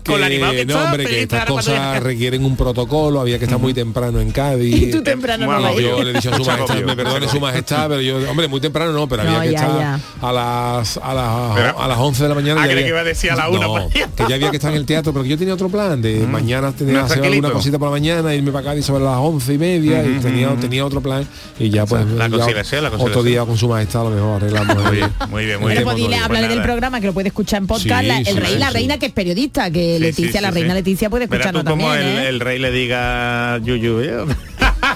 con 0.05 0.21
la 0.21 0.29
que 0.29 0.67
no, 0.67 0.79
hombre, 0.85 1.05
que 1.07 1.23
estas 1.23 1.45
cosas 1.47 2.03
requieren 2.03 2.45
un 2.45 2.57
protocolo, 2.57 3.21
había 3.21 3.39
que 3.39 3.45
estar 3.45 3.59
muy 3.59 3.75
temprano 3.75 4.21
en 4.21 4.31
Cádiz. 4.33 4.75
Y 4.83 4.91
tú 4.91 5.03
temprano 5.03 5.47
no 5.47 5.61
bueno, 5.61 5.81
ir. 5.81 5.87
Yo 5.87 6.03
le 6.05 6.11
he 6.11 6.15
dicho 6.15 6.31
a 6.33 6.37
su 6.37 6.45
majestad, 6.45 6.77
me 6.83 6.97
perdone 6.97 7.29
su 7.29 7.41
majestad, 7.41 7.89
pero 7.89 8.01
yo, 8.01 8.19
hombre, 8.31 8.49
muy 8.49 8.61
temprano 8.61 8.93
no, 8.93 9.09
pero 9.09 9.23
había 9.23 9.35
No, 9.35 9.41
que 9.43 9.51
ya, 9.53 9.59
estar 9.59 9.79
ya. 9.79 10.01
a 10.29 10.33
las 10.33 10.97
a 10.99 11.15
las 11.15 11.55
Pero- 11.57 11.81
a 11.83 11.89
las 11.89 11.99
11 11.99 12.23
de 12.23 12.29
la 12.29 12.35
mañana. 12.35 12.63
Ah, 12.63 12.67
ya 12.67 12.73
creí 12.73 12.75
había- 12.75 12.85
que 12.85 12.91
iba 12.91 13.01
a 13.01 13.05
decir 13.05 13.31
a 13.31 13.37
la 13.37 13.49
una, 13.49 13.67
No, 13.67 13.89
que 13.89 14.25
ya 14.29 14.35
había 14.35 14.51
que 14.51 14.57
estar 14.57 14.71
en 14.73 14.77
el 14.79 14.87
teatro, 14.87 15.13
pero 15.13 15.23
que 15.23 15.31
yo 15.31 15.39
tenía 15.39 15.55
otro 15.55 15.69
plan 15.69 16.01
de 16.03 16.27
mañana 16.27 16.73
tenía 16.73 16.95
que 16.95 17.01
Más 17.03 17.11
hacer 17.13 17.25
alguna 17.25 17.51
cosita 17.51 17.79
por 17.79 17.89
la 17.89 17.93
mañana, 17.93 18.35
irme 18.35 18.53
para 18.53 18.65
Cádiz 18.71 18.85
sobre 18.85 19.05
las 19.05 19.17
11 19.19 19.55
y 19.55 19.59
media 19.59 20.05
y 20.05 20.19
tenía, 20.21 20.55
tenía 20.57 20.85
otro 20.85 21.01
plan 21.01 21.27
y 21.59 21.71
ya 21.71 21.87
pues 21.87 22.05
la 22.07 22.29
ya 22.29 22.37
conciliación, 22.37 22.83
la 22.83 22.89
otro 22.89 22.99
conciliación. 22.99 23.27
día 23.27 23.45
con 23.45 23.59
su 23.59 23.69
majestad 23.69 24.03
a 24.07 24.11
lo 24.11 24.17
mejor 24.17 24.37
arreglamos. 24.37 24.77
Muy 24.85 24.97
bien, 24.97 25.11
muy 25.31 25.45
bien, 25.47 25.61
muy 25.61 25.73
bien. 25.73 25.85
pues 25.85 26.21
háblale 26.23 26.49
del 26.49 26.63
programa 26.63 27.01
que 27.01 27.07
lo 27.07 27.13
puede 27.15 27.29
escuchar 27.29 27.61
en 27.63 27.67
podcast. 27.67 28.05
La- 28.05 28.19
el 28.19 28.37
rey, 28.37 28.59
la 28.59 28.71
reina 28.71 28.99
que 28.99 29.07
es 29.07 29.13
periodista, 29.13 29.71
que 29.71 29.94
Sí, 29.99 30.03
Leticia, 30.03 30.33
sí, 30.33 30.41
la 30.41 30.49
sí, 30.49 30.55
reina 30.55 30.71
sí. 30.71 30.75
Leticia 30.81 31.11
puede 31.11 31.27
Verás 31.27 31.47
escucharlo 31.47 31.65
tú 31.65 31.71
cómo 31.71 31.89
también. 31.93 32.09
el, 32.19 32.19
¿eh? 32.25 32.29
el 32.29 32.41
rey 32.41 32.59
le 32.59 32.71
diga 32.71 33.59
Yuyu. 33.59 34.01
¿eh? 34.01 34.25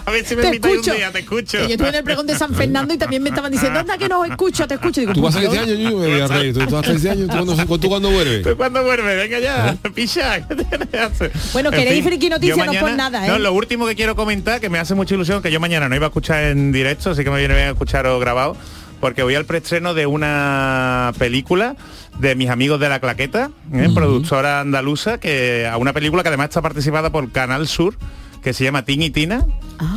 a 0.07 0.11
ver 0.11 0.25
si 0.25 0.37
me 0.37 0.43
te 0.43 0.51
escucho. 0.57 0.91
un 0.93 0.97
día, 0.97 1.13
te 1.13 1.19
escucho. 1.21 1.59
Que 1.59 1.65
Yo 1.65 1.71
estuve 1.71 1.89
en 1.89 1.95
el 1.97 2.05
pregón 2.05 2.27
de 2.27 2.37
San 2.37 2.55
Fernando 2.55 2.93
y 2.95 2.99
también 2.99 3.23
me 3.23 3.31
estaban 3.31 3.51
diciendo, 3.51 3.79
anda 3.81 3.97
que 3.99 4.09
no 4.09 4.25
escucho, 4.25 4.67
te 4.67 4.75
escucho. 4.75 5.01
Digo, 5.01 5.13
Tú 5.13 5.23
vas 5.23 5.37
a 5.37 5.41
"Pues 5.41 5.51
13 5.51 5.67
yo- 5.67 5.73
años, 5.79 5.91
yo 5.93 5.99
me 5.99 6.09
voy 6.09 6.21
a 6.21 6.27
reír. 6.29 6.53
Tú, 6.55 6.61
tú 6.67 6.71
vas 6.75 6.85
a 6.85 6.91
13 6.91 7.11
años, 7.11 7.29
¿tú 7.29 7.89
cuándo 7.89 8.11
vuelves? 8.11 8.43
¿Tú 8.43 8.57
cuándo 8.57 8.83
vuelve? 8.85 9.17
Venga 9.17 9.39
ya, 9.39 9.77
picha. 9.95 10.41
¿qué 10.49 10.55
tienes 10.57 10.89
que 10.89 10.99
hacer? 10.99 11.33
Bueno, 11.53 11.71
En 11.73 11.79
queréis 11.79 12.05
friki 12.05 12.29
noticias, 12.29 12.57
yo 12.59 12.73
no 12.73 12.81
por 12.81 12.93
nada, 12.93 13.27
¿eh? 13.27 13.29
No, 13.29 13.39
lo 13.39 13.53
último 13.53 13.87
que 13.87 13.95
quiero 13.95 14.15
comentar, 14.17 14.61
que 14.61 14.69
me 14.69 14.79
hace 14.79 14.95
mucha 14.95 15.15
ilusión, 15.15 15.43
que 15.43 15.51
yo 15.51 15.61
mañana 15.61 15.89
no 15.89 15.97
iba 15.97 16.07
a 16.07 16.09
escuchar 16.09 16.45
en 16.45 16.73
directo, 16.73 17.11
así 17.11 17.25
que 17.25 17.31
me 17.31 17.39
viene 17.39 17.55
bien 17.55 17.69
escucharos 17.69 18.21
grabado, 18.21 18.57
porque 19.01 19.23
voy 19.23 19.35
al 19.35 19.45
preestreno 19.45 19.95
de 19.95 20.07
una 20.07 21.13
película 21.19 21.77
de 22.19 22.35
mis 22.35 22.51
amigos 22.51 22.81
de 22.81 22.89
La 22.89 23.01
Claqueta, 23.01 23.51
¿eh? 23.73 23.89
productora 23.95 24.61
andaluza, 24.61 25.19
que 25.19 25.69
a 25.71 25.77
una 25.77 25.93
película 25.93 26.23
que 26.23 26.29
además 26.29 26.49
está 26.49 26.63
participada 26.63 27.11
por 27.11 27.31
Canal 27.31 27.69
Sur, 27.69 27.97
que 28.43 28.53
se 28.53 28.65
llama 28.65 28.85
Tin 28.85 29.03
y 29.03 29.11
Tina, 29.11 29.47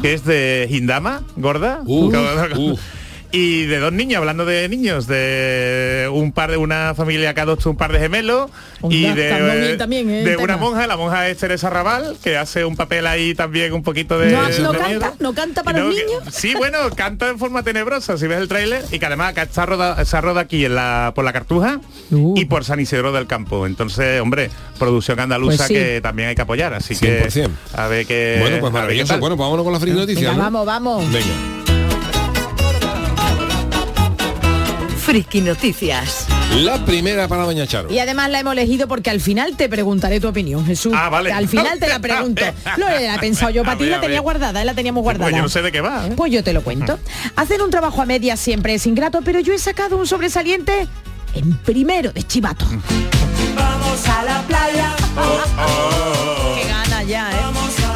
que 0.01 0.13
es 0.13 0.25
de 0.25 0.67
Hindama, 0.69 1.21
gorda. 1.35 1.81
Y 3.33 3.65
de 3.65 3.79
dos 3.79 3.93
niños, 3.93 4.17
hablando 4.17 4.43
de 4.45 4.67
niños, 4.67 5.07
de 5.07 6.09
un 6.11 6.33
par 6.33 6.51
de 6.51 6.57
una 6.57 6.93
familia 6.95 7.33
que 7.33 7.39
adopta 7.39 7.69
un 7.69 7.77
par 7.77 7.93
de 7.93 7.99
gemelos 7.99 8.51
y 8.89 9.05
también, 9.77 10.09
¿eh? 10.09 10.23
de 10.25 10.35
una 10.35 10.57
monja, 10.57 10.85
la 10.85 10.97
monja 10.97 11.29
es 11.29 11.37
Teresa 11.37 11.69
Raval, 11.69 12.17
que 12.21 12.35
hace 12.37 12.65
un 12.65 12.75
papel 12.75 13.07
ahí 13.07 13.33
también 13.33 13.71
un 13.71 13.83
poquito 13.83 14.19
de. 14.19 14.31
No- 14.33 14.41
no 14.41 14.71
de 14.73 14.79
canta, 14.79 14.87
miedo. 14.87 15.13
no 15.19 15.33
canta 15.33 15.63
para 15.63 15.79
Y 15.79 15.83
los 15.83 15.95
que- 15.95 16.05
niños. 16.05 16.23
Sí, 16.29 16.53
bueno, 16.55 16.77
canta 16.93 17.29
en 17.29 17.39
forma 17.39 17.63
tenebrosa, 17.63 18.17
si 18.17 18.27
ves 18.27 18.39
el 18.39 18.49
tráiler, 18.49 18.83
y 18.91 18.99
que 18.99 19.05
además 19.05 19.29
acá 19.31 19.43
está 19.43 19.65
roda, 19.65 20.03
se 20.03 20.17
ha 20.17 20.19
rodado 20.21 20.39
aquí 20.41 20.65
en 20.65 20.75
la, 20.75 21.13
por 21.15 21.23
la 21.23 21.31
Cartuja 21.31 21.79
Uh. 22.11 22.33
y 22.37 22.43
por 22.45 22.65
San 22.65 22.81
Isidro 22.81 23.13
del 23.13 23.27
Campo. 23.27 23.65
Entonces, 23.65 24.19
hombre, 24.19 24.49
producción 24.77 25.19
andaluza 25.21 25.57
Pues 25.57 25.67
sí. 25.69 25.73
que 25.75 26.01
también 26.01 26.27
hay 26.29 26.35
que 26.35 26.41
apoyar, 26.41 26.73
así 26.73 26.95
100%. 26.95 27.49
que 27.49 27.49
a 27.77 27.87
ver 27.87 28.05
qué. 28.05 28.37
Bueno, 28.41 28.57
pues 28.59 28.73
maravilloso. 28.73 29.17
Bueno, 29.19 29.37
pues 29.37 29.45
vámonos 29.45 29.63
con 29.63 29.73
la 29.89 29.95
noticia. 29.95 30.31
Venga, 30.31 30.49
¿no? 30.49 30.65
vamos, 30.65 30.65
vamos. 30.65 31.11
Venga. 31.13 31.60
Friki 35.11 35.41
Noticias. 35.41 36.25
La 36.55 36.85
primera 36.85 37.27
para 37.27 37.43
Doña 37.43 37.67
Charo. 37.67 37.91
Y 37.91 37.99
además 37.99 38.29
la 38.29 38.39
hemos 38.39 38.53
elegido 38.53 38.87
porque 38.87 39.09
al 39.09 39.19
final 39.19 39.57
te 39.57 39.67
preguntaré 39.67 40.21
tu 40.21 40.29
opinión, 40.29 40.65
Jesús. 40.65 40.93
Ah, 40.95 41.09
vale. 41.09 41.33
Al 41.33 41.49
final 41.49 41.77
te 41.79 41.89
la 41.89 41.99
pregunto. 42.01 42.41
Lo 42.77 42.87
la 42.87 43.15
he 43.15 43.19
pensado 43.19 43.51
yo 43.51 43.65
para 43.65 43.77
ti, 43.77 43.87
la 43.87 43.99
tenía 43.99 44.21
guardada, 44.21 44.61
¿eh? 44.61 44.65
la 44.65 44.73
teníamos 44.73 45.03
Pues 45.03 45.17
guardada. 45.17 45.35
yo 45.37 45.43
no 45.43 45.49
sé 45.49 45.61
de 45.63 45.69
qué 45.73 45.81
va. 45.81 46.07
¿eh? 46.07 46.13
Pues 46.15 46.31
yo 46.31 46.45
te 46.45 46.53
lo 46.53 46.63
cuento. 46.63 46.97
Hacer 47.35 47.61
un 47.61 47.69
trabajo 47.69 48.01
a 48.01 48.05
medias 48.05 48.39
siempre 48.39 48.73
es 48.73 48.87
ingrato, 48.87 49.19
pero 49.21 49.41
yo 49.41 49.51
he 49.53 49.59
sacado 49.59 49.97
un 49.97 50.07
sobresaliente 50.07 50.87
en 51.33 51.57
primero 51.57 52.13
de 52.13 52.23
chivato. 52.23 52.65
Vamos 53.53 54.07
a 54.07 54.23
la 54.23 54.41
playa. 54.43 54.95
Qué 56.55 56.69
gana 56.69 57.03
ya, 57.03 57.31
¿eh? 57.31 57.40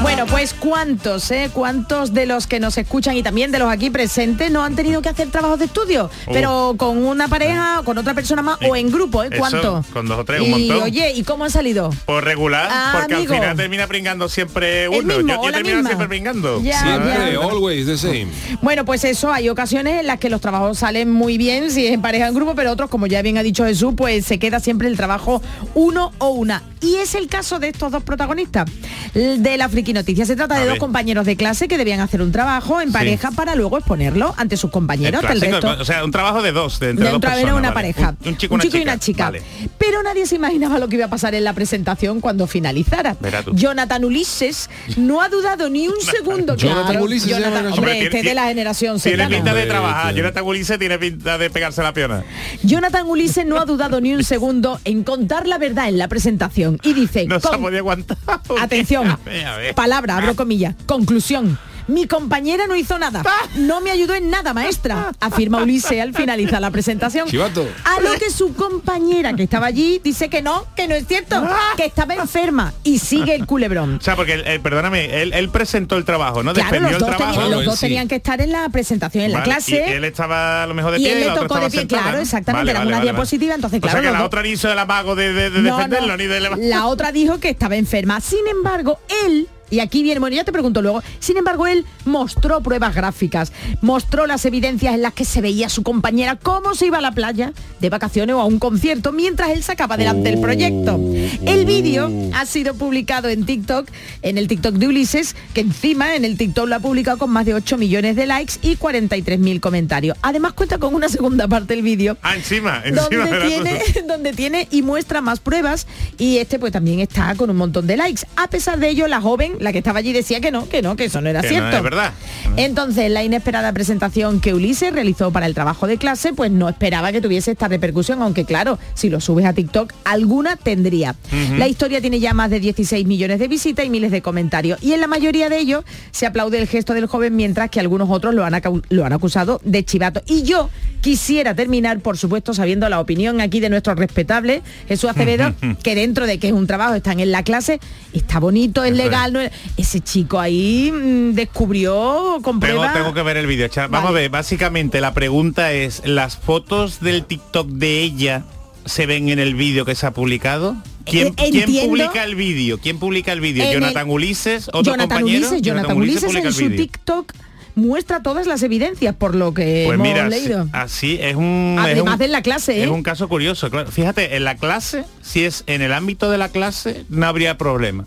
Bueno, 0.06 0.28
pues 0.28 0.54
cuántos, 0.54 1.32
¿eh? 1.32 1.50
Cuántos 1.52 2.13
de 2.13 2.28
los 2.28 2.46
que 2.46 2.60
nos 2.60 2.78
escuchan 2.78 3.18
y 3.18 3.24
también 3.24 3.52
de 3.52 3.58
los 3.58 3.72
aquí 3.72 3.89
presentes 3.89 4.52
no 4.52 4.63
han 4.63 4.76
tenido 4.76 5.02
que 5.02 5.10
hacer 5.10 5.32
trabajos 5.32 5.58
de 5.58 5.65
estudio, 5.65 6.12
pero 6.32 6.76
con 6.78 7.04
una 7.04 7.28
pareja, 7.28 7.82
con 7.84 7.98
otra 7.98 8.13
persona 8.13 8.44
más 8.44 8.60
o 8.70 8.76
en 8.76 8.91
grupo, 8.91 9.24
¿eh? 9.24 9.32
Con 9.36 10.08
dos 10.08 10.20
o 10.20 10.24
tres, 10.24 10.41
un 10.41 10.48
y, 10.48 10.68
montón. 10.70 10.84
Oye, 10.84 11.12
¿y 11.13 11.24
cómo 11.24 11.44
han 11.44 11.50
salido? 11.50 11.89
Por 12.06 12.24
regular, 12.24 12.68
Ah, 12.72 12.98
porque 13.00 13.15
amigo. 13.15 13.34
al 13.34 13.39
final 13.39 13.58
termina 13.58 13.88
pringando 13.88 14.30
siempre 14.30 14.88
uno. 14.89 15.18
mismo, 15.18 15.44
yo 15.44 15.52
termino 15.52 15.76
misma. 15.78 15.89
siempre 15.89 16.08
pringando. 16.08 16.62
Siempre, 16.62 17.36
always 17.41 17.88
the 17.88 17.98
same. 17.98 18.28
Bueno, 18.62 18.86
pues 18.86 19.04
eso, 19.06 19.34
hay 19.34 19.50
ocasiones 19.50 20.02
en 20.02 20.06
las 20.08 20.20
que 20.20 20.30
los 20.30 20.39
trabajos 20.39 20.78
salen 20.78 21.12
muy 21.12 21.39
bien 21.39 21.72
si 21.72 21.88
es 21.88 21.94
en 21.94 22.04
pareja 22.04 22.26
o 22.26 22.28
en 22.30 22.36
grupo, 22.36 22.54
pero 22.54 22.72
otros, 22.72 22.91
como 22.91 23.08
ya 23.08 23.24
bien 23.24 23.39
ha 23.39 23.44
dicho 23.44 23.65
Jesús, 23.65 23.96
pues 23.98 24.24
se 24.24 24.38
queda 24.38 24.60
siempre 24.60 24.88
el 24.88 24.98
trabajo 24.98 25.41
uno 25.74 26.12
o 26.20 26.30
una. 26.30 26.62
Y 26.80 26.98
es 26.98 27.15
el 27.15 27.28
caso 27.28 27.58
de 27.58 27.70
estos 27.70 27.91
dos 27.91 28.04
protagonistas 28.04 28.70
de 29.15 29.58
la 29.58 29.68
Friki 29.68 29.94
Noticia. 29.95 30.25
Se 30.25 30.36
trata 30.36 30.55
A 30.55 30.60
de 30.60 30.65
dos 30.65 30.73
ver. 30.73 30.79
compañeros 30.79 31.25
de 31.25 31.36
clase 31.36 31.67
que 31.67 31.77
debían 31.77 31.99
hacer 31.99 32.21
un 32.21 32.31
trabajo 32.31 32.81
en 32.81 32.91
pareja 32.91 33.31
para 33.31 33.55
luego 33.55 33.77
exponerlo 33.77 34.34
ante 34.38 34.58
sus 34.58 34.69
compañeros. 34.69 35.21
el 35.23 35.27
clásico, 35.39 35.51
resto. 35.67 35.81
o 35.81 35.86
sea, 35.86 36.03
un 36.05 36.12
trabajo 36.12 36.41
de 36.43 36.51
dos, 36.51 36.79
de 36.79 36.89
entre 36.91 37.05
de 37.05 37.12
dos 37.12 37.21
personas. 37.21 37.53
una 37.53 37.71
vale. 37.71 37.73
pareja. 37.93 38.15
Un, 38.21 38.27
un 38.29 38.38
chico, 38.38 38.53
una 38.55 38.63
y 38.65 38.81
una 38.81 38.99
chica. 38.99 39.25
Vale. 39.25 39.41
Pero 39.79 40.03
nadie 40.03 40.25
se 40.27 40.36
imaginaba 40.36 40.77
lo 40.79 40.88
que 40.88 40.97
iba 40.97 41.05
a 41.05 41.10
pasar 41.10 41.34
en 41.34 41.43
la 41.43 41.53
presentación 41.53 42.21
cuando 42.21 42.45
finalizara. 42.47 43.15
Jonathan 43.53 44.03
Ulises 44.05 44.69
no 44.97 45.21
ha 45.21 45.29
dudado 45.29 45.69
ni 45.69 45.88
un 45.88 45.99
segundo. 46.01 46.55
Jonathan 46.55 46.86
Claro, 46.91 47.05
Ulises 47.05 47.23
se 47.29 47.36
Jonathan- 47.39 47.65
hombre, 47.67 47.73
Hombre, 47.79 47.97
este 47.99 48.10
tiene- 48.10 48.29
de 48.29 48.36
la 48.36 48.45
generación 48.47 48.99
Tiene 48.99 49.27
pinta 49.27 49.53
de 49.53 49.65
trabajar. 49.65 50.13
Jonathan 50.13 50.43
Ulises 50.45 50.77
tiene 50.79 50.99
pinta 50.99 51.38
de 51.38 51.49
pegarse 51.49 51.81
la 51.81 51.93
piona. 51.93 52.23
Jonathan 52.63 53.08
Ulises 53.08 53.45
no 53.45 53.58
ha 53.60 53.65
dudado 53.65 54.01
ni 54.01 54.13
un 54.13 54.23
segundo 54.23 54.79
en 54.86 55.03
contar 55.03 55.47
la 55.47 55.58
verdad 55.58 55.88
en 55.88 55.97
la 55.97 56.08
presentación 56.08 56.79
y 56.84 56.93
dice, 56.93 57.25
No 57.27 57.39
se 57.39 57.47
ha 57.47 57.51
con- 57.51 57.62
podido 57.62 57.79
aguantar. 57.79 58.17
atención, 58.60 59.08
A 59.08 59.19
ver, 59.25 59.45
a 59.45 59.58
ver. 59.58 59.74
Palabra, 59.75 60.17
abro 60.17 60.35
comillas, 60.35 60.75
conclusión. 60.88 61.57
Mi 61.88 62.07
compañera 62.07 62.65
no 62.65 62.75
hizo 62.75 62.97
nada. 62.97 63.21
No 63.57 63.79
me 63.79 63.91
ayudó 63.91 64.15
en 64.15 64.31
nada, 64.31 64.55
maestra, 64.55 65.11
afirma 65.19 65.61
Ulises 65.61 66.01
al 66.01 66.15
finalizar 66.15 66.59
la 66.59 66.71
presentación. 66.71 67.27
Chivato. 67.27 67.63
A 67.83 68.01
lo 68.01 68.11
que 68.13 68.31
su 68.31 68.55
compañera 68.55 69.33
que 69.35 69.43
estaba 69.43 69.67
allí 69.67 70.01
dice 70.03 70.27
que 70.27 70.41
no, 70.41 70.65
que 70.75 70.88
no 70.88 70.95
es 70.95 71.05
cierto, 71.07 71.47
que 71.77 71.85
estaba 71.85 72.15
enferma 72.15 72.73
y 72.83 72.97
sigue 72.97 73.35
el 73.35 73.45
culebrón. 73.45 73.97
O 73.97 74.01
sea, 74.01 74.15
porque, 74.15 74.41
eh, 74.47 74.59
perdóname, 74.63 75.21
él, 75.21 75.31
él 75.33 75.49
presentó 75.49 75.95
el 75.97 76.05
trabajo, 76.05 76.41
¿no? 76.41 76.53
Claro, 76.53 76.71
Defendió 76.71 76.93
los 76.97 76.99
dos, 77.01 77.09
el 77.09 77.15
trabajo. 77.17 77.33
tenían, 77.39 77.51
los 77.51 77.59
Claro, 77.59 77.69
dos 77.71 77.79
sí. 77.79 77.85
tenían 77.85 78.07
que 78.07 78.15
estar 78.15 78.41
en 78.41 78.51
la 78.51 78.67
presentación, 78.69 79.25
en 79.25 79.31
la 79.33 79.39
Vale, 79.41 79.51
clase. 79.51 79.85
Y 79.88 79.91
él 79.91 80.05
estaba 80.05 80.63
a 80.63 80.65
lo 80.65 80.73
mejor 80.73 80.93
de 80.93 81.01
Y 81.01 81.03
pie 81.03 81.11
él 81.13 81.19
le 81.19 81.35
tocó 81.39 81.59
de 81.59 81.69
pie, 81.69 81.79
sentada, 81.81 82.01
claro, 82.01 82.17
¿no? 82.17 82.23
exactamente, 82.23 82.71
era 82.71 82.81
una 82.81 82.99
diapositiva, 82.99 83.53
entonces, 83.53 83.77
O 83.77 83.81
claro, 83.81 83.99
sea 83.99 84.01
que 84.01 84.11
la 84.11 84.17
dos- 84.21 84.25
otra 84.27 84.41
no 84.41 84.47
hizo 84.47 84.71
el 84.71 84.79
amago 84.79 85.13
de, 85.13 85.33
de- 85.33 85.49
de 85.51 85.61
No, 85.61 85.75
defenderlo 85.77 86.07
no. 86.07 86.17
ni 86.17 86.25
de 86.25 86.39
levantar. 86.41 86.67
La 86.67 86.88
otra 86.88 87.11
dijo 87.11 87.39
que 87.39 87.49
estaba 87.49 87.75
enferma. 87.75 88.19
Sin 88.21 88.47
embargo, 88.47 88.97
él 89.27 89.47
y 89.69 89.80
aquí 89.80 90.04
viene, 90.04 90.19
bueno, 90.19 90.36
ya 90.36 90.43
te 90.43 90.51
pregunto 90.51 90.82
luego, 90.82 91.01
sin 91.19 91.38
embargo, 91.38 91.67
él 91.67 91.86
mostró 92.06 92.62
pruebas 92.62 92.93
gráficas, 92.95 93.51
mostró 93.82 94.28
las 94.28 94.45
evidencias 94.45 94.93
en 94.93 95.01
las 95.01 95.13
que 95.13 95.25
se 95.25 95.41
veía 95.41 95.67
a 95.67 95.69
su 95.69 95.84
compañera 95.84 96.36
cómo 96.36 96.75
se 96.75 96.88
iba 96.88 96.99
a 96.99 97.01
la 97.01 97.12
playa 97.12 97.54
de 97.80 97.89
vacaciones 97.89 98.36
o 98.36 98.39
a 98.41 98.45
un 98.45 98.60
concierto 98.60 99.12
mientras 99.12 99.49
él 99.49 99.63
sacaba 99.63 99.95
adelante 99.95 100.30
el 100.30 100.39
proyecto. 100.39 100.99
El 101.45 101.65
vídeo 101.65 102.12
ha 102.34 102.45
sido 102.45 102.73
publicado 102.75 103.30
en 103.30 103.45
TikTok, 103.45 103.88
en 104.21 104.38
el 104.38 104.47
TikTok 104.47 104.75
de 104.75 104.88
Ulises, 104.88 105.36
que 105.54 105.62
encima 105.62 106.15
en 106.15 106.25
el 106.25 106.38
TikTok 106.38 106.67
lo 106.67 106.75
ha 106.75 106.80
publicado 106.80 107.17
con 107.17 107.30
más 107.32 107.45
de 107.45 107.54
8 107.54 107.78
millones 107.78 108.15
de 108.15 108.25
likes 108.25 108.54
y 108.62 108.75
43.000 108.78 109.60
comentarios. 109.60 110.17
Además 110.21 110.54
cuenta 110.54 110.78
con 110.78 110.93
una 110.93 111.10
segunda 111.10 111.47
parte 111.47 111.73
del 111.75 111.84
vídeo 111.84 112.17
Ah, 112.21 112.36
encima, 112.36 112.82
encima. 112.86 113.25
donde 113.25 113.47
tiene, 113.47 113.82
donde 114.08 114.34
tiene 114.34 114.67
y 114.71 114.82
muestra 114.82 115.21
más 115.21 115.39
pruebas 115.39 115.88
y 116.17 116.38
este 116.38 116.60
pues 116.60 116.71
también 116.71 116.99
está 116.99 117.36
con 117.36 117.49
un 117.49 117.58
montón 117.58 117.88
de 117.88 117.97
likes. 117.97 118.21
A 118.36 118.47
pesar 118.49 118.80
de 118.80 118.89
ello, 118.89 119.08
la 119.08 119.21
joven, 119.21 119.54
la 119.65 119.71
que 119.73 119.80
estaba 119.80 119.99
allí 119.99 120.13
decía 120.13 120.39
que 120.39 120.51
no, 120.51 120.69
que 120.69 120.82
no, 120.82 120.95
que 120.95 121.06
eso 121.06 121.19
no 121.19 121.30
era 121.30 121.41
Que 121.41 121.47
no 121.47 121.54
cierto. 121.54 121.78
es 121.78 121.84
verdad. 121.84 122.13
Entonces, 122.56 123.12
la 123.12 123.23
inesperada 123.23 123.73
presentación 123.73 124.39
que 124.39 124.54
Ulises 124.54 124.93
realizó 124.93 125.32
para 125.32 125.45
el 125.45 125.54
trabajo 125.54 125.88
de 125.88 125.97
clase, 125.97 126.32
pues 126.34 126.51
no 126.51 126.69
esperaba 126.69 127.12
que 127.12 127.19
tuviese 127.21 127.51
esta 127.51 127.67
repercusión, 127.67 128.21
aunque 128.21 128.45
claro, 128.45 128.80
si 128.93 129.10
lo 129.10 129.19
subes 129.19 129.45
a 129.45 129.54
TikTok, 129.54 129.91
alguna 130.06 130.56
tendría. 130.56 131.15
La 131.58 131.67
historia 131.67 131.99
tiene 132.01 132.19
ya 132.19 132.34
más 132.34 132.49
de 132.49 132.60
16 132.60 133.06
millones 133.06 133.39
de 133.39 133.47
visitas 133.47 133.86
y 133.86 133.89
miles 133.89 134.12
de 134.12 134.21
comentarios. 134.21 134.82
Y 134.82 134.93
en 134.93 135.01
la 135.01 135.08
mayoría 135.08 135.49
de 135.49 135.58
ellos 135.60 135.84
se 136.12 136.25
aplaude 136.25 136.60
el 136.60 136.67
gesto 136.67 136.93
del 136.93 137.08
joven, 137.08 137.36
mientras 137.36 137.69
que 137.69 137.80
algunos 137.80 138.10
otros 138.10 138.34
lo 138.34 138.45
han, 138.45 138.62
lo 138.89 139.06
han 139.06 139.13
acusado 139.13 139.60
de 139.63 139.84
chivato. 139.84 140.21
Y 140.28 140.43
yo 140.43 140.69
quisiera 141.01 141.54
terminar, 141.56 141.99
por 141.99 142.17
supuesto, 142.17 142.54
sabiendo 142.54 142.88
la 142.89 142.99
opinión 142.99 143.41
aquí 143.41 143.60
de 143.60 143.69
nuestro 143.69 143.93
respetable 143.95 144.62
Jesús 144.88 145.10
Acevedo, 145.10 145.54
que 145.84 145.95
dentro 145.95 146.25
de 146.25 146.39
que 146.39 146.47
es 146.47 146.54
un 146.54 146.67
trabajo, 146.67 146.95
están 146.95 147.19
en 147.19 147.32
la 147.32 147.43
clase, 147.43 147.80
está 148.13 148.39
bonito, 148.39 148.84
es. 148.84 148.93
legal, 148.95 149.34
no 149.34 149.39
es- 149.41 149.44
ese 149.77 150.01
chico 150.01 150.39
ahí 150.39 150.91
mm, 150.91 151.34
descubrió 151.34 152.39
con 152.41 152.60
Tengo, 152.60 152.75
prueba. 152.81 152.93
tengo 152.93 153.13
que 153.13 153.21
ver 153.23 153.38
el 153.38 153.47
vídeo. 153.47 153.69
Vamos 153.89 154.10
a 154.10 154.13
ver, 154.13 154.29
básicamente 154.29 155.01
la 155.01 155.13
pregunta 155.13 155.71
es, 155.71 156.01
¿las 156.05 156.38
fotos 156.38 156.99
del 156.99 157.25
TikTok 157.25 157.67
de 157.67 158.01
ella 158.01 158.43
se 158.86 159.05
ven 159.05 159.29
en 159.29 159.39
el 159.39 159.55
vídeo 159.55 159.86
que 159.86 159.95
se 159.95 160.05
ha 160.05 160.12
publicado? 160.12 160.75
¿Quién, 161.05 161.27
Eh, 161.38 161.49
quién 161.51 161.88
publica 161.88 162.23
el 162.23 162.36
vídeo? 162.36 162.79
¿Quién 162.79 162.97
publica 162.99 163.31
el 163.31 163.39
vídeo? 163.41 163.71
¿Jonathan 163.71 164.08
el- 164.08 164.13
Ulises? 164.13 164.67
¿Otro 164.69 164.81
Jonathan 164.93 165.19
compañero? 165.19 165.47
Ulises, 165.47 165.62
Jonathan 165.62 165.97
Ulises 165.97 166.36
en 166.36 166.51
su. 166.53 166.69
TikTok 166.71 167.31
muestra 167.75 168.23
todas 168.23 168.47
las 168.47 168.63
evidencias 168.63 169.13
por 169.15 169.36
lo 169.36 169.53
que 169.53 169.84
Pues 169.86 169.95
hemos 169.95 170.08
mira, 170.08 170.29
leído. 170.29 170.67
así, 170.71 171.17
es 171.21 171.36
un... 171.36 171.75
es 171.77 171.84
Además 171.86 172.13
un- 172.13 172.19
de 172.19 172.25
en 172.25 172.31
la 172.31 172.41
clase, 172.41 172.79
¿eh? 172.79 172.84
Es 172.86 172.89
un 172.89 173.03
caso 173.03 173.27
curioso. 173.27 173.69
Fíjate, 173.91 174.36
en 174.38 174.45
la 174.45 174.55
clase, 174.55 175.03
si 175.21 175.43
es 175.43 175.63
en 175.67 175.81
el 175.81 175.91
ámbito 175.93 176.31
de 176.31 176.38
la 176.38 176.49
clase, 176.49 177.05
no 177.10 177.27
habría 177.27 177.58
problema. 177.58 178.05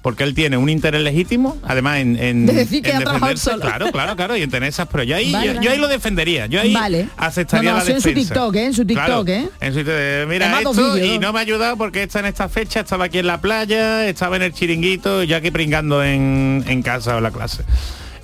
Porque 0.00 0.22
él 0.22 0.32
tiene 0.32 0.56
un 0.56 0.68
interés 0.68 1.02
legítimo, 1.02 1.58
además 1.64 1.98
en, 1.98 2.16
en, 2.22 2.46
De 2.46 2.52
decir 2.52 2.82
que 2.82 2.92
en 2.92 3.00
defenderse. 3.00 3.50
solo. 3.50 3.62
Claro, 3.62 3.90
claro, 3.90 4.14
claro, 4.14 4.36
y 4.36 4.42
en 4.42 4.50
tener 4.50 4.68
esas 4.68 4.86
pero 4.86 5.02
yo 5.02 5.16
ahí, 5.16 5.32
Vale, 5.32 5.46
yo, 5.48 5.54
vale. 5.54 5.64
yo 5.66 5.72
ahí 5.72 5.78
lo 5.78 5.88
defendería. 5.88 6.46
Yo 6.46 6.60
ahí 6.60 6.72
Vale. 6.72 7.08
aceptaría 7.16 7.72
No, 7.72 7.78
no, 7.78 7.84
la 7.84 7.88
eso 7.90 7.96
en 7.96 8.00
su 8.02 8.08
defensa. 8.10 8.34
TikTok, 8.34 8.54
¿eh? 8.56 8.64
En 8.66 8.74
su 8.74 8.84
TikTok, 8.86 9.04
Claro, 9.06 9.24
¿eh? 9.26 9.48
En 9.60 9.72
su 9.72 9.78
TikTok, 9.80 10.28
mira 10.28 10.58
esto 10.60 10.98
y 10.98 11.18
¿no? 11.18 11.32
me 11.32 11.40
ha 11.40 11.42
ayudado 11.42 11.76
porque 11.76 12.04
está 12.04 12.20
en 12.20 12.26
esta 12.26 12.48
fecha, 12.48 12.80
estaba 12.80 13.06
aquí 13.06 13.18
en 13.18 13.26
la 13.26 13.40
playa, 13.40 14.08
estaba 14.08 14.36
en 14.36 14.42
el 14.42 14.52
chiringuito, 14.52 15.24
ya 15.24 15.38
aquí 15.38 15.50
pringando 15.50 16.04
en, 16.04 16.64
en 16.68 16.82
casa 16.82 17.16
o 17.16 17.20
la 17.20 17.32
clase. 17.32 17.64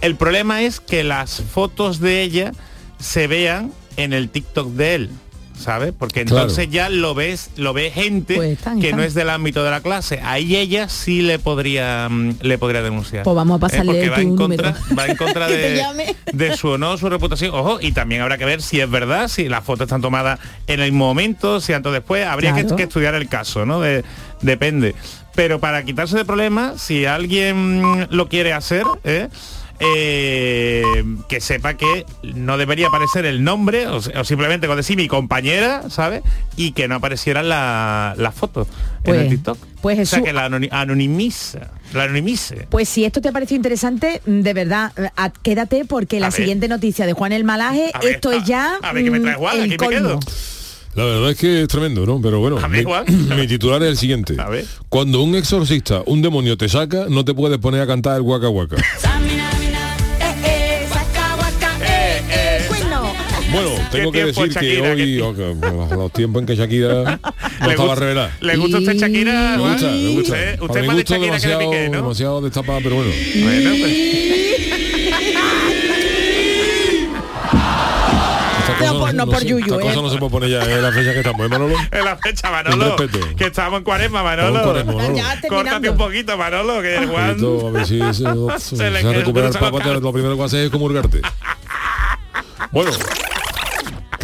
El 0.01 0.15
problema 0.15 0.63
es 0.63 0.79
que 0.79 1.03
las 1.03 1.43
fotos 1.43 1.99
de 1.99 2.23
ella 2.23 2.53
se 3.01 3.27
vean 3.27 3.73
en 3.97 4.13
el 4.13 4.29
TikTok 4.29 4.69
de 4.75 4.95
él. 4.95 5.11
¿Sabes? 5.59 5.93
Porque 5.97 6.25
Claro. 6.25 6.43
entonces 6.43 6.69
ya 6.69 6.89
lo 6.91 7.15
ves, 7.15 7.51
lo 7.57 7.73
ve 7.73 7.91
gente 7.91 8.35
Pues 8.35 8.53
están, 8.59 8.81
que 8.81 8.89
están. 8.89 8.99
no 8.99 9.05
es 9.07 9.15
del 9.15 9.31
ámbito 9.31 9.63
de 9.65 9.71
la 9.71 9.81
clase. 9.81 10.21
Ahí 10.25 10.57
ella 10.57 10.89
sí 10.89 11.23
le 11.23 11.39
podría 11.39 12.09
mm, 12.11 12.39
le 12.43 12.59
podría 12.59 12.83
denunciar. 12.83 13.23
Pues 13.23 13.37
vamos 13.37 13.59
a 13.59 13.61
pasarle 13.61 13.93
porque 13.93 14.09
va 14.11 14.17
tu 14.17 14.21
en 14.23 14.37
contra, 14.37 14.71
número. 14.73 14.97
va 14.99 15.07
en 15.07 15.17
contra 15.17 15.47
Que 15.55 16.15
te 16.25 16.37
de, 16.37 16.57
su 16.57 16.69
honor, 16.71 16.99
su 16.99 17.09
reputación. 17.09 17.53
Ojo, 17.55 17.79
y 17.81 17.93
también 17.93 18.21
habrá 18.23 18.37
que 18.37 18.45
ver 18.45 18.63
si 18.63 18.81
es 18.81 18.91
verdad, 18.91 19.29
si 19.29 19.49
las 19.49 19.63
fotos 19.65 19.87
están 19.87 20.01
tomadas 20.03 20.41
en 20.67 20.81
el 20.81 20.91
momento, 20.93 21.61
si 21.61 21.73
antes 21.73 21.91
o 21.91 21.93
después. 21.93 22.27
Habría 22.27 22.53
Claro. 22.53 22.77
que, 22.77 22.83
estudiar 22.83 23.15
el 23.15 23.29
caso, 23.29 23.65
¿no? 23.65 23.81
De- 23.81 24.05
depende. 24.43 24.95
Pero 25.37 25.61
para 25.61 25.85
quitarse 25.85 26.17
de 26.17 26.25
problemas, 26.25 26.81
si 26.83 27.07
alguien 27.07 27.81
mm, 27.83 28.07
lo 28.11 28.29
quiere 28.29 28.53
hacer, 28.53 28.85
¿eh? 29.05 29.29
Eh, 29.81 30.83
que 31.29 31.41
sepa 31.41 31.75
que 31.75 32.07
no 32.35 32.57
debería 32.59 32.89
aparecer 32.89 33.25
el 33.27 33.43
nombre 33.45 33.87
o, 33.87 33.97
o 33.97 34.25
simplemente 34.25 34.67
con 34.67 34.77
decir 34.77 34.97
mi 34.97 35.09
compañera, 35.09 35.91
¿sabes? 35.91 36.23
Y 36.57 36.73
que 36.73 36.89
no 36.89 36.97
aparecieran 36.97 37.49
la- 37.49 38.15
las 38.17 38.35
fotos 38.35 38.69
en 39.05 39.15
el 39.15 39.21
Pues- 39.21 39.31
TikTok. 39.31 39.59
pues 39.83 39.99
o 39.99 40.05
sea, 40.07 40.19
Jesús- 40.19 40.27
que 40.27 40.33
la 40.33 40.49
anoni- 40.49 40.69
anonimiza, 40.71 41.71
la 41.93 42.05
anonimice. 42.05 42.67
Pues 42.71 42.89
si 42.89 43.05
esto 43.05 43.21
te 43.21 43.29
ha 43.29 43.33
parecido 43.33 43.57
interesante, 43.57 44.21
mm, 44.27 44.41
de 44.41 44.55
verdad, 44.55 44.93
eh, 44.97 45.11
a- 45.17 45.31
quédate 45.31 45.85
porque 45.85 46.21
la 46.21 46.29
ver. 46.29 46.37
siguiente 46.37 46.69
noticia 46.69 47.07
de 47.07 47.13
Juan 47.13 47.33
el 47.33 47.45
Malaje, 47.45 47.91
A 47.95 48.01
esto 48.01 48.31
a- 48.31 48.37
es 48.37 48.45
ya 48.45 48.79
a 48.83 48.93
ver, 48.93 49.05
¿qué 49.05 49.11
me 49.11 49.21
traes, 49.21 49.37
mm, 49.37 49.41
Juan? 49.41 49.57
el 49.57 49.63
Aquí 49.73 49.77
me 49.85 49.89
quedo. 49.89 50.21
La 50.95 51.05
verdad 51.05 51.31
es 51.33 51.37
que 51.39 51.63
es 51.63 51.67
tremendo, 51.69 52.07
¿no? 52.07 52.21
Pero 52.23 52.39
bueno, 52.39 52.57
mi, 52.69 52.85
Juan. 52.85 53.05
mi 53.37 53.49
titular 53.49 53.83
es 53.83 53.89
el 53.89 53.97
siguiente. 53.97 54.37
A 54.39 54.49
ver. 54.49 54.65
Cuando 54.89 55.23
un 55.23 55.35
exorcista, 55.35 56.03
un 56.07 56.23
demonio 56.23 56.57
te 56.57 56.69
saca, 56.69 57.07
no 57.09 57.25
te 57.25 57.35
puedes 57.35 57.59
poner 57.59 57.81
a 57.81 57.87
cantar 57.89 58.15
el 58.17 58.23
guaca 58.23 58.47
guaca. 58.47 58.77
Tengo 63.99 64.13
que 64.13 64.23
tiempo, 64.23 64.43
decir 64.47 64.61
que 64.61 64.81
hoy, 64.81 65.17
¿Qué 65.17 65.23
ok, 65.23 65.91
los 65.97 66.13
tiempos 66.13 66.41
en 66.43 66.47
que 66.47 66.57
Shakira 66.57 66.95
no 67.61 67.67
¿Le 67.67 67.71
estaba 67.73 67.89
gusta- 67.89 67.95
revelada. 68.01 68.37
¿Le 68.41 68.57
gusta 68.57 68.77
a 68.77 68.81
usted 68.81 68.95
Shakira? 68.97 69.57
Me 69.57 69.69
gusta, 69.69 69.87
me 69.91 70.09
gusta. 70.09 70.33
Usted, 70.33 70.61
usted 70.63 70.81
mi 70.81 70.81
es 70.81 70.87
más 70.87 70.97
de 70.97 71.03
gusto 71.03 71.15
Shakira 71.15 71.19
que 71.19 71.19
de 71.19 71.27
demasiado, 71.27 71.59
Piqué, 71.71 71.89
¿no? 71.89 71.97
demasiado 72.03 72.41
destapada, 72.43 72.81
pero 72.83 72.97
bueno. 72.97 73.11
Bueno, 73.43 73.71
pues, 73.81 74.15
Esta 78.67 78.93
No 78.93 78.99
por- 78.99 79.15
no 79.15 79.27
por 79.27 79.39
se- 79.41 79.47
yuyu, 79.47 79.65
esta 79.67 79.77
¿eh? 79.77 79.81
cosa 79.89 80.03
no 80.03 80.11
se 80.11 80.19
puede 80.19 80.31
poner 80.33 80.51
ya 80.51 80.63
en 80.65 80.83
la 80.83 80.91
fecha 80.93 81.13
que 81.13 81.19
estamos, 81.19 81.47
¿eh, 81.47 81.49
Manolo? 81.49 81.75
en 81.93 82.05
la 82.05 82.17
fecha, 82.17 82.51
Manolo. 82.51 82.97
Que 83.37 83.45
estamos 83.47 83.79
en 83.79 83.85
cuaresma, 83.85 84.23
Manolo. 84.23 84.57
Estamos 84.57 84.79
en 84.81 84.87
cuaresma, 84.87 84.93
Manolo. 84.95 85.17
Ya 85.17 85.49
Córtate 85.49 85.91
un 85.91 85.97
poquito, 85.97 86.37
Manolo, 86.39 86.83
que 86.83 86.97
el 86.97 87.07
Juan... 87.07 87.31
Esto, 87.33 87.69
a 87.69 87.71
ver 87.71 87.87
si 87.87 87.99
se, 88.01 88.13
se, 88.13 88.77
Se 88.77 88.91
le 88.91 88.97
se 88.99 89.03
queda 89.03 89.13
recupera 89.13 89.49
el 89.49 90.01
lo 90.03 90.13
primero 90.13 90.37
que 90.37 90.43
hacer 90.45 90.65
es 90.65 90.71
comulgarte. 90.71 91.21
Bueno, 92.73 92.91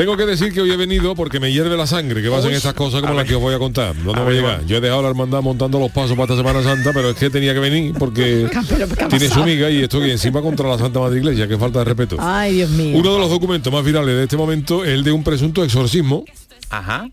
tengo 0.00 0.16
que 0.16 0.24
decir 0.24 0.50
que 0.50 0.62
hoy 0.62 0.70
he 0.70 0.78
venido 0.78 1.14
porque 1.14 1.38
me 1.38 1.52
hierve 1.52 1.76
la 1.76 1.86
sangre, 1.86 2.22
que 2.22 2.30
pasen 2.30 2.52
estas 2.52 2.72
cosas 2.72 3.02
como 3.02 3.12
las 3.12 3.26
que 3.26 3.34
os 3.34 3.40
voy 3.42 3.54
a 3.54 3.58
contar. 3.58 3.94
¿Dónde 3.96 4.18
A 4.18 4.24
voy 4.24 4.38
a 4.38 4.40
ver, 4.40 4.42
llegar? 4.42 4.66
Yo 4.66 4.78
he 4.78 4.80
dejado 4.80 5.02
la 5.02 5.10
hermandad 5.10 5.42
montando 5.42 5.78
los 5.78 5.92
pasos 5.92 6.12
para 6.12 6.22
esta 6.22 6.36
Semana 6.38 6.62
Santa, 6.62 6.92
pero 6.94 7.10
es 7.10 7.16
que 7.16 7.28
tenía 7.28 7.52
que 7.52 7.60
venir 7.60 7.92
porque 7.98 8.48
Pero, 8.50 8.88
¿qué 8.88 9.04
ha 9.04 9.08
tiene 9.08 9.28
su 9.28 9.42
amiga 9.42 9.68
y 9.68 9.82
estoy 9.82 10.10
encima 10.10 10.40
contra 10.40 10.66
la 10.70 10.78
Santa 10.78 11.00
Madre 11.00 11.18
Iglesia, 11.18 11.46
que 11.46 11.58
falta 11.58 11.80
de 11.80 11.84
respeto. 11.84 12.16
Ay, 12.18 12.54
Dios 12.54 12.70
mío. 12.70 12.96
Uno 12.96 13.12
de 13.12 13.18
los 13.18 13.28
documentos 13.28 13.70
más 13.70 13.84
virales 13.84 14.16
de 14.16 14.22
este 14.22 14.38
momento 14.38 14.84
es 14.84 14.90
el 14.92 15.04
de 15.04 15.12
un 15.12 15.22
presunto 15.22 15.62
exorcismo 15.62 16.24
Ajá. 16.70 17.10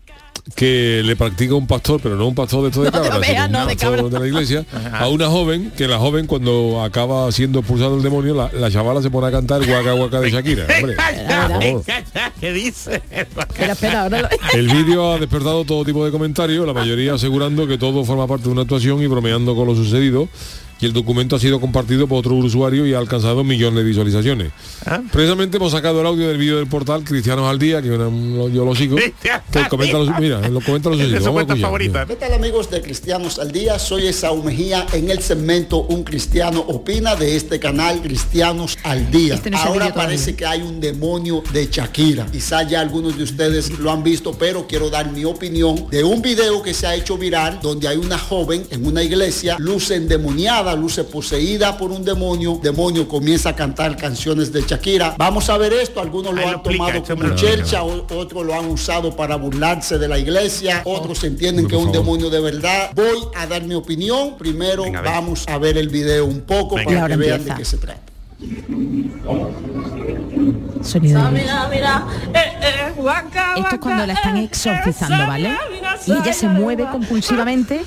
Que 0.54 1.02
le 1.04 1.14
practica 1.16 1.54
un 1.54 1.66
pastor, 1.66 2.00
pero 2.02 2.16
no 2.16 2.26
un 2.26 2.34
pastor 2.34 2.62
de 2.62 2.68
esto 2.68 2.82
de 2.82 2.90
No 2.90 3.02
cabra, 3.02 3.22
sino 3.26 3.44
un 3.46 3.52
no, 3.52 3.66
de 3.66 3.76
pastor 3.76 3.96
cabra. 3.96 4.08
de 4.10 4.20
la 4.20 4.26
iglesia, 4.26 4.64
a 4.92 5.08
una 5.08 5.28
joven, 5.28 5.72
que 5.76 5.86
la 5.86 5.98
joven 5.98 6.26
cuando 6.26 6.82
acaba 6.82 7.30
siendo 7.32 7.60
expulsado 7.60 7.96
el 7.96 8.02
demonio, 8.02 8.34
la, 8.34 8.50
la 8.52 8.70
chavala 8.70 9.02
se 9.02 9.10
pone 9.10 9.26
a 9.28 9.30
cantar 9.30 9.64
guaca 9.66 9.92
guaca 9.92 10.20
de 10.20 10.30
Shakira. 10.30 10.66
Hombre. 10.80 11.76
¿Qué 12.40 12.52
dice? 12.52 13.02
Espera, 13.10 13.72
espera, 13.72 14.02
ahora 14.02 14.22
lo- 14.22 14.28
El 14.58 14.68
vídeo 14.68 15.12
ha 15.12 15.18
despertado 15.18 15.64
todo 15.64 15.84
tipo 15.84 16.04
de 16.04 16.10
comentarios, 16.10 16.66
la 16.66 16.72
mayoría 16.72 17.14
asegurando 17.14 17.66
que 17.66 17.78
todo 17.78 18.04
forma 18.04 18.26
parte 18.26 18.44
de 18.46 18.50
una 18.50 18.62
actuación 18.62 19.02
y 19.02 19.06
bromeando 19.06 19.54
con 19.54 19.66
lo 19.66 19.74
sucedido. 19.74 20.28
Y 20.80 20.86
el 20.86 20.92
documento 20.92 21.34
ha 21.36 21.38
sido 21.40 21.60
compartido 21.60 22.06
por 22.06 22.18
otro 22.18 22.34
usuario 22.34 22.86
y 22.86 22.94
ha 22.94 22.98
alcanzado 22.98 23.42
millones 23.42 23.78
de 23.78 23.84
visualizaciones. 23.84 24.52
Ah. 24.86 25.00
Precisamente 25.10 25.56
hemos 25.56 25.72
sacado 25.72 26.00
el 26.00 26.06
audio 26.06 26.28
del 26.28 26.38
vídeo 26.38 26.58
del 26.58 26.68
portal 26.68 27.02
Cristianos 27.02 27.48
al 27.48 27.58
Día, 27.58 27.82
que 27.82 27.90
una- 27.90 28.08
yo 28.52 28.64
lo 28.64 28.74
sigo, 28.76 28.96
que 29.52 29.68
comenta 29.68 29.98
los, 29.98 30.08
mira, 30.20 30.48
lo 30.48 30.60
comenta 30.60 30.88
los 30.90 31.00
Es 31.00 31.22
su 31.24 31.32
favorita. 31.56 32.06
¿Qué 32.06 32.16
tal 32.16 32.32
amigos 32.32 32.70
de 32.70 32.80
Cristianos 32.80 33.38
al 33.38 33.50
Día? 33.50 33.78
Soy 33.78 34.06
Esaú 34.06 34.42
Mejía 34.44 34.86
en 34.92 35.10
el 35.10 35.20
segmento 35.20 35.78
Un 35.82 36.04
Cristiano 36.04 36.60
Opina 36.60 37.16
de 37.16 37.36
este 37.36 37.58
canal 37.58 38.00
Cristianos 38.00 38.78
al 38.84 39.10
Día. 39.10 39.34
Este 39.34 39.50
no 39.50 39.58
Ahora 39.58 39.92
parece 39.92 40.36
que 40.36 40.46
hay 40.46 40.62
un 40.62 40.80
demonio 40.80 41.42
de 41.52 41.68
Shakira. 41.70 42.26
Quizá 42.26 42.62
ya 42.62 42.80
algunos 42.80 43.16
de 43.16 43.24
ustedes 43.24 43.78
lo 43.78 43.90
han 43.90 44.02
visto, 44.02 44.32
pero 44.32 44.66
quiero 44.68 44.90
dar 44.90 45.10
mi 45.10 45.24
opinión 45.24 45.88
de 45.90 46.04
un 46.04 46.22
video 46.22 46.62
que 46.62 46.72
se 46.72 46.86
ha 46.86 46.94
hecho 46.94 47.18
viral 47.18 47.58
donde 47.60 47.88
hay 47.88 47.96
una 47.96 48.18
joven 48.18 48.64
en 48.70 48.86
una 48.86 49.02
iglesia, 49.02 49.56
luce 49.58 49.96
endemoniada, 49.96 50.67
luce 50.74 51.04
poseída 51.04 51.76
por 51.76 51.90
un 51.90 52.04
demonio. 52.04 52.58
Demonio 52.62 53.06
comienza 53.08 53.50
a 53.50 53.56
cantar 53.56 53.96
canciones 53.96 54.52
de 54.52 54.62
Shakira. 54.62 55.14
Vamos 55.18 55.48
a 55.50 55.58
ver 55.58 55.72
esto. 55.72 56.00
Algunos 56.00 56.34
lo 56.34 56.40
Ahí 56.40 56.48
han 56.48 56.62
tomado 56.62 56.90
es 56.98 57.08
como 57.08 57.34
chercha, 57.34 57.82
otros 57.82 58.44
lo 58.46 58.54
han 58.54 58.66
usado 58.66 59.14
para 59.14 59.36
burlarse 59.36 59.98
de 59.98 60.08
la 60.08 60.18
iglesia, 60.18 60.82
otros 60.84 61.22
entienden 61.24 61.66
que 61.68 61.76
es 61.76 61.82
un 61.82 61.92
demonio 61.92 62.30
de 62.30 62.40
verdad. 62.40 62.90
Voy 62.94 63.18
a 63.36 63.46
dar 63.46 63.62
mi 63.64 63.74
opinión. 63.74 64.36
Primero 64.38 64.84
Venga, 64.84 65.00
a 65.00 65.02
ver. 65.02 65.12
vamos 65.12 65.44
a 65.48 65.58
ver 65.58 65.76
el 65.78 65.88
video 65.88 66.26
un 66.26 66.40
poco 66.42 66.76
Venga. 66.76 66.82
Y 66.82 66.94
para 66.94 67.02
ahora 67.02 67.14
que 67.14 67.20
vean 67.20 67.40
empieza. 67.40 67.54
de 67.54 67.58
qué 67.58 67.64
se 67.64 67.76
trata. 67.78 68.02
Sonido 70.82 71.30
Mira, 71.32 71.68
mira, 71.68 72.06
eh, 72.32 72.38
eh, 72.62 72.77
Esto 72.98 73.74
es 73.74 73.80
cuando 73.80 74.06
la 74.06 74.12
están 74.12 74.36
exorcizando, 74.36 75.26
¿vale? 75.26 75.56
Y 76.06 76.12
ella 76.12 76.32
se 76.32 76.48
mueve 76.48 76.86
compulsivamente 76.90 77.82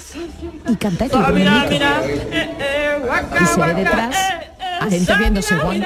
y 0.67 0.75
canta 0.75 1.05
esto. 1.05 1.19
Ah, 1.19 1.31
eh, 1.31 2.49
eh, 2.59 2.99
Y 3.41 3.45
se 3.45 3.61
ve 3.61 3.73
detrás 3.73 4.15
eh, 4.15 4.51
a 4.79 4.89
gente 4.89 5.15
viéndose, 5.17 5.55
Juan. 5.55 5.83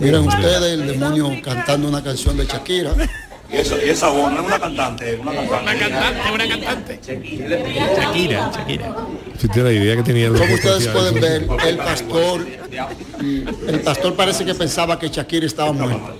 Miren 0.00 0.26
ustedes 0.26 0.62
el 0.72 0.86
demonio 0.86 1.30
cantando 1.42 1.88
una 1.88 2.02
canción 2.02 2.36
de 2.36 2.46
Shakira. 2.46 2.92
Y 3.50 3.56
esa, 3.56 3.76
y 3.82 3.88
esa 3.88 4.08
voz, 4.10 4.30
no 4.30 4.40
es 4.40 4.46
una 4.46 4.58
cantante, 4.58 5.18
una 5.22 5.32
cantante. 5.32 5.62
Una 5.62 5.78
cantante, 5.78 6.32
una 6.34 6.48
cantante. 6.48 7.00
Shakira, 7.96 8.50
Shakira. 8.54 8.96
Fíjate 9.38 9.62
la 9.62 9.72
idea 9.72 9.96
que 9.96 10.02
tenía 10.02 10.26
el 10.26 10.34
Como 10.34 10.52
ustedes 10.54 10.88
pueden 10.88 11.16
eso. 11.16 11.26
ver, 11.56 11.66
el 11.66 11.76
pastor, 11.78 12.46
el 13.20 13.80
pastor 13.80 14.14
parece 14.16 14.44
que 14.44 14.54
pensaba 14.54 14.98
que 14.98 15.08
Shakira 15.08 15.46
estaba 15.46 15.72
muerta. 15.72 16.12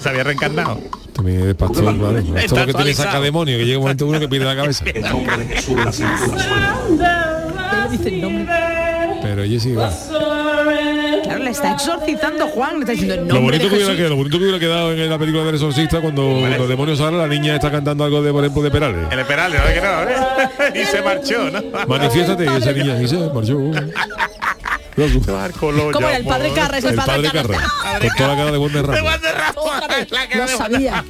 Se 0.00 0.08
había 0.08 0.24
reencarnado. 0.24 0.80
También 1.12 1.46
de 1.46 1.54
pastor, 1.54 1.84
claro. 1.96 2.18
Esto 2.18 2.36
es 2.36 2.52
lo 2.52 2.66
que 2.66 2.74
tiene 2.74 2.94
saca 2.94 3.20
demonio, 3.20 3.56
que 3.58 3.66
llega 3.66 3.78
un 3.78 3.84
momento 3.84 4.06
uno 4.06 4.18
que 4.18 4.28
pierde 4.28 4.46
la 4.46 4.56
cabeza. 4.56 4.84
De. 4.84 4.92
Pero 9.22 9.42
ella 9.42 9.60
sí 9.60 9.72
va. 9.74 9.92
Claro, 11.22 11.44
la 11.44 11.50
está 11.50 11.72
exorcizando 11.72 12.48
Juan, 12.48 12.74
le 12.74 12.80
está 12.80 12.92
diciendo 12.92 13.14
el 13.14 13.20
Lo 13.20 13.26
nombre 13.34 13.58
bonito, 13.58 13.64
de 13.64 13.68
que 13.68 13.76
hubiera 13.76 13.94
quedado, 13.96 14.10
lo 14.10 14.16
bonito 14.16 14.36
que 14.38 14.42
hubiera 14.42 14.58
quedado 14.58 14.92
en 14.92 15.10
la 15.10 15.18
película 15.18 15.44
del 15.44 15.54
exorcista 15.54 16.00
cuando 16.00 16.48
los 16.56 16.68
demonios 16.68 16.98
salen, 16.98 17.18
la 17.18 17.26
niña 17.28 17.54
está 17.56 17.70
cantando 17.70 18.04
algo 18.04 18.22
de, 18.22 18.32
por 18.32 18.42
ejemplo, 18.42 18.62
de 18.62 18.70
Perales. 18.70 19.06
El 19.10 19.18
Esperale, 19.18 19.58
¿no? 19.58 19.64
Que 19.64 19.80
no, 19.80 20.02
¿eh? 20.02 20.14
Y 20.82 20.84
se 20.86 21.02
marchó, 21.02 21.50
¿no? 21.50 21.60
Manifiéstate 21.86 22.44
esa 22.44 22.72
niña 22.72 23.02
y 23.02 23.08
se 23.08 23.18
marchó. 23.18 23.58
Loco. 25.72 25.92
¿Cómo 25.92 26.08
era? 26.08 26.16
El 26.18 26.26
padre 26.26 26.52
Carra, 26.52 26.78
es 26.78 26.84
el, 26.84 26.90
El 26.90 26.96
padre 26.96 27.30
Carra, 27.30 27.58
con 28.00 28.08
toda 28.16 28.28
la 28.28 28.36
cara 28.36 28.52
de 28.52 28.58
De 28.92 29.02
la 30.10 30.28
cara 30.28 30.46
de 30.46 30.56
sabía. 30.56 31.04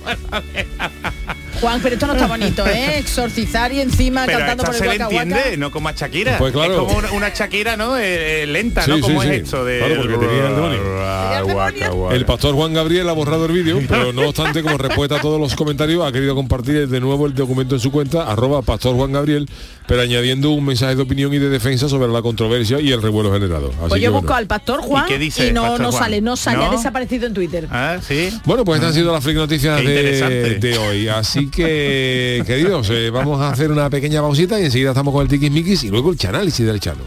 Juan, 1.61 1.81
pero 1.83 1.95
esto 1.95 2.07
no 2.07 2.15
está 2.15 2.27
bonito, 2.27 2.67
¿eh? 2.67 2.99
Exorcizar 2.99 3.73
y 3.73 3.81
encima 3.81 4.25
Pero 4.27 4.39
cantando 4.39 4.63
esta 4.65 4.73
por 4.73 4.75
se 4.77 4.85
el 4.93 4.99
le 4.99 5.05
Waka. 5.05 5.23
entiende, 5.23 5.57
no 5.57 5.71
como 5.71 5.89
a 5.89 5.93
Shakira. 5.93 6.39
Pues 6.39 6.53
claro. 6.53 6.73
Es 6.75 6.79
como 6.81 6.97
una, 6.99 7.13
una 7.13 7.29
Shakira, 7.31 7.77
¿no? 7.77 7.97
Eh, 7.99 8.43
eh, 8.43 8.47
lenta, 8.47 8.87
¿no? 8.87 8.97
Sí, 8.97 9.01
Como 9.03 9.23
sí, 9.23 9.29
es 9.29 9.35
sí. 9.35 9.41
esto 9.45 9.65
de... 9.65 9.79
Claro, 9.79 9.95
porque 10.01 10.17
tenía 10.27 10.47
el 10.49 10.55
demonio. 10.55 12.11
El 12.13 12.25
pastor 12.25 12.55
Juan 12.55 12.73
Gabriel 12.75 13.09
ha 13.09 13.13
borrado 13.13 13.47
el 13.47 13.53
vídeo, 13.53 13.81
pero 13.89 14.13
no 14.13 14.29
obstante, 14.29 14.63
como 14.63 14.79
respuesta 14.79 15.17
a 15.17 15.21
todos 15.21 15.41
los 15.41 15.55
comentarios, 15.55 16.05
ha 16.07 16.13
querido 16.13 16.35
compartir 16.35 16.89
de 16.89 17.01
nuevo 17.01 17.27
el 17.27 17.35
documento 17.35 17.75
en 17.75 17.81
su 17.81 17.91
cuenta, 17.91 18.31
arroba 18.31 18.63
pastor 18.63 18.95
Juan 18.97 19.13
Gabriel, 19.13 19.49
pero 19.87 20.03
añadiendo 20.03 20.51
un 20.51 20.65
mensaje 20.65 20.95
de 20.95 21.03
opinión 21.03 21.33
y 21.35 21.39
de 21.39 21.49
defensa 21.49 21.89
sobre 21.89 22.09
la 22.13 22.23
controversia 22.23 22.81
y 22.81 22.93
el 22.93 23.03
revuelo 23.03 23.33
generado. 23.33 23.69
Así 23.71 23.89
Pues 23.89 24.03
yo 24.03 24.11
bueno. 24.13 24.23
busco 24.23 24.35
al 24.35 24.47
pastor 24.47 24.81
Juan 24.81 25.05
¿Y 25.07 25.09
qué 25.09 25.19
dice 25.19 25.53
no, 25.53 25.79
no 25.79 25.91
Juan? 25.91 26.03
sale, 26.05 26.21
no 26.21 26.37
sale, 26.37 26.65
ha 26.65 26.71
desaparecido 26.71 27.27
en 27.27 27.35
Twitter. 27.35 27.67
Ah, 27.71 27.99
sí. 28.07 28.31
Bueno, 28.45 28.65
pues 28.65 28.77
estas 28.79 28.91
han 28.91 29.01
sido 29.01 29.13
las 29.13 29.23
freak 29.23 29.37
noticias 29.39 29.77
de, 29.83 30.59
de 30.61 30.79
hoy. 30.79 31.09
Así 31.09 31.50
que, 31.51 32.43
queridos, 32.47 32.89
eh, 32.91 33.11
vamos 33.11 33.41
a 33.41 33.51
hacer 33.51 33.71
una 33.71 33.91
pequeña 33.91 34.21
pausita 34.21 34.61
y 34.61 34.65
enseguida 34.65 34.91
estamos 34.91 35.13
con 35.13 35.23
el 35.23 35.29
tiquismiquis 35.29 35.85
y 35.85 35.89
luego 35.89 36.13
el 36.13 36.19
análisis 36.29 36.67
del 36.67 36.81
Chano. 36.81 37.03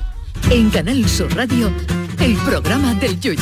En 0.50 0.70
Canal 0.70 1.08
Sur 1.08 1.34
Radio, 1.36 1.72
el 2.20 2.36
programa 2.38 2.94
del 2.96 3.20
Yoyo. 3.20 3.42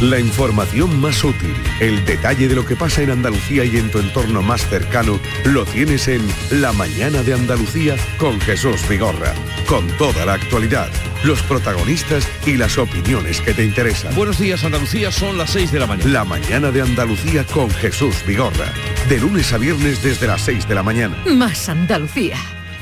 La 0.00 0.20
información 0.20 1.00
más 1.00 1.24
útil, 1.24 1.54
el 1.80 2.04
detalle 2.04 2.48
de 2.48 2.54
lo 2.54 2.66
que 2.66 2.76
pasa 2.76 3.02
en 3.02 3.10
Andalucía 3.10 3.64
y 3.64 3.76
en 3.76 3.90
tu 3.90 4.00
entorno 4.00 4.42
más 4.42 4.68
cercano, 4.68 5.18
lo 5.44 5.64
tienes 5.64 6.08
en 6.08 6.20
La 6.50 6.72
Mañana 6.72 7.22
de 7.22 7.32
Andalucía 7.32 7.96
con 8.18 8.40
Jesús 8.40 8.86
Vigorra. 8.88 9.32
Con 9.66 9.86
toda 9.96 10.26
la 10.26 10.34
actualidad, 10.34 10.90
los 11.24 11.42
protagonistas 11.42 12.28
y 12.46 12.56
las 12.56 12.78
opiniones 12.78 13.40
que 13.40 13.54
te 13.54 13.64
interesan. 13.64 14.14
Buenos 14.14 14.38
días 14.38 14.64
Andalucía, 14.64 15.10
son 15.10 15.38
las 15.38 15.50
6 15.50 15.72
de 15.72 15.78
la 15.78 15.86
mañana. 15.86 16.10
La 16.10 16.24
Mañana 16.24 16.70
de 16.70 16.82
Andalucía 16.82 17.44
con 17.44 17.70
Jesús 17.70 18.16
Vigorra. 18.26 18.72
De 19.08 19.18
lunes 19.18 19.52
a 19.52 19.58
viernes 19.58 20.02
desde 20.02 20.26
las 20.26 20.42
6 20.42 20.68
de 20.68 20.74
la 20.74 20.82
mañana. 20.82 21.16
Más 21.26 21.68
Andalucía. 21.68 22.36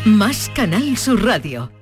Más 0.04 0.50
Canal 0.54 0.96
Sur 0.96 1.24
Radio. 1.24 1.81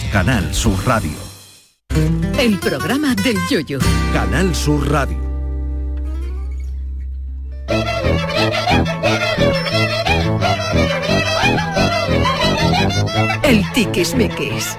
Canal 0.09 0.53
Sur 0.53 0.77
Radio. 0.85 1.11
El 2.37 2.57
programa 2.59 3.13
del 3.15 3.37
Yoyo. 3.49 3.79
Canal 4.13 4.55
Sur 4.55 4.89
Radio. 4.89 5.17
El 13.43 13.71
tiquismiquis. 13.73 14.77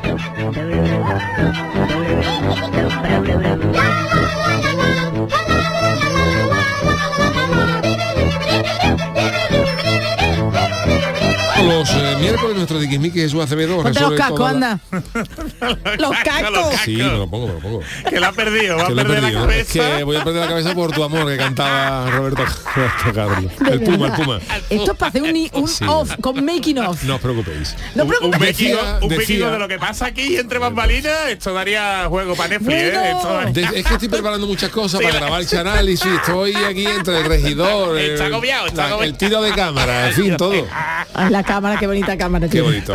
Los 11.66 11.90
eh, 11.90 12.16
miércoles 12.20 12.56
nuestro 12.56 12.78
tiquismiquis 12.78 13.22
Jesús 13.22 13.42
Acevedo 13.42 13.82
Ponte 13.82 14.00
los 14.00 14.12
cascos, 14.12 14.38
toda 14.38 14.52
la- 14.52 14.72
anda. 14.72 14.80
los 15.98 16.16
cascos. 16.24 16.74
Sí, 16.84 16.96
me 16.96 17.04
lo 17.04 17.28
pongo, 17.28 17.46
me 17.48 17.52
lo 17.54 17.60
pongo. 17.60 17.80
Que 18.08 18.20
la 18.20 18.28
ha 18.28 18.32
perdido, 18.32 18.76
va 18.76 18.84
a 18.84 18.88
perder 18.88 19.22
la. 19.22 19.28
Es 19.28 19.34
cabeza. 19.36 19.96
que 19.98 20.04
voy 20.04 20.16
a 20.16 20.24
perder 20.24 20.42
la 20.42 20.48
cabeza 20.48 20.74
por 20.74 20.92
tu 20.92 21.02
amor 21.02 21.26
que 21.28 21.36
cantaba 21.36 22.10
Roberto, 22.10 22.44
Roberto 22.74 23.12
Carlos. 23.14 23.52
El 23.70 23.80
Puma, 23.82 24.06
el 24.08 24.12
Puma. 24.12 24.38
Esto 24.70 24.92
es 24.92 24.98
para 24.98 25.08
hacer 25.10 25.22
un, 25.22 25.48
un 25.52 25.68
Sí. 25.68 25.84
off, 25.88 26.10
con 26.20 26.44
making 26.44 26.78
off. 26.78 27.02
No 27.04 27.14
os 27.16 27.20
preocupéis. 27.20 27.76
No 27.94 28.02
un 28.04 28.08
preocupes. 28.08 28.40
making 28.40 28.66
Decía- 28.72 28.98
un 29.00 29.08
making 29.08 29.18
decía- 29.18 29.50
de 29.50 29.58
lo 29.58 29.68
que 29.68 29.78
pasa 29.78 30.06
aquí 30.06 30.36
entre 30.36 30.58
bambalinas, 30.58 31.28
esto 31.28 31.52
daría 31.54 32.06
juego 32.08 32.34
para 32.34 32.48
Netflix, 32.50 32.74
¿eh? 32.74 32.90
Bueno. 32.92 33.16
Esto 33.18 33.32
daría- 33.34 33.70
De- 33.70 33.80
es 33.80 33.86
que 33.86 33.94
estoy 33.94 34.08
preparando 34.08 34.46
muchas 34.46 34.70
cosas 34.70 35.00
Sí, 35.00 35.04
para 35.06 35.14
la- 35.20 35.26
grabar 35.26 35.42
el 35.42 35.58
análisis. 35.58 36.06
Estoy 36.12 36.54
aquí 36.54 36.86
entre 36.86 37.18
el 37.20 37.24
regidor, 37.24 37.98
Está 37.98 38.26
el, 38.26 38.32
agobiado, 38.34 38.66
está 38.66 38.82
la- 38.82 38.88
agobiado. 38.88 39.02
el 39.12 39.16
tiro 39.18 39.42
de 39.42 39.52
cámara, 39.52 40.08
en 40.08 40.14
fin, 40.14 40.36
todo. 40.36 40.66
La 41.30 41.42
cámara, 41.52 41.76
qué 41.78 41.86
bonita 41.86 42.16
cámara. 42.16 42.48
Qué 42.48 42.62
bonito. 42.62 42.94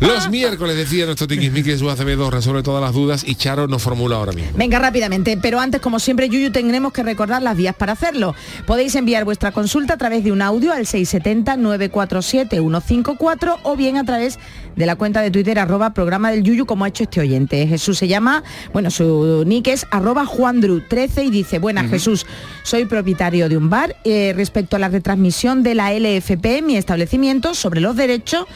Los 0.00 0.30
miércoles 0.30 0.74
decía 0.74 1.04
nuestro 1.04 1.26
tiquismiquis 1.26 1.74
Jesús 1.74 1.92
Acevedo 1.92 2.30
resuelve 2.30 2.62
todas 2.62 2.80
las 2.80 2.94
dudas 2.94 3.24
y 3.26 3.34
Charo 3.34 3.68
nos 3.68 3.82
formula 3.82 4.16
ahora 4.16 4.32
mismo. 4.32 4.52
Venga 4.56 4.78
rápidamente, 4.78 5.36
pero 5.36 5.60
antes 5.60 5.82
como 5.82 5.98
siempre 5.98 6.30
Yuyu 6.30 6.50
tendremos 6.50 6.94
que 6.94 7.02
recordar 7.02 7.42
las 7.42 7.58
vías 7.58 7.74
para 7.74 7.92
hacerlo. 7.92 8.34
Podéis 8.66 8.94
enviar 8.94 9.26
vuestra 9.26 9.52
consulta 9.52 9.92
a 9.94 9.98
través 9.98 10.24
de 10.24 10.32
un 10.32 10.40
audio 10.40 10.72
al 10.72 10.86
670-947-154 10.86 13.58
o 13.64 13.76
bien 13.76 13.98
a 13.98 14.04
través 14.04 14.38
de 14.76 14.86
la 14.86 14.96
cuenta 14.96 15.20
de 15.20 15.30
Twitter 15.30 15.58
arroba 15.58 15.92
programa 15.92 16.30
del 16.30 16.44
Yuyu 16.44 16.64
como 16.64 16.86
ha 16.86 16.88
hecho 16.88 17.02
este 17.02 17.20
oyente. 17.20 17.66
Jesús 17.66 17.98
se 17.98 18.08
llama, 18.08 18.44
bueno, 18.72 18.90
su 18.90 19.44
nick 19.44 19.66
es 19.66 19.86
arroba 19.90 20.24
juandru13 20.24 21.26
y 21.26 21.30
dice, 21.30 21.58
buenas 21.58 21.90
Jesús, 21.90 22.24
soy 22.62 22.86
propietario 22.86 23.50
de 23.50 23.56
un 23.56 23.68
bar. 23.68 23.96
Eh, 24.04 24.32
respecto 24.36 24.76
a 24.76 24.78
la 24.78 24.88
retransmisión 24.88 25.62
de 25.62 25.74
la 25.74 25.92
LFP 25.92 26.58
en 26.58 26.66
mi 26.66 26.76
establecimiento 26.76 27.54
sobre 27.58 27.80
los 27.80 27.96
derechos, 27.96 28.46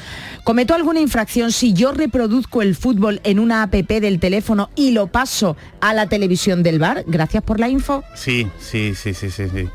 ¿cometo 0.44 0.74
alguna 0.74 1.00
infracción 1.00 1.52
si 1.52 1.72
yo 1.72 1.92
reproduzco 1.92 2.62
el 2.62 2.74
fútbol 2.74 3.20
en 3.24 3.38
una 3.38 3.62
app 3.62 3.74
del 3.74 4.20
teléfono 4.20 4.70
y 4.74 4.92
lo 4.92 5.08
paso 5.08 5.56
a 5.80 5.92
la 5.94 6.08
televisión 6.08 6.62
del 6.62 6.78
bar? 6.78 7.04
Gracias 7.06 7.42
por 7.42 7.60
la 7.60 7.68
info. 7.68 8.04
Sí, 8.14 8.46
sí, 8.58 8.94
sí, 8.94 9.14
sí, 9.14 9.30
sí, 9.30 9.44
sí. 9.48 9.68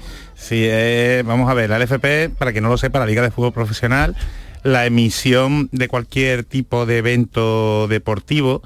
Eh, 0.52 1.24
vamos 1.26 1.50
a 1.50 1.54
ver, 1.54 1.70
la 1.70 1.80
LFP, 1.80 2.36
para 2.38 2.52
quien 2.52 2.63
no 2.63 2.70
lo 2.70 2.78
sepa, 2.78 3.00
la 3.00 3.06
Liga 3.06 3.22
de 3.22 3.32
Fútbol 3.32 3.54
Profesional, 3.54 4.16
la 4.63 4.86
emisión 4.86 5.70
de 5.72 5.88
cualquier 5.88 6.44
tipo 6.44 6.86
de 6.86 6.98
evento 6.98 7.88
deportivo 7.88 8.62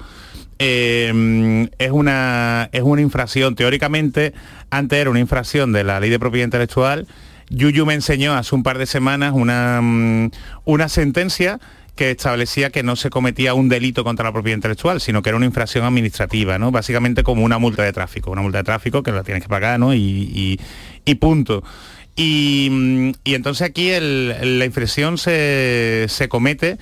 eh, 0.58 1.68
es, 1.78 1.90
una, 1.90 2.68
es 2.72 2.82
una 2.82 3.02
infracción. 3.02 3.56
Teóricamente, 3.56 4.32
antes 4.70 4.98
era 4.98 5.10
una 5.10 5.20
infracción 5.20 5.72
de 5.72 5.84
la 5.84 5.98
ley 5.98 6.08
de 6.08 6.18
propiedad 6.18 6.44
intelectual. 6.44 7.06
Yuyu 7.52 7.86
me 7.86 7.94
enseñó 7.94 8.34
hace 8.34 8.54
un 8.54 8.62
par 8.62 8.78
de 8.78 8.86
semanas 8.86 9.32
una, 9.34 9.80
mm, 9.82 10.30
una 10.64 10.88
sentencia 10.88 11.60
que 11.94 12.10
establecía 12.10 12.70
que 12.70 12.82
no 12.82 12.96
se 12.96 13.10
cometía 13.10 13.52
un 13.52 13.68
delito 13.68 14.02
contra 14.02 14.24
la 14.24 14.32
propiedad 14.32 14.56
intelectual, 14.56 15.00
sino 15.00 15.20
que 15.22 15.28
era 15.28 15.36
una 15.36 15.44
infracción 15.46 15.84
administrativa, 15.84 16.58
¿no? 16.58 16.70
Básicamente 16.70 17.22
como 17.22 17.44
una 17.44 17.58
multa 17.58 17.82
de 17.82 17.92
tráfico, 17.92 18.30
una 18.30 18.40
multa 18.40 18.58
de 18.58 18.64
tráfico 18.64 19.02
que 19.02 19.12
la 19.12 19.22
tienes 19.22 19.42
que 19.42 19.48
pagar, 19.50 19.78
¿no? 19.78 19.92
Y, 19.94 20.58
y- 21.04 21.14
punto. 21.16 21.62
Y, 22.16 22.68
mm, 22.70 23.10
y 23.24 23.34
entonces 23.34 23.68
aquí 23.68 23.90
la 24.00 24.64
infracción 24.64 25.18
se, 25.18 26.06
se 26.08 26.28
comete 26.28 26.78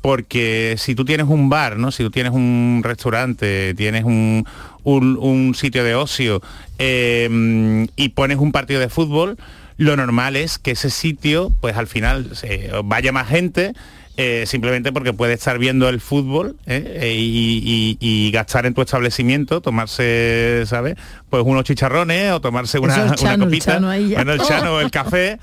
porque 0.00 0.74
si 0.78 0.94
tú 0.94 1.04
tienes 1.04 1.26
un 1.28 1.48
bar, 1.48 1.76
¿no? 1.78 1.90
Si 1.92 2.02
tú 2.02 2.10
tienes 2.10 2.32
un 2.32 2.80
restaurante, 2.84 3.74
tienes 3.74 4.04
un, 4.04 4.44
un- 4.82 5.16
un 5.20 5.54
sitio 5.54 5.84
de 5.84 5.94
ocio 5.94 6.40
eh, 6.78 7.28
mm, 7.30 7.84
y 7.96 8.08
pones 8.10 8.38
un 8.38 8.50
partido 8.52 8.80
de 8.80 8.88
fútbol, 8.88 9.36
lo 9.78 9.96
normal 9.96 10.36
es 10.36 10.58
que 10.58 10.72
ese 10.72 10.90
sitio, 10.90 11.50
pues 11.62 11.76
al 11.76 11.86
final 11.86 12.36
se- 12.36 12.70
vaya 12.84 13.10
más 13.12 13.28
gente. 13.28 13.72
eh, 14.20 14.46
simplemente 14.46 14.90
porque 14.92 15.12
puede 15.12 15.34
estar 15.34 15.60
viendo 15.60 15.88
el 15.88 16.00
fútbol 16.00 16.56
¿eh? 16.66 16.82
Eh, 17.02 17.14
y, 17.16 17.96
y- 18.00 18.26
y 18.26 18.32
gastar 18.32 18.66
en 18.66 18.74
tu 18.74 18.82
establecimiento, 18.82 19.60
tomarse, 19.60 20.64
¿sabes? 20.66 20.96
Pues 21.30 21.44
unos 21.46 21.62
chicharrones 21.62 22.32
o 22.32 22.40
tomarse 22.40 22.80
una, 22.80 23.06
es 23.06 23.12
Chano, 23.12 23.44
el 23.44 23.50
copita. 23.50 23.74
Ya. 23.74 24.16
Bueno, 24.16 24.32
el 24.32 24.40
chano, 24.40 24.80
el 24.80 24.90
café. 24.90 25.38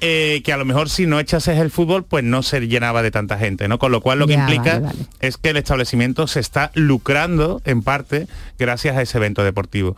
eh, 0.00 0.42
que 0.44 0.52
a 0.52 0.56
lo 0.56 0.64
mejor 0.64 0.90
si 0.90 1.06
no 1.06 1.20
echases 1.20 1.58
el 1.60 1.70
fútbol 1.70 2.04
pues 2.04 2.24
no 2.24 2.42
se 2.42 2.60
llenaba 2.66 3.02
de 3.04 3.12
tanta 3.12 3.38
gente, 3.38 3.68
¿no? 3.68 3.78
Con 3.78 3.92
lo 3.92 4.00
cual 4.00 4.18
lo 4.18 4.26
que 4.26 4.32
Ya, 4.34 4.40
implica 4.40 4.74
vale, 4.80 4.86
vale. 4.86 4.98
es 5.20 5.36
que 5.36 5.50
el 5.50 5.56
establecimiento 5.56 6.26
se 6.26 6.40
está 6.40 6.72
lucrando 6.74 7.62
en 7.64 7.82
parte 7.82 8.26
gracias 8.58 8.96
a 8.96 9.02
ese 9.02 9.18
evento 9.18 9.44
deportivo. 9.44 9.96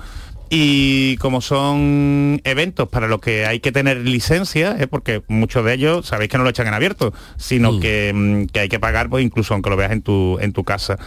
Y 0.53 1.17
como 1.19 1.41
son 1.41 2.41
eventos 2.43 2.89
para 2.89 3.07
los 3.07 3.21
que 3.21 3.47
hay 3.47 3.61
que 3.61 3.71
tener 3.71 3.99
licencia, 3.99 4.77
¿eh? 4.81 4.89
porque 4.89 5.23
muchos 5.29 5.65
de 5.65 5.75
ellos 5.75 6.07
sabéis 6.07 6.29
que 6.29 6.39
no 6.39 6.43
lo 6.45 6.51
echan 6.51 6.67
en 6.67 6.75
abierto, 6.75 7.15
sino 7.37 7.79
que, 7.79 8.11
mm, 8.13 8.47
que 8.47 8.59
hay 8.61 8.69
que 8.69 8.81
pagar, 8.81 9.09
pues 9.09 9.25
incluso 9.25 9.55
aunque 9.55 9.71
lo 9.71 9.77
veas 9.77 9.93
en 9.93 10.03
tu, 10.03 10.39
en 10.41 10.53
tu 10.53 10.65
casa. 10.65 10.99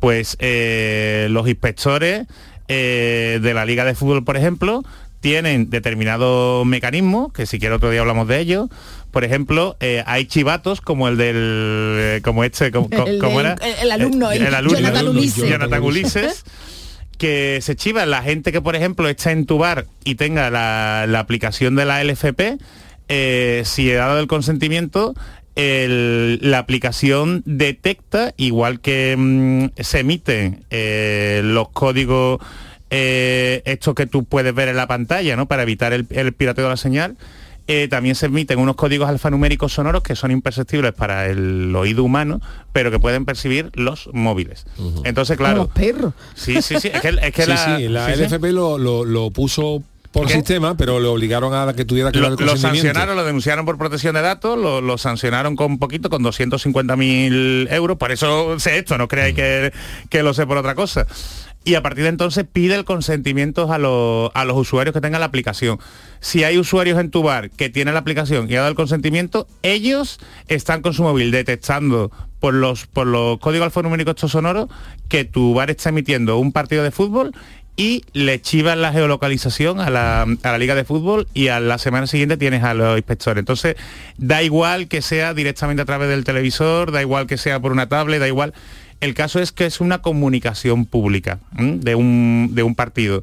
Pues 0.00 0.36
eh, 0.38 1.28
los 1.30 1.48
inspectores 1.48 2.26
eh, 2.68 3.38
de 3.42 3.54
la 3.54 3.64
Liga 3.64 3.86
de 3.86 3.94
Fútbol, 3.94 4.22
por 4.22 4.36
ejemplo, 4.36 4.82
tienen 5.20 5.70
determinados 5.70 6.66
mecanismos, 6.66 7.32
que 7.32 7.46
si 7.46 7.58
quiero 7.58 7.76
otro 7.76 7.90
día 7.90 8.00
hablamos 8.02 8.28
de 8.28 8.38
ellos. 8.38 8.68
Por 9.10 9.24
ejemplo, 9.24 9.76
eh, 9.80 10.02
hay 10.06 10.26
chivatos 10.26 10.82
como 10.82 11.08
el 11.08 11.16
del, 11.16 11.36
eh, 11.36 12.20
como 12.22 12.44
este, 12.44 12.70
como, 12.70 12.88
El 12.90 13.18
como 13.18 13.38
del- 13.38 13.46
era? 13.46 13.56
el 13.82 13.90
alumno, 13.92 14.30
el 14.30 14.54
alumno, 14.54 14.78
Jonathan 14.78 15.08
Ulises. 15.08 15.48
Jonathan 15.48 15.82
Ulises, 15.82 16.44
que 17.20 17.58
se 17.60 17.76
chiva 17.76 18.06
la 18.06 18.22
gente 18.22 18.50
que, 18.50 18.62
por 18.62 18.74
ejemplo, 18.74 19.06
está 19.06 19.30
en 19.30 19.44
tu 19.44 19.58
bar 19.58 19.84
y 20.04 20.14
tenga 20.14 20.48
la, 20.48 21.18
aplicación 21.20 21.76
de 21.76 21.84
la 21.84 22.02
LFP, 22.02 22.58
eh, 23.08 23.62
si 23.66 23.90
he 23.90 23.94
dado 23.94 24.18
el 24.18 24.26
consentimiento, 24.26 25.14
la 25.54 26.58
aplicación 26.58 27.42
detecta, 27.44 28.32
igual 28.38 28.80
que 28.80 29.14
mm, 29.18 29.66
se 29.82 30.00
emiten 30.00 30.64
eh, 30.70 31.42
los 31.44 31.68
códigos 31.68 32.40
eh, 32.88 33.60
estos 33.66 33.94
que 33.94 34.06
tú 34.06 34.24
puedes 34.24 34.54
ver 34.54 34.68
en 34.68 34.76
la 34.76 34.86
pantalla, 34.86 35.36
¿no? 35.36 35.46
Para 35.46 35.64
evitar 35.64 35.92
el, 35.92 36.06
el 36.08 36.32
pirateo 36.32 36.64
de 36.64 36.70
la 36.70 36.76
señal. 36.78 37.18
Eh, 37.72 37.88
también 37.88 38.14
se 38.14 38.26
emiten 38.26 38.58
unos 38.58 38.76
códigos 38.76 39.08
alfanuméricos 39.08 39.72
sonoros 39.72 40.02
que 40.02 40.16
son 40.16 40.30
imperceptibles 40.30 40.92
para 40.92 41.26
el 41.28 41.74
oído 41.76 42.02
humano, 42.04 42.40
pero 42.72 42.90
que 42.90 42.98
pueden 42.98 43.24
percibir 43.24 43.70
los 43.74 44.08
móviles. 44.12 44.66
Entonces, 45.04 45.36
claro. 45.36 45.58
Los 45.58 45.68
perros. 45.68 46.12
Sí, 46.34 46.60
sí, 46.62 46.76
sí. 46.80 46.88
Es 46.92 47.00
que, 47.00 47.08
es 47.08 47.32
que 47.32 47.42
sí, 47.44 47.48
la, 47.48 47.76
sí, 47.78 47.88
la 47.88 48.06
sí, 48.06 48.12
sí. 48.16 48.22
LFP 48.24 48.44
Lo, 48.52 48.78
lo- 48.78 49.04
lo 49.04 49.30
puso 49.30 49.82
por 50.12 50.26
¿Qué? 50.26 50.34
sistema, 50.34 50.76
pero 50.76 50.98
le 50.98 51.06
obligaron 51.06 51.54
a 51.54 51.72
que 51.72 51.84
tuviera 51.84 52.10
que 52.10 52.18
dar 52.20 52.30
Lo, 52.32 52.38
el 52.38 52.44
lo 52.46 52.56
sancionaron, 52.56 53.14
lo 53.16 53.24
denunciaron 53.24 53.64
por 53.64 53.78
protección 53.78 54.14
de 54.14 54.22
datos, 54.22 54.58
lo, 54.58 54.80
lo 54.80 54.98
sancionaron 54.98 55.54
con 55.54 55.78
poquito, 55.78 56.10
con 56.10 56.22
250.000 56.24 57.72
euros. 57.72 57.96
Por 57.96 58.10
eso 58.12 58.58
sé 58.58 58.78
esto, 58.78 58.98
no 58.98 59.08
creáis 59.08 59.34
que, 59.34 59.72
que 60.08 60.22
lo 60.22 60.34
sé 60.34 60.46
por 60.46 60.56
otra 60.56 60.74
cosa. 60.74 61.06
Y 61.62 61.74
a 61.74 61.82
partir 61.82 62.04
de 62.04 62.08
entonces 62.08 62.46
pide 62.50 62.74
el 62.74 62.84
consentimiento 62.86 63.70
a, 63.70 63.76
los- 63.78 64.30
a 64.34 64.44
los 64.46 64.56
usuarios 64.56 64.94
que 64.94 65.00
tengan 65.02 65.20
la 65.20 65.26
aplicación. 65.26 65.78
Si 66.18 66.42
hay 66.42 66.56
usuarios 66.56 66.98
en 66.98 67.10
tu 67.10 67.22
bar 67.22 67.50
que 67.50 67.68
tienen 67.68 67.92
la 67.94 68.00
aplicación 68.00 68.50
y 68.50 68.54
ha 68.54 68.60
dado 68.60 68.70
el 68.70 68.74
consentimiento, 68.76 69.46
ellos 69.62 70.18
están 70.48 70.80
con 70.80 70.94
su 70.94 71.02
móvil 71.02 71.30
detectando 71.30 72.10
por 72.40 72.54
los, 72.54 72.86
por 72.86 73.06
los 73.06 73.38
códigos 73.38 73.66
alfanuméricos 73.66 74.12
estos 74.14 74.32
sonoros 74.32 74.68
que 75.08 75.26
tu 75.26 75.52
bar 75.52 75.70
está 75.70 75.90
emitiendo 75.90 76.38
un 76.38 76.52
partido 76.52 76.82
de 76.82 76.90
fútbol 76.90 77.32
y 77.80 78.04
le 78.12 78.42
chivan 78.42 78.82
la 78.82 78.92
geolocalización 78.92 79.80
a 79.80 79.88
la, 79.88 80.24
a 80.24 80.52
la 80.52 80.58
liga 80.58 80.74
de 80.74 80.84
fútbol 80.84 81.26
y 81.32 81.48
a 81.48 81.60
la 81.60 81.78
semana 81.78 82.06
siguiente 82.06 82.36
tienes 82.36 82.62
a 82.62 82.74
los 82.74 82.98
inspectores. 82.98 83.40
Entonces, 83.40 83.76
da 84.18 84.42
igual 84.42 84.86
que 84.86 85.00
sea 85.00 85.32
directamente 85.32 85.80
a 85.80 85.86
través 85.86 86.10
del 86.10 86.24
televisor, 86.24 86.92
da 86.92 87.00
igual 87.00 87.26
que 87.26 87.38
sea 87.38 87.58
por 87.58 87.72
una 87.72 87.88
tablet, 87.88 88.20
da 88.20 88.28
igual. 88.28 88.52
El 89.00 89.14
caso 89.14 89.40
es 89.40 89.50
que 89.50 89.64
es 89.64 89.80
una 89.80 90.02
comunicación 90.02 90.84
pública 90.84 91.38
de 91.52 91.94
un, 91.94 92.50
de 92.52 92.62
un 92.62 92.74
partido. 92.74 93.22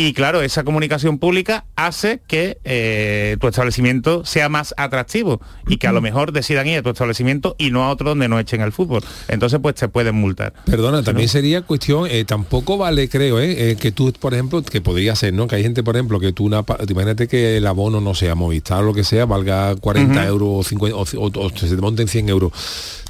Y 0.00 0.12
claro, 0.12 0.42
esa 0.42 0.62
comunicación 0.62 1.18
pública 1.18 1.64
hace 1.74 2.20
que 2.28 2.58
eh, 2.62 3.36
tu 3.40 3.48
establecimiento 3.48 4.24
sea 4.24 4.48
más 4.48 4.72
atractivo 4.76 5.40
y 5.66 5.78
que 5.78 5.88
a 5.88 5.92
lo 5.92 6.00
mejor 6.00 6.30
decidan 6.30 6.68
ir 6.68 6.78
a 6.78 6.82
tu 6.84 6.90
establecimiento 6.90 7.56
y 7.58 7.72
no 7.72 7.82
a 7.82 7.90
otro 7.90 8.10
donde 8.10 8.28
no 8.28 8.38
echen 8.38 8.60
el 8.60 8.70
fútbol. 8.70 9.02
Entonces, 9.26 9.58
pues 9.60 9.74
te 9.74 9.88
pueden 9.88 10.14
multar. 10.14 10.52
Perdona, 10.66 11.02
también 11.02 11.28
sería 11.28 11.62
cuestión, 11.62 12.06
eh, 12.08 12.24
tampoco 12.24 12.78
vale, 12.78 13.08
creo, 13.08 13.40
eh, 13.40 13.72
eh, 13.72 13.76
que 13.76 13.90
tú, 13.90 14.12
por 14.12 14.34
ejemplo, 14.34 14.62
que 14.62 14.80
podría 14.80 15.16
ser, 15.16 15.34
¿no? 15.34 15.48
Que 15.48 15.56
hay 15.56 15.64
gente, 15.64 15.82
por 15.82 15.96
ejemplo, 15.96 16.20
que 16.20 16.32
tú, 16.32 16.44
una, 16.44 16.64
imagínate 16.88 17.26
que 17.26 17.56
el 17.56 17.66
abono, 17.66 18.00
no 18.00 18.14
sea 18.14 18.36
Movistar 18.36 18.84
o 18.84 18.86
lo 18.86 18.94
que 18.94 19.02
sea, 19.02 19.24
valga 19.26 19.74
40 19.74 20.12
Ujú. 20.20 20.28
euros 20.28 20.48
o, 20.52 20.62
50, 20.62 20.96
o, 20.96 21.00
o- 21.00 21.46
o 21.46 21.50
se 21.50 21.74
te 21.74 21.82
monten 21.82 22.06
100 22.06 22.28
euros. 22.28 22.52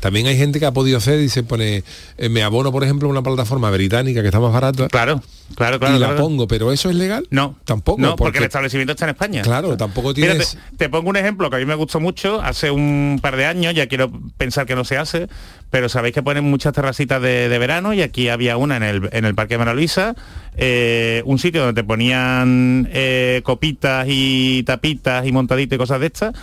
También 0.01 0.27
hay 0.27 0.37
gente 0.37 0.61
que 0.61 0.67
ha 0.67 0.73
podido 0.73 0.99
hacer 0.99 1.21
y 1.21 1.29
se 1.29 1.43
pone, 1.43 1.83
eh, 2.17 2.29
me 2.29 2.43
abono, 2.43 2.73
por 2.73 2.85
ejemplo, 2.85 3.09
a 3.09 3.11
una 3.11 3.23
plataforma 3.23 3.71
británica 3.71 4.23
que 4.23 4.29
está 4.29 4.41
más 4.41 4.53
barata. 4.53 4.89
Claro, 4.89 5.23
claro, 5.55 5.79
claro. 5.79 5.97
Y 5.97 5.99
la 5.99 6.09
claro. 6.09 6.23
pongo, 6.23 6.49
pero 6.49 6.73
¿eso 6.73 6.91
es 6.91 6.97
legal? 6.97 7.27
No. 7.31 7.57
Tampoco. 7.65 8.01
No, 8.01 8.17
porque, 8.17 8.39
el 8.39 8.45
establecimiento 8.45 8.93
está 8.93 9.07
en 9.07 9.11
España. 9.11 9.43
Claro, 9.43 9.77
tampoco 9.77 10.13
Mira, 10.15 10.33
tienes... 10.33 10.59
te, 10.71 10.77
te 10.77 10.89
pongo 10.89 11.11
un 11.11 11.17
ejemplo 11.17 11.51
que 11.51 11.57
a 11.57 11.59
mí 11.59 11.67
me 11.67 11.75
gustó 11.75 12.01
mucho 12.01 12.41
hace 12.41 12.71
un 12.71 13.19
par 13.21 13.37
de 13.37 13.47
años, 13.47 13.75
ya 13.75 13.87
quiero 13.87 14.11
pensar 14.37 14.67
que 14.67 14.75
no 14.75 14.85
se 14.85 14.97
hace, 14.97 15.29
pero 15.71 15.89
sabéis 15.89 16.15
que 16.15 16.23
ponen 16.23 16.45
muchas 16.45 16.73
terracitas 16.73 17.21
de, 17.21 17.49
de 17.49 17.59
verano 17.59 17.93
y 17.93 18.03
aquí 18.03 18.29
había 18.29 18.57
una 18.57 18.77
en 18.77 18.83
el, 18.83 19.09
en 19.13 19.25
el 19.25 19.35
Parque 19.35 19.55
de 19.55 19.59
Mara 19.59 19.75
Luisa, 19.75 20.15
eh, 20.57 21.23
un 21.25 21.39
sitio 21.39 21.65
donde 21.65 21.83
te 21.83 21.87
ponían 21.87 22.89
eh, 22.93 23.43
copitas 23.45 24.07
y 24.09 24.63
tapitas 24.65 25.27
y 25.27 25.33
montaditas 25.33 25.77
y 25.77 25.79
cosas 25.79 26.01
de 26.01 26.07
estas. 26.07 26.35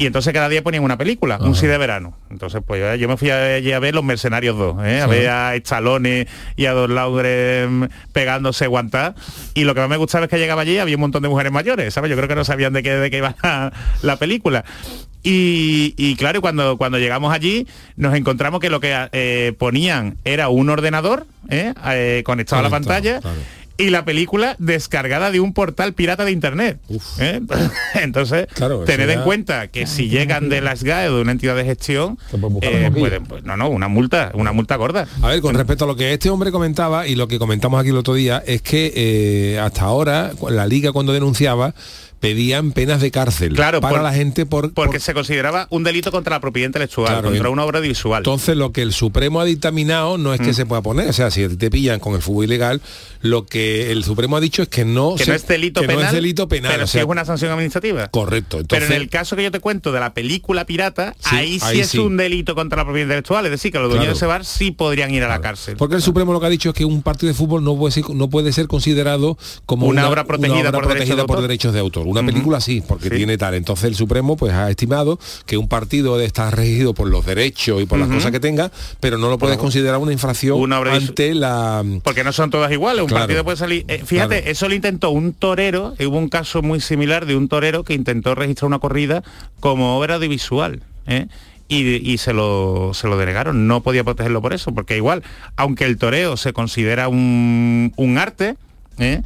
Y 0.00 0.06
entonces 0.06 0.32
cada 0.32 0.48
día 0.48 0.62
ponían 0.62 0.84
una 0.84 0.96
película, 0.96 1.38
un 1.40 1.54
sí 1.56 1.66
de 1.66 1.76
verano. 1.76 2.16
Entonces, 2.30 2.62
pues 2.64 2.80
yo- 2.80 2.94
yo 2.94 3.08
me 3.08 3.16
fui 3.16 3.30
a- 3.30 3.56
allí 3.56 3.72
a 3.72 3.80
ver 3.80 3.94
Los 3.96 4.04
Mercenarios 4.04 4.56
2, 4.56 4.76
¿eh? 4.86 5.00
a 5.00 5.04
Sí. 5.04 5.10
ver 5.10 5.28
a 5.28 5.54
Stallone 5.56 6.28
y 6.56 6.66
a 6.66 6.72
Don 6.72 6.94
Laudren 6.94 7.90
pegándose 8.12 8.68
guantá. 8.68 9.16
Y 9.54 9.64
lo 9.64 9.74
que 9.74 9.80
más 9.80 9.88
me 9.88 9.96
gustaba 9.96 10.26
es 10.26 10.30
que 10.30 10.38
llegaba 10.38 10.62
allí 10.62 10.78
había 10.78 10.94
un 10.94 11.00
montón 11.00 11.24
de 11.24 11.28
mujeres 11.28 11.50
mayores, 11.52 11.92
¿sabes? 11.92 12.10
Yo 12.10 12.16
creo 12.16 12.28
que 12.28 12.36
no 12.36 12.44
sabían 12.44 12.72
de 12.74 12.82
qué, 12.84 12.92
de 12.94 13.10
qué 13.10 13.16
iba 13.18 13.34
la, 13.42 13.72
la 14.02 14.16
película. 14.16 14.64
Y, 15.24 15.94
y 15.96 16.14
claro, 16.14 16.40
cuando, 16.40 16.78
cuando 16.78 16.98
llegamos 16.98 17.34
allí 17.34 17.66
nos 17.96 18.14
encontramos 18.14 18.60
que 18.60 18.70
lo 18.70 18.78
que 18.78 18.94
eh, 19.12 19.52
ponían 19.58 20.16
era 20.24 20.48
un 20.48 20.70
ordenador 20.70 21.26
¿eh? 21.50 21.74
Eh, 21.86 22.22
conectado 22.24 22.60
a 22.60 22.62
la 22.62 22.70
pantalla 22.70 23.20
claro. 23.20 23.36
Y 23.78 23.90
la 23.90 24.04
película 24.04 24.56
descargada 24.58 25.30
de 25.30 25.38
un 25.40 25.54
portal 25.54 25.94
pirata 25.94 26.24
de 26.24 26.32
internet. 26.32 26.80
¿eh? 27.20 27.40
Entonces, 27.94 28.48
Claro, 28.54 28.80
tened 28.80 29.08
en 29.08 29.22
cuenta 29.22 29.68
que 29.68 29.86
si 29.86 30.08
llegan 30.08 30.48
de 30.48 30.60
la 30.60 30.74
SGAE 30.74 31.08
o 31.08 31.16
de 31.16 31.22
una 31.22 31.32
entidad 31.32 31.54
de 31.54 31.64
gestión, 31.64 32.18
eh, 32.60 32.90
pueden, 32.92 33.24
pues, 33.24 33.44
no, 33.44 33.56
no, 33.56 33.68
una 33.68 33.86
multa, 33.86 34.32
una 34.34 34.52
multa 34.52 34.74
gorda. 34.76 35.06
A 35.22 35.28
ver, 35.28 35.40
con 35.40 35.54
respecto 35.54 35.84
a 35.84 35.86
lo 35.86 35.94
que 35.94 36.12
este 36.12 36.28
hombre 36.28 36.50
comentaba 36.50 37.06
y 37.06 37.14
lo 37.14 37.28
que 37.28 37.38
comentamos 37.38 37.80
aquí 37.80 37.90
el 37.90 37.96
otro 37.96 38.14
día, 38.14 38.42
es 38.44 38.62
que 38.62 38.92
eh, 38.94 39.60
hasta 39.60 39.82
ahora 39.82 40.32
la 40.50 40.66
liga 40.66 40.92
cuando 40.92 41.12
denunciaba 41.12 41.72
pedían 42.20 42.72
penas 42.72 43.00
de 43.00 43.10
cárcel 43.10 43.54
Claro, 43.54 43.80
para 43.80 43.94
por- 43.96 44.02
la 44.02 44.12
gente 44.12 44.44
por, 44.46 44.72
Porque 44.74 45.00
se 45.00 45.14
consideraba 45.14 45.66
un 45.70 45.84
delito 45.84 46.10
contra 46.10 46.36
la 46.36 46.40
propiedad 46.40 46.66
intelectual, 46.68 47.06
Claro, 47.08 47.28
contra 47.28 47.50
una 47.50 47.64
obra 47.64 47.78
audiovisual. 47.78 48.20
Entonces 48.20 48.56
lo 48.56 48.72
que 48.72 48.82
el 48.82 48.92
Supremo 48.92 49.40
ha 49.40 49.44
dictaminado 49.44 50.18
no 50.18 50.34
es 50.34 50.40
que 50.40 50.50
Mm. 50.50 50.54
se 50.54 50.66
pueda 50.66 50.82
poner, 50.82 51.08
o 51.08 51.12
sea, 51.12 51.30
si 51.30 51.48
te 51.56 51.70
pillan 51.70 52.00
con 52.00 52.14
el 52.14 52.22
fútbol 52.22 52.44
ilegal, 52.46 52.80
lo 53.20 53.46
que 53.46 53.92
el 53.92 54.04
Supremo 54.04 54.36
ha 54.36 54.40
dicho 54.40 54.62
es 54.62 54.68
que 54.68 54.84
no, 54.84 55.14
que 55.16 55.24
se- 55.24 55.30
no 55.30 55.36
es 55.36 55.46
delito 55.46 55.80
que 55.80 55.86
penal, 55.86 56.02
no 56.02 56.06
es 56.08 56.12
delito 56.14 56.48
penal, 56.48 56.72
pero 56.72 56.84
o 56.84 56.86
sí 56.86 56.98
es 56.98 57.04
una 57.04 57.24
sanción 57.24 57.50
administrativa. 57.52 58.08
correcto. 58.08 58.60
Pero 58.68 58.86
en 58.86 58.92
el 58.92 59.08
caso 59.08 59.36
que 59.36 59.42
yo 59.44 59.50
te 59.50 59.60
cuento 59.60 59.92
de 59.92 60.00
la 60.00 60.14
película 60.14 60.64
pirata, 60.64 61.14
Sí, 61.20 61.36
ahí 61.36 61.58
sí 61.60 61.66
ahí 61.66 61.80
es 61.80 61.88
sí. 61.90 61.98
un 61.98 62.16
delito 62.16 62.54
contra 62.54 62.78
la 62.78 62.84
propiedad 62.84 63.06
intelectual, 63.06 63.44
es 63.46 63.50
decir, 63.52 63.72
que 63.72 63.78
los 63.78 63.88
dueños 63.88 64.04
Claro. 64.06 64.14
de 64.14 64.16
ese 64.18 64.26
bar 64.26 64.44
sí 64.44 64.70
podrían 64.70 65.12
ir 65.12 65.22
a 65.24 65.28
la 65.28 65.40
cárcel. 65.40 65.76
porque 65.76 65.94
el 65.96 66.02
Supremo 66.02 66.32
lo 66.32 66.40
que 66.40 66.46
ha 66.46 66.50
dicho 66.50 66.70
es 66.70 66.74
que 66.74 66.84
un 66.84 67.02
partido 67.02 67.28
de 67.28 67.34
fútbol 67.34 67.62
no 67.64 67.76
puede 67.76 67.92
ser, 67.92 68.10
no 68.10 68.28
puede 68.28 68.52
ser 68.52 68.66
considerado 68.66 69.36
como 69.66 69.86
Una 69.86 70.08
obra 70.08 70.24
protegida 70.24 70.60
obra 70.60 70.72
por 70.72 70.84
protegida 70.84 71.24
derechos 71.42 71.72
de 71.72 71.80
autor. 71.80 72.06
Una 72.08 72.20
Ujú. 72.20 72.30
película 72.30 72.60
sí, 72.60 72.82
porque 72.86 73.08
Sí. 73.08 73.16
tiene 73.16 73.36
tal. 73.38 73.54
Entonces 73.54 73.84
el 73.84 73.94
Supremo 73.94 74.36
pues 74.36 74.52
ha 74.52 74.70
estimado 74.70 75.18
que 75.46 75.56
un 75.56 75.68
partido 75.68 76.20
está 76.20 76.50
regido 76.50 76.94
por 76.94 77.08
los 77.08 77.24
derechos 77.26 77.82
y 77.82 77.86
por 77.86 77.98
las 77.98 78.08
cosas 78.08 78.30
que 78.30 78.40
tenga, 78.40 78.70
pero 79.00 79.18
no 79.18 79.28
lo 79.28 79.38
puedes 79.38 79.58
considerar 79.58 79.98
una 79.98 80.12
infracción 80.12 80.58
Una 80.60 80.78
ante 80.78 81.34
la 81.34 81.84
Porque 82.02 82.24
no 82.24 82.32
son 82.32 82.50
todas 82.50 82.72
iguales, 82.72 83.02
un 83.02 83.08
Claro. 83.08 83.22
partido 83.26 83.44
puede 83.44 83.56
salir. 83.56 83.84
eh, 83.88 84.02
fíjate, 84.04 84.36
Claro. 84.38 84.50
eso 84.50 84.68
lo 84.68 84.74
intentó 84.74 85.10
un 85.10 85.32
torero, 85.32 85.94
eh, 85.98 86.06
hubo 86.06 86.18
un 86.18 86.28
caso 86.28 86.62
muy 86.62 86.80
similar 86.80 87.26
de 87.26 87.36
un 87.36 87.48
torero 87.48 87.84
que 87.84 87.94
intentó 87.94 88.34
registrar 88.34 88.66
una 88.68 88.78
corrida 88.78 89.22
como 89.60 89.98
obra 89.98 90.14
audiovisual. 90.16 90.82
¿eh? 91.06 91.26
Y, 91.70 92.10
y 92.10 92.16
se, 92.18 92.32
lo, 92.32 92.92
se 92.94 93.08
lo 93.08 93.18
denegaron, 93.18 93.66
no 93.66 93.82
podía 93.82 94.02
protegerlo 94.02 94.40
por 94.40 94.54
eso, 94.54 94.72
porque 94.72 94.96
igual, 94.96 95.22
aunque 95.56 95.84
el 95.84 95.98
toreo 95.98 96.36
se 96.38 96.54
considera 96.54 97.08
un, 97.08 97.92
un 97.96 98.16
arte, 98.16 98.56
¿eh? 98.98 99.20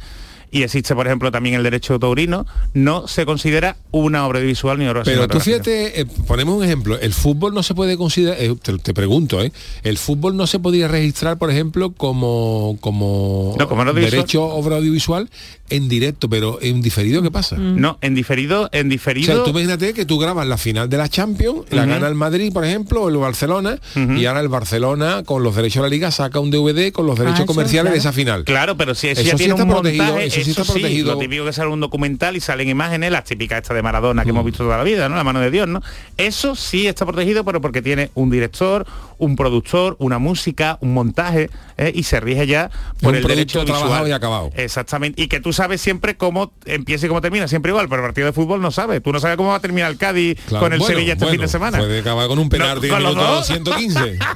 Y 0.53 0.61
existe, 0.61 0.93
por 0.93 1.07
ejemplo, 1.07 1.31
también 1.31 1.55
el 1.55 1.63
derecho 1.63 1.97
taurino, 1.97 2.45
no 2.75 3.07
se 3.07 3.25
considera 3.25 3.75
una 3.89 4.27
obra 4.27 4.37
audiovisual 4.37 4.77
ni 4.77 4.85
obra 4.85 5.01
Pero 5.03 5.27
tú 5.27 5.39
fíjate, 5.39 5.99
eh, 5.99 6.05
ponemos 6.27 6.55
un 6.55 6.63
ejemplo, 6.63 6.99
el 6.99 7.11
fútbol 7.11 7.55
no 7.55 7.63
se 7.63 7.73
puede 7.73 7.97
considerar, 7.97 8.37
eh, 8.39 8.55
te, 8.61 8.77
te 8.77 8.93
pregunto, 8.93 9.41
¿eh? 9.41 9.51
el 9.81 9.97
fútbol 9.97 10.37
no 10.37 10.45
se 10.45 10.59
podía 10.59 10.87
registrar, 10.87 11.39
por 11.39 11.49
ejemplo, 11.49 11.93
como, 11.93 12.77
como, 12.81 13.55
No, 13.57 13.67
como 13.67 13.83
derecho 13.93 14.43
obra 14.43 14.75
audiovisual 14.75 15.27
en 15.75 15.89
directo, 15.89 16.29
pero 16.29 16.59
en 16.61 16.81
diferido, 16.81 17.21
¿qué 17.21 17.31
pasa? 17.31 17.57
No, 17.57 17.97
en 18.01 18.13
diferido, 18.15 18.69
en 18.71 18.87
O 18.87 18.89
diferido. 18.89 19.33
sea, 19.33 19.43
tú 19.43 19.49
imagínate 19.49 19.93
que 19.93 20.05
tú 20.05 20.19
grabas 20.19 20.45
la 20.47 20.57
final 20.57 20.87
de 20.89 20.97
la 20.97 21.09
Champions, 21.09 21.65
la 21.71 21.85
gana 21.85 22.07
el 22.07 22.15
Madrid, 22.15 22.53
por 22.53 22.63
ejemplo, 22.63 23.01
o 23.03 23.09
el 23.09 23.17
Barcelona, 23.17 23.79
y 23.95 24.25
ahora 24.25 24.41
el 24.41 24.49
Barcelona, 24.49 25.23
con 25.25 25.41
los 25.43 25.55
derechos 25.55 25.81
de 25.83 25.89
la 25.89 25.93
liga, 25.93 26.11
saca 26.11 26.39
un 26.39 26.51
DVD 26.51 26.91
con 26.91 27.05
los 27.07 27.17
derechos 27.17 27.39
eso, 27.41 27.45
comerciales 27.47 27.91
de 27.93 27.99
esa 27.99 28.13
final. 28.13 28.43
Claro, 28.43 28.77
pero 28.77 28.93
si 28.93 29.07
eso, 29.07 29.21
Eso 29.21 29.31
ya 29.31 29.35
tiene 29.37 29.53
está 29.53 29.63
un 29.63 29.69
protegido, 29.71 30.03
montaje, 30.05 30.25
eso 30.27 30.41
sí 30.43 30.51
está 30.51 30.63
protegido. 30.63 31.13
lo 31.13 31.19
típico 31.19 31.45
que 31.45 31.53
sale 31.53 31.69
un 31.69 31.79
documental 31.79 32.35
y 32.37 32.39
salen 32.39 32.69
imágenes, 32.69 33.11
las 33.11 33.23
típicas 33.23 33.61
esta 33.63 33.73
de 33.73 33.81
Maradona 33.81 34.23
que 34.23 34.29
hemos 34.29 34.45
visto 34.45 34.63
toda 34.63 34.77
la 34.77 34.83
vida, 34.83 35.09
¿no? 35.09 35.15
La 35.15 35.23
mano 35.23 35.39
de 35.39 35.49
Dios, 35.49 35.67
¿no? 35.67 35.81
Eso 36.17 36.55
sí 36.55 36.85
está 36.87 37.05
protegido, 37.05 37.43
pero 37.43 37.61
porque 37.61 37.81
tiene 37.81 38.11
un 38.13 38.29
director, 38.29 38.85
un 39.17 39.35
productor, 39.35 39.95
una 39.99 40.19
música, 40.19 40.77
un 40.81 40.93
montaje, 40.93 41.49
¿eh? 41.77 41.91
y 41.95 42.03
se 42.03 42.19
rige 42.19 42.45
ya 42.45 42.69
por 43.01 43.11
un 43.11 43.15
el 43.17 43.23
derecho 43.23 43.63
visual. 43.65 44.07
y 44.07 44.11
acabado. 44.11 44.51
Exactamente. 44.55 45.21
Y 45.21 45.27
que 45.27 45.39
tú 45.39 45.51
sabes 45.53 45.62
siempre 45.77 46.15
cómo 46.15 46.51
empieza 46.65 47.05
y 47.05 47.09
cómo 47.09 47.21
termina, 47.21 47.47
siempre 47.47 47.71
igual, 47.71 47.87
pero 47.89 48.01
el 48.01 48.07
partido 48.07 48.27
de 48.27 48.33
fútbol 48.33 48.61
no 48.61 48.71
sabes. 48.71 49.01
Tú 49.01 49.11
no 49.11 49.19
sabes 49.19 49.37
cómo 49.37 49.49
va 49.49 49.55
a 49.55 49.59
terminar 49.59 49.91
el 49.91 49.97
Cádiz 49.97 50.37
Claro, 50.47 50.65
con 50.65 50.73
el 50.73 50.79
bueno, 50.79 50.93
Sevilla 50.95 51.13
este 51.13 51.25
bueno, 51.25 51.33
fin 51.37 51.41
de 51.41 51.47
semana. 51.47 51.77
Puede 51.77 51.99
acabar 51.99 52.27
con 52.27 52.39
un 52.39 52.49
penalti 52.49 52.87
No, 52.89 52.97
minuto 52.99 53.21
dos. 53.23 53.47
115. 53.47 54.19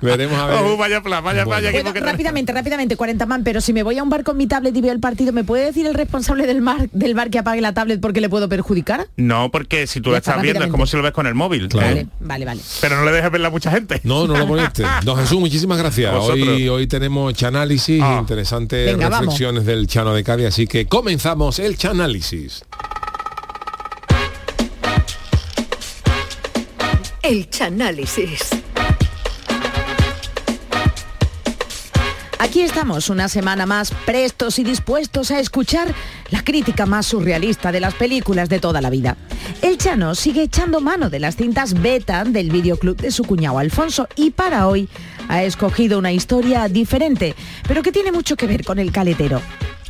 Veremos 0.00 0.38
a 0.38 0.46
ver. 0.46 0.56
Oh, 0.62 0.76
vaya 0.76 1.02
plan, 1.02 1.22
vaya, 1.24 1.44
Bueno. 1.44 1.50
vaya 1.56 1.68
equipo 1.70 1.84
Bueno, 1.84 1.94
que 1.94 2.00
rápidamente, 2.12 2.52
rápidamente, 2.52 2.96
40 2.96 3.26
man, 3.26 3.42
pero 3.44 3.60
si 3.60 3.72
me 3.72 3.82
voy 3.82 3.98
a 3.98 4.02
un 4.02 4.10
bar 4.10 4.22
con 4.24 4.36
mi 4.36 4.46
tablet 4.46 4.76
y 4.76 4.80
veo 4.80 4.92
el 4.92 5.00
partido, 5.00 5.32
¿me 5.32 5.44
puede 5.44 5.64
decir 5.66 5.86
el 5.86 5.94
responsable 5.94 6.46
del 6.46 6.60
bar, 6.60 6.88
del 6.92 7.14
bar 7.14 7.30
que 7.30 7.38
apague 7.38 7.60
la 7.60 7.72
tablet 7.74 8.00
porque 8.00 8.20
le 8.20 8.28
puedo 8.28 8.48
perjudicar? 8.48 9.08
No, 9.16 9.50
porque 9.50 9.86
si 9.86 10.00
tú 10.00 10.14
está, 10.14 10.32
estás 10.32 10.42
viendo 10.42 10.64
es 10.64 10.70
como 10.70 10.86
si 10.86 10.96
lo 10.96 11.02
ves 11.02 11.12
con 11.12 11.26
el 11.26 11.34
móvil. 11.34 11.68
Claro. 11.68 11.88
¿eh? 11.96 12.06
Vale, 12.20 12.44
vale, 12.44 12.44
vale. 12.44 12.60
Pero 12.80 12.96
no 12.96 13.04
le 13.04 13.12
dejes 13.12 13.30
verla 13.30 13.48
a 13.48 13.50
mucha 13.50 13.70
gente. 13.70 14.00
No, 14.04 14.26
no 14.26 14.36
lo 14.36 14.46
moleste. 14.46 14.84
Don 15.04 15.16
Jesús, 15.18 15.38
muchísimas 15.38 15.78
gracias. 15.78 16.14
Hoy, 16.14 16.68
hoy 16.68 16.86
tenemos 16.86 17.32
chanálisis, 17.34 18.00
Ah. 18.02 18.18
Interesantes 18.86 18.96
Venga, 18.96 19.08
vamos. 19.08 19.26
reflexiones 19.26 19.64
del 19.66 19.86
Chano 19.86 20.14
de 20.14 20.24
Cádiz, 20.24 20.46
así 20.46 20.66
que 20.66 20.86
comenzamos 20.86 21.58
el 21.58 21.76
chanálisis. 21.76 22.64
El 27.22 27.50
Chanálisis. 27.50 28.48
Aquí 32.40 32.62
estamos 32.62 33.10
una 33.10 33.28
semana 33.28 33.66
más 33.66 33.90
prestos 33.90 34.60
y 34.60 34.64
dispuestos 34.64 35.32
a 35.32 35.40
escuchar 35.40 35.92
la 36.30 36.44
crítica 36.44 36.86
más 36.86 37.06
surrealista 37.06 37.72
de 37.72 37.80
las 37.80 37.94
películas 37.94 38.48
de 38.48 38.60
toda 38.60 38.80
la 38.80 38.90
vida. 38.90 39.16
El 39.60 39.76
Chano 39.76 40.14
sigue 40.14 40.42
echando 40.42 40.80
mano 40.80 41.10
de 41.10 41.18
las 41.18 41.34
cintas 41.34 41.74
beta 41.74 42.22
del 42.22 42.50
videoclub 42.50 42.96
de 42.96 43.10
su 43.10 43.24
cuñado 43.24 43.58
Alfonso 43.58 44.06
y 44.14 44.30
para 44.30 44.68
hoy 44.68 44.88
ha 45.28 45.42
escogido 45.42 45.98
una 45.98 46.12
historia 46.12 46.68
diferente, 46.68 47.34
pero 47.66 47.82
que 47.82 47.90
tiene 47.90 48.12
mucho 48.12 48.36
que 48.36 48.46
ver 48.46 48.64
con 48.64 48.78
el 48.78 48.92
caletero. 48.92 49.42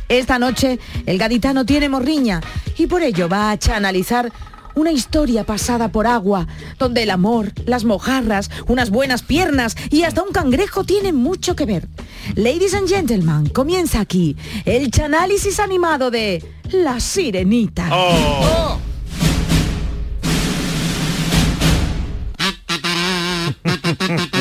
Esta 0.07 0.39
noche 0.39 0.79
el 1.05 1.19
gaditano 1.19 1.67
tiene 1.67 1.87
morriña 1.87 2.41
y 2.79 2.87
por 2.87 3.03
ello 3.03 3.29
va 3.29 3.51
a 3.51 3.59
chanalizar 3.59 4.31
una 4.79 4.91
historia 4.91 5.43
pasada 5.43 5.91
por 5.91 6.07
agua, 6.07 6.47
donde 6.77 7.03
el 7.03 7.09
amor, 7.11 7.51
las 7.65 7.83
mojarras, 7.83 8.49
unas 8.67 8.89
buenas 8.89 9.23
piernas 9.23 9.75
y 9.89 10.03
hasta 10.03 10.23
un 10.23 10.31
cangrejo 10.31 10.85
tienen 10.85 11.15
mucho 11.15 11.55
que 11.55 11.65
ver. 11.65 11.87
Ladies 12.35 12.73
and 12.73 12.87
gentlemen, 12.87 13.49
comienza 13.49 13.99
aquí 13.99 14.37
el 14.65 14.89
chanálisis 14.89 15.59
animado 15.59 16.11
de 16.11 16.43
La 16.71 16.99
Sirenita. 16.99 17.89
Oh. 17.91 18.79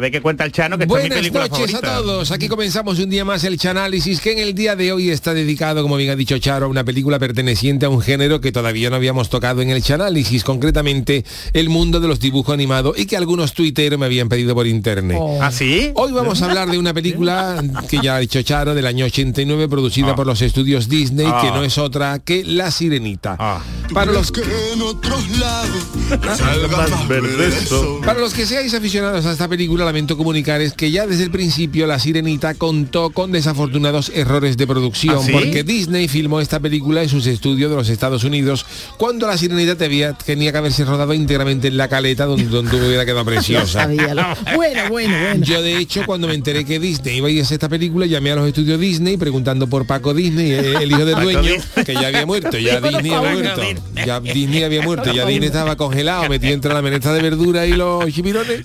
ver, 0.00 0.10
qué 0.10 0.20
cuenta 0.20 0.44
el 0.44 0.52
Chano, 0.52 0.76
que 0.78 0.84
esta 0.84 0.98
es 0.98 1.02
mi 1.22 1.30
Buenas 1.30 1.50
noches 1.50 1.74
a 1.74 1.80
todos. 1.80 2.30
Aquí 2.30 2.48
comenzamos 2.48 2.98
un 2.98 3.10
día 3.10 3.24
más 3.24 3.44
el 3.44 3.58
Chanálisis, 3.58 4.20
que 4.20 4.32
en 4.32 4.38
el 4.38 4.54
día 4.54 4.74
de 4.76 4.92
hoy 4.92 5.10
está 5.10 5.34
dedicado, 5.34 5.82
como 5.82 5.96
bien 5.96 6.10
ha 6.10 6.16
dicho 6.16 6.38
Charo, 6.38 6.66
a 6.66 6.68
una 6.68 6.84
película 6.84 7.18
perteneciente 7.18 7.86
a 7.86 7.88
un 7.88 8.00
género 8.00 8.40
que 8.40 8.52
todavía 8.52 8.90
no 8.90 8.96
habíamos 8.96 9.28
tocado 9.30 9.62
en 9.62 9.70
el 9.70 9.82
Chanálisis, 9.82 10.42
concretamente 10.44 11.24
el 11.52 11.68
mundo 11.68 12.00
de 12.00 12.08
los 12.08 12.20
dibujos 12.20 12.52
animados 12.54 12.98
y 12.98 13.06
que 13.06 13.16
algunos 13.16 13.52
tuiteros 13.52 13.98
me 13.98 14.06
habían 14.06 14.28
pedido 14.28 14.54
por 14.54 14.66
internet. 14.66 15.18
¿Ah, 15.40 15.50
sí? 15.52 15.90
Hoy 15.94 16.12
vamos 16.12 16.42
a 16.42 16.46
hablar 16.46 16.70
de 16.70 16.78
una 16.78 16.92
película 16.94 17.62
que 17.88 17.98
ya 18.02 18.16
ha 18.16 18.18
dicho 18.18 18.40
Charo, 18.42 18.74
del 18.74 18.86
año 18.86 19.04
89, 19.06 19.68
producida 19.68 20.10
Ah. 20.12 20.14
por 20.16 20.26
los 20.26 20.40
estudios 20.42 20.88
Disney, 20.88 21.26
que 21.26 21.32
Ah. 21.48 21.52
no 21.54 21.62
es 21.64 21.76
otra 21.78 22.18
que 22.18 22.42
La 22.44 22.70
Sirenita. 22.70 23.36
Ah. 23.38 23.60
Para 23.92 24.12
los 24.12 24.32
que 24.32 24.40
en 24.72 24.82
otros 24.82 25.28
lados 25.38 25.84
salga 26.38 26.68
más 26.76 27.08
verdeso. 27.08 28.00
Para 28.04 28.20
los 28.20 28.32
que 28.34 28.46
seáis 28.46 28.72
aficionados 28.74 29.26
a 29.26 29.32
esta 29.32 29.48
película, 29.48 29.84
lamento 29.90 30.16
comunicarles 30.16 30.72
que 30.72 30.92
ya 30.92 31.04
desde 31.08 31.24
el 31.24 31.32
principio 31.32 31.86
La 31.88 31.98
Sirenita 31.98 32.54
contó 32.54 33.10
con 33.10 33.32
desafortunados 33.32 34.12
errores 34.14 34.56
de 34.56 34.64
producción, 34.66 35.16
¿Ah, 35.20 35.24
sí? 35.26 35.32
porque 35.32 35.64
Disney 35.64 36.06
filmó 36.06 36.40
esta 36.40 36.60
película 36.60 37.02
en 37.02 37.08
sus 37.08 37.26
estudios 37.26 37.70
de 37.70 37.76
los 37.76 37.88
Estados 37.88 38.22
Unidos, 38.22 38.64
cuando 38.96 39.26
La 39.26 39.36
Sirenita 39.36 39.74
debía- 39.74 40.12
tenía 40.12 40.52
que 40.52 40.58
haberse 40.58 40.84
rodado 40.84 41.12
íntegramente 41.12 41.66
en 41.66 41.76
la 41.76 41.88
caleta, 41.88 42.26
donde, 42.26 42.44
donde 42.44 42.76
hubiera 42.76 43.04
quedado 43.04 43.24
preciosa. 43.30 43.86
Bueno, 43.88 44.26
bueno, 44.54 44.82
bueno. 44.90 45.16
Yo 45.44 45.60
de 45.60 45.76
hecho 45.78 46.04
cuando 46.06 46.28
me 46.28 46.34
enteré 46.34 46.64
que 46.64 46.78
Disney 46.78 47.16
iba 47.16 47.26
a 47.26 47.30
ir 47.32 47.40
a 47.40 47.42
hacer 47.42 47.56
esta 47.56 47.68
película 47.68 48.06
llamé 48.06 48.30
a 48.30 48.36
los 48.36 48.46
estudios 48.46 48.78
Disney 48.78 49.16
preguntando 49.16 49.66
por 49.66 49.86
Paco 49.86 50.14
Disney, 50.14 50.52
el 50.52 50.88
hijo 50.90 51.04
del 51.04 51.20
dueño, 51.20 51.52
que 51.84 51.94
ya 51.94 52.06
había 52.06 52.26
muerto, 52.26 52.56
ya 52.58 52.80
Disney 52.80 53.10
había 53.12 53.32
muerto, 53.32 53.62
ya 54.06 54.20
Disney 54.20 54.62
había 54.62 54.82
muerto, 54.82 55.12
ya 55.12 55.26
Disney 55.26 55.48
estaba 55.48 55.74
congelado, 55.76 56.28
metido 56.28 56.54
entre 56.54 56.72
la 56.72 56.80
menestra 56.80 57.12
de 57.12 57.22
verdura 57.22 57.66
y 57.66 57.72
los 57.72 58.04
chipirones 58.12 58.60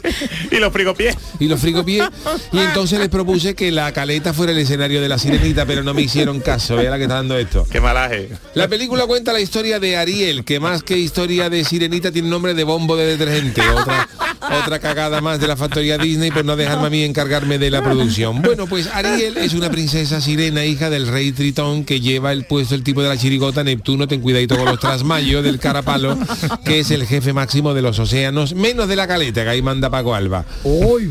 Y 0.52 0.58
los 0.58 0.72
frigopiés. 0.72 1.15
Y 1.40 1.48
los 1.48 1.60
frigopiés 1.60 2.06
y 2.52 2.60
entonces 2.60 3.00
les 3.00 3.10
propuse 3.10 3.56
que 3.56 3.72
la 3.72 3.92
caleta 3.92 4.34
fuera 4.34 4.52
el 4.52 4.58
escenario 4.58 5.02
de 5.02 5.10
la 5.10 5.18
sirenita, 5.18 5.66
pero 5.66 5.84
no 5.84 5.94
me 5.94 6.02
hicieron 6.02 6.40
caso, 6.40 6.76
vea 6.76 6.92
la 6.92 6.98
que 6.98 7.04
está 7.04 7.16
dando 7.16 7.38
esto. 7.38 7.66
Qué 7.70 7.82
malaje. 7.82 8.30
La 8.54 8.68
película 8.68 9.06
cuenta 9.06 9.34
la 9.34 9.42
historia 9.42 9.80
de 9.80 9.98
Ariel, 9.98 10.46
que 10.46 10.60
más 10.60 10.84
que 10.84 10.98
historia 10.98 11.50
de 11.50 11.64
sirenita 11.64 12.12
tiene 12.12 12.30
nombre 12.30 12.54
de 12.54 12.64
bombo 12.64 12.96
de 12.96 13.06
detergente. 13.06 13.62
Otra, 13.70 14.08
otra 14.62 14.80
cagada 14.80 15.22
más 15.22 15.40
de 15.40 15.48
la 15.48 15.56
factoría 15.56 15.98
Disney 15.98 16.32
por 16.32 16.46
no 16.46 16.56
dejarme 16.56 16.88
a 16.88 16.90
mí 16.90 17.04
encargarme 17.04 17.58
de 17.58 17.72
la 17.72 17.84
producción. 17.84 18.42
Bueno, 18.42 18.68
pues 18.68 18.88
Ariel 18.88 19.38
es 19.38 19.54
una 19.54 19.70
princesa 19.70 20.22
sirena, 20.22 20.66
hija 20.66 20.90
del 20.90 21.08
rey 21.08 21.32
Tritón, 21.32 21.86
que 21.86 22.00
lleva 22.00 22.32
el 22.32 22.46
puesto 22.46 22.76
el 22.76 22.84
tipo 22.84 23.02
de 23.02 23.10
la 23.10 23.18
chirigota 23.18 23.64
Neptuno, 23.64 24.08
ten 24.08 24.22
cuidadito 24.22 24.56
con 24.58 24.66
los 24.66 24.80
trasmayos 24.80 25.44
del 25.44 25.60
carapalo, 25.60 26.18
que 26.64 26.80
es 26.80 26.92
el 26.92 27.06
jefe 27.06 27.34
máximo 27.34 27.74
de 27.74 27.82
los 27.82 28.00
océanos, 28.00 28.56
menos 28.56 28.88
de 28.88 28.96
la 28.96 29.08
caleta, 29.08 29.44
que 29.44 29.50
ahí 29.50 29.62
manda 29.62 29.90
Paco 29.90 30.16
Alba. 30.16 30.46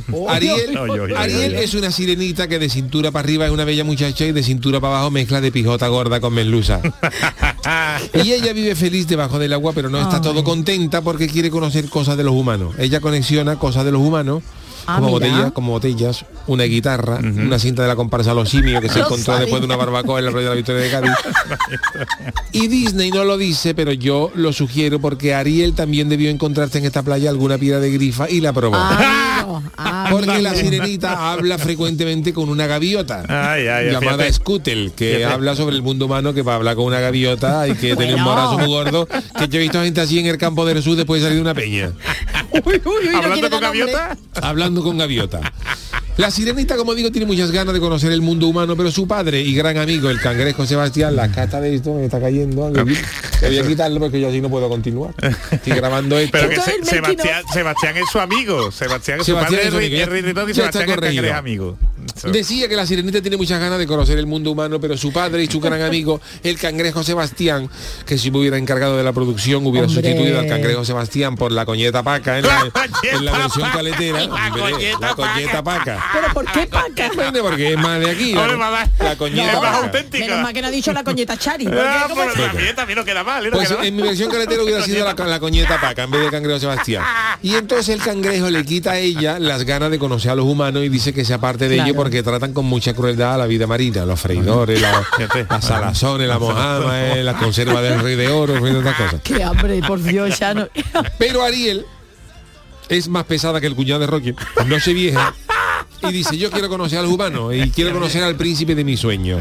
Ariel, 0.28 0.78
Ariel 1.16 1.54
es 1.54 1.74
una 1.74 1.90
sirenita 1.90 2.48
que 2.48 2.58
de 2.58 2.68
cintura 2.68 3.10
para 3.10 3.24
arriba 3.24 3.46
es 3.46 3.52
una 3.52 3.64
bella 3.64 3.84
muchacha 3.84 4.24
y 4.24 4.32
de 4.32 4.42
cintura 4.42 4.80
para 4.80 4.94
abajo 4.94 5.10
mezcla 5.10 5.40
de 5.40 5.52
pijota 5.52 5.88
gorda 5.88 6.20
con 6.20 6.34
merluza. 6.34 6.80
y 8.24 8.32
ella 8.32 8.52
vive 8.52 8.74
feliz 8.74 9.06
debajo 9.06 9.38
del 9.38 9.52
agua, 9.52 9.72
pero 9.74 9.88
no 9.88 10.00
está 10.00 10.20
todo 10.20 10.44
contenta 10.44 11.02
porque 11.02 11.28
quiere 11.28 11.50
conocer 11.50 11.88
cosas 11.88 12.16
de 12.16 12.24
los 12.24 12.34
humanos. 12.34 12.74
Ella 12.78 13.00
conexiona 13.00 13.56
cosas 13.56 13.84
de 13.84 13.92
los 13.92 14.02
humanos. 14.02 14.42
Ah, 14.86 14.96
como 14.96 15.10
botellas, 15.10 15.52
como 15.52 15.70
botellas, 15.72 16.24
una 16.46 16.64
guitarra, 16.64 17.18
una 17.22 17.58
cinta 17.58 17.82
de 17.82 17.88
la 17.88 17.96
comparsa 17.96 18.32
a 18.32 18.34
los 18.34 18.50
simios 18.50 18.80
que 18.82 18.88
se 18.88 18.98
encontró 19.00 19.38
después 19.38 19.60
de 19.60 19.66
una 19.66 19.76
barbacoa 19.76 20.20
en 20.20 20.26
el 20.26 20.32
rollo 20.32 20.44
de 20.44 20.50
la 20.50 20.56
Victoria 20.56 20.82
de 20.82 20.90
Cádiz. 20.90 21.12
Y 22.52 22.68
Disney 22.68 23.10
no 23.10 23.24
lo 23.24 23.36
dice, 23.36 23.74
pero 23.74 23.92
yo 23.92 24.30
lo 24.34 24.52
sugiero 24.52 25.00
porque 25.00 25.34
Ariel 25.34 25.74
también 25.74 26.08
debió 26.08 26.30
encontrarse 26.30 26.78
en 26.78 26.84
esta 26.84 27.02
playa 27.02 27.28
alguna 27.30 27.58
piedra 27.58 27.80
de 27.80 27.90
grifa 27.90 28.30
y 28.30 28.40
la 28.40 28.52
probó. 28.52 28.76
Amigo, 29.44 29.62
Porque 30.10 30.30
amigo. 30.30 30.42
la 30.48 30.54
sirenita 30.54 31.32
habla 31.32 31.58
frecuentemente 31.58 32.32
con 32.32 32.48
una 32.48 32.66
gaviota 32.66 33.24
Ay, 33.28 33.66
ay, 33.66 33.86
llamada 33.90 34.12
fíjate. 34.18 34.32
Scootel, 34.32 34.92
que 34.96 35.16
Fíjate. 35.16 35.34
habla 35.34 35.54
sobre 35.56 35.76
el 35.76 35.82
mundo 35.82 36.06
humano, 36.06 36.32
que 36.32 36.42
para 36.44 36.56
hablar 36.56 36.76
con 36.76 36.86
una 36.86 37.00
gaviota 37.00 37.60
hay 37.62 37.74
que 37.74 37.94
tener 37.96 38.14
un 38.14 38.24
Bueno. 38.24 38.40
morazo 38.40 38.58
muy 38.58 38.68
gordo, 38.68 39.06
que 39.06 39.48
yo 39.48 39.58
he 39.58 39.62
visto 39.62 39.82
gente 39.82 40.00
así 40.00 40.18
en 40.18 40.26
el 40.26 40.38
campo 40.38 40.64
de 40.64 40.74
Jesús 40.74 40.96
después 40.96 41.20
de 41.20 41.26
salir 41.26 41.36
de 41.38 41.42
una 41.42 41.54
peña, 41.54 41.92
Uy, 42.52 42.62
uy, 42.64 42.80
uy, 42.86 43.08
no 43.12 43.18
Hablando 43.18 43.50
con 43.50 43.60
gaviota. 43.60 44.16
hablando 44.40 44.73
con 44.82 44.98
gaviota. 44.98 45.40
La 46.16 46.30
sirenita, 46.30 46.76
como 46.76 46.94
digo, 46.94 47.10
tiene 47.10 47.26
muchas 47.26 47.50
ganas 47.50 47.74
de 47.74 47.80
conocer 47.80 48.12
el 48.12 48.20
mundo 48.20 48.46
humano, 48.46 48.76
pero 48.76 48.88
su 48.92 49.08
padre 49.08 49.40
y 49.40 49.52
gran 49.52 49.76
amigo, 49.78 50.08
el 50.10 50.20
cangrejo 50.20 50.64
Sebastián, 50.64 51.16
la 51.16 51.28
cata 51.32 51.60
de 51.60 51.74
esto 51.74 51.92
me 51.94 52.04
está 52.04 52.20
cayendo. 52.20 52.72
que 52.72 52.82
Voy 53.48 53.58
a 53.58 53.66
quitarlo 53.66 53.98
porque 53.98 54.20
yo 54.20 54.28
así 54.28 54.40
no 54.40 54.48
puedo 54.48 54.68
continuar. 54.68 55.12
Estoy 55.50 55.72
grabando 55.76 56.16
esto. 56.16 56.30
Pero 56.38 56.48
que 56.50 56.54
es 56.54 56.62
Se- 56.62 56.76
el 56.76 56.84
Sebastián, 56.84 57.42
Sebastián 57.52 57.96
es 57.96 58.04
su 58.12 58.20
amigo. 58.20 58.70
Sebastián 58.70 59.18
es 59.20 59.26
su 59.26 59.32
Sebastián 59.32 59.60
padre 59.60 59.64
es 59.66 59.70
su 59.72 59.76
amigo, 59.78 59.96
es 60.02 60.08
Rey 60.08 60.22
Ritón 60.22 60.50
y 60.50 60.54
Sebastián 60.54 60.88
es 60.88 60.94
corregido. 60.94 61.22
cangrejo 61.22 61.38
amigo. 61.38 61.78
Eso. 62.16 62.28
Decía 62.30 62.68
que 62.68 62.76
la 62.76 62.86
sirenita 62.86 63.20
tiene 63.20 63.36
muchas 63.36 63.58
ganas 63.58 63.78
de 63.78 63.86
conocer 63.86 64.16
el 64.18 64.26
mundo 64.26 64.52
humano, 64.52 64.78
pero 64.78 64.96
su 64.96 65.12
padre 65.12 65.42
y 65.42 65.46
su 65.48 65.58
gran 65.58 65.82
amigo, 65.82 66.20
el 66.44 66.58
cangrejo 66.58 67.02
Sebastián, 67.02 67.68
que 68.06 68.18
si 68.18 68.30
me 68.30 68.38
hubiera 68.38 68.56
encargado 68.56 68.96
de 68.96 69.02
la 69.02 69.12
producción, 69.12 69.66
hubiera 69.66 69.88
Hombre. 69.88 70.02
sustituido 70.02 70.38
al 70.38 70.46
cangrejo 70.46 70.84
Sebastián 70.84 71.34
por 71.34 71.50
la 71.50 71.64
coñeta 71.66 72.02
paca 72.04 72.38
en 72.38 72.46
la, 72.46 72.70
en 73.12 73.24
la 73.24 73.32
versión 73.32 73.62
paca. 73.64 73.76
caletera. 73.78 74.18
La 74.26 74.46
hombre, 74.46 74.62
coñeta 74.62 74.98
la 75.00 75.14
coñeta 75.14 75.64
paca. 75.64 76.03
Pero 76.12 76.34
¿por 76.34 76.44
qué 76.52 76.66
paca? 76.66 77.10
Bueno, 77.14 77.40
porque 77.42 77.72
es 77.72 77.78
más 77.78 78.00
de 78.00 78.10
aquí. 78.10 78.32
La, 78.34 78.46
la 78.98 79.16
coñeta 79.16 79.52
No, 79.52 79.60
más 79.60 79.70
paca. 79.72 79.84
auténtica. 79.86 80.24
Menos 80.26 80.40
mal 80.42 80.52
que 80.52 80.62
no 80.62 80.68
ha 80.68 80.70
dicho 80.70 80.92
la 80.92 81.04
coñeta 81.04 81.36
Chari. 81.36 81.64
porque 81.64 81.80
Ah, 81.80 82.06
¿cómo 82.08 82.20
pero 82.20 82.32
es? 82.34 82.50
también, 82.52 82.76
también 82.76 82.98
no 82.98 83.04
queda 83.04 83.24
mal. 83.24 83.44
¿eh? 83.46 83.50
No 83.50 83.56
Pues 83.56 83.68
queda 83.68 83.78
mal. 83.78 83.86
en 83.86 83.96
mi 83.96 84.02
versión 84.02 84.30
caletera 84.30 84.62
hubiera 84.62 84.82
sido 84.82 85.04
la, 85.04 85.14
la 85.26 85.40
coñeta 85.40 85.80
paca 85.80 86.02
en 86.04 86.10
vez 86.10 86.20
de 86.22 86.30
cangrejo 86.30 86.58
Sebastián. 86.60 87.04
Y 87.42 87.54
entonces 87.54 87.88
el 87.94 88.00
cangrejo 88.02 88.50
le 88.50 88.64
quita 88.64 88.92
a 88.92 88.98
ella 88.98 89.38
las 89.38 89.64
ganas 89.64 89.90
de 89.90 89.98
conocer 89.98 90.30
a 90.30 90.34
los 90.34 90.46
humanos 90.46 90.82
y 90.84 90.88
dice 90.88 91.12
que 91.12 91.24
sea 91.24 91.38
parte 91.38 91.68
de 91.68 91.76
Claro. 91.76 91.90
ello 91.90 91.96
porque 91.96 92.22
tratan 92.22 92.52
con 92.52 92.64
mucha 92.66 92.94
crueldad 92.94 93.34
a 93.34 93.38
la 93.38 93.46
vida 93.46 93.66
marina, 93.66 94.04
los 94.04 94.20
freidores, 94.20 94.80
las 95.50 95.64
salazones, 95.64 96.28
la 96.28 96.38
mojama, 96.38 97.00
eh, 97.14 97.22
la 97.24 97.34
conserva 97.34 97.80
del 97.82 98.00
rey 98.00 98.16
de 98.16 98.28
oro, 98.28 98.54
y 98.66 98.74
otras 98.74 98.94
cosas. 98.96 99.20
Qué 99.22 99.42
hambre, 99.42 99.80
por 99.86 100.02
Dios, 100.02 100.38
ya 100.38 100.54
no. 100.54 100.68
Pero 101.18 101.42
Ariel 101.42 101.84
es 102.88 103.08
más 103.08 103.24
pesada 103.24 103.60
que 103.60 103.66
el 103.66 103.74
cuñado 103.74 104.00
de 104.00 104.06
Rocky, 104.06 104.34
no 104.66 104.78
se 104.78 104.92
vieja. 104.92 105.34
Y 106.08 106.12
dice, 106.12 106.36
yo 106.36 106.50
quiero 106.50 106.68
conocer 106.68 106.98
al 106.98 107.06
humano 107.06 107.52
y 107.52 107.70
quiero 107.70 107.92
conocer 107.92 108.22
al 108.22 108.36
príncipe 108.36 108.74
de 108.74 108.84
mis 108.84 109.00
sueños. 109.00 109.40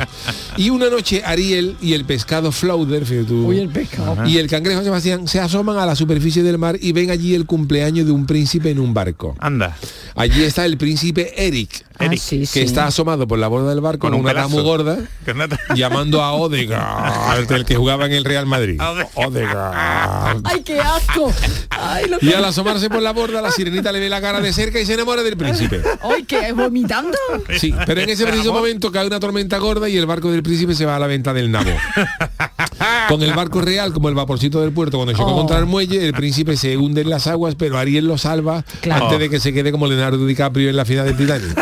Y 0.58 0.70
una 0.70 0.90
noche 0.90 1.22
Ariel 1.26 1.76
y 1.82 1.94
el 1.94 2.06
pescado 2.06 2.52
Flauder, 2.52 3.06
fíjate 3.06 3.28
tú, 3.28 3.48
Uy, 3.48 3.60
el 3.60 3.70
pescado. 3.70 4.28
y 4.28 4.38
el 4.38 4.48
cangrejo 4.48 4.84
Sebastián 4.84 5.28
se 5.28 5.40
asoman 5.40 5.78
a 5.78 5.86
la 5.86 5.96
superficie 5.96 6.44
del 6.44 6.58
mar 6.58 6.78
y 6.80 6.92
ven 6.92 7.10
allí 7.12 7.34
el 7.36 7.46
cumpleaños 7.46 8.06
de 8.06 8.12
un 8.12 8.26
príncipe 8.26 8.70
en 8.72 8.80
un 8.80 8.94
barco. 8.94 9.36
Anda. 9.40 9.76
Allí 10.16 10.44
está 10.44 10.66
el 10.66 10.78
príncipe 10.78 11.34
Eric. 11.46 11.86
Eric. 12.00 12.22
que 12.52 12.62
está 12.62 12.88
asomado 12.88 13.28
por 13.28 13.40
la 13.40 13.48
borda 13.48 13.70
del 13.70 13.82
barco 13.82 14.00
Con 14.02 14.12
con 14.12 14.20
un 14.22 14.26
una 14.30 14.48
muy 14.48 14.64
gorda, 14.64 14.98
llamando 15.76 16.22
a 16.22 16.34
Odegaard, 16.34 17.52
el 17.52 17.66
que 17.66 17.76
jugaba 17.76 18.06
en 18.06 18.14
el 18.14 18.26
Real 18.26 18.46
Madrid. 18.46 18.80
Odegaard. 19.16 20.42
¡Ay, 20.44 20.62
qué 20.64 20.80
asco! 20.80 21.32
¡Ay, 21.70 22.06
lo 22.10 22.18
Y 22.22 22.34
al 22.34 22.46
asomarse 22.46 22.90
por 22.90 23.02
la 23.02 23.12
borda, 23.14 23.42
la 23.42 23.52
sirenita 23.52 23.92
le 23.92 24.00
ve 24.00 24.10
la 24.10 24.22
cara 24.22 24.40
de 24.42 24.52
cerca 24.54 24.80
y 24.80 24.86
se 24.86 24.94
enamora 24.94 25.24
del 25.24 25.38
príncipe. 25.38 25.82
¡Ay, 26.02 26.24
qué 26.24 26.52
vomitando! 26.54 27.18
Sí, 27.60 27.74
pero 27.86 28.02
en 28.02 28.10
ese 28.10 28.26
preciso 28.26 28.54
momento 28.54 28.92
cae 28.92 29.06
una 29.08 29.20
tormenta 29.20 29.58
gorda 29.58 29.90
y 29.90 29.98
el 29.98 30.06
barco 30.06 30.32
del 30.32 30.44
príncipe 30.44 30.76
se 30.76 30.86
va 30.86 30.96
a 30.96 31.00
la 31.00 31.08
venta 31.08 31.34
del 31.34 31.52
nabo. 31.52 31.72
Con 33.08 33.22
el 33.22 33.34
barco 33.34 33.62
real, 33.62 33.94
como 33.94 34.10
el 34.10 34.16
vaporcito 34.16 34.60
del 34.62 34.72
puerto, 34.72 34.98
cuando 34.98 35.14
choca 35.14 35.32
Oh. 35.32 35.36
contra 35.38 35.58
el 35.58 35.66
muelle, 35.66 36.06
el 36.06 36.14
príncipe 36.14 36.58
se 36.58 36.76
hunde 36.78 37.02
en 37.02 37.10
las 37.10 37.28
aguas, 37.28 37.56
pero 37.56 37.78
Ariel 37.78 38.06
lo 38.08 38.18
salva 38.18 38.64
Claro. 38.82 39.06
antes 39.06 39.20
de 39.20 39.30
que 39.30 39.40
se 39.40 39.54
quede 39.54 39.72
como 39.72 39.88
Leonardo 39.88 40.26
DiCaprio 40.26 40.70
en 40.70 40.76
la 40.76 40.84
final 40.86 41.06
del 41.06 41.16
Titanic. 41.18 41.58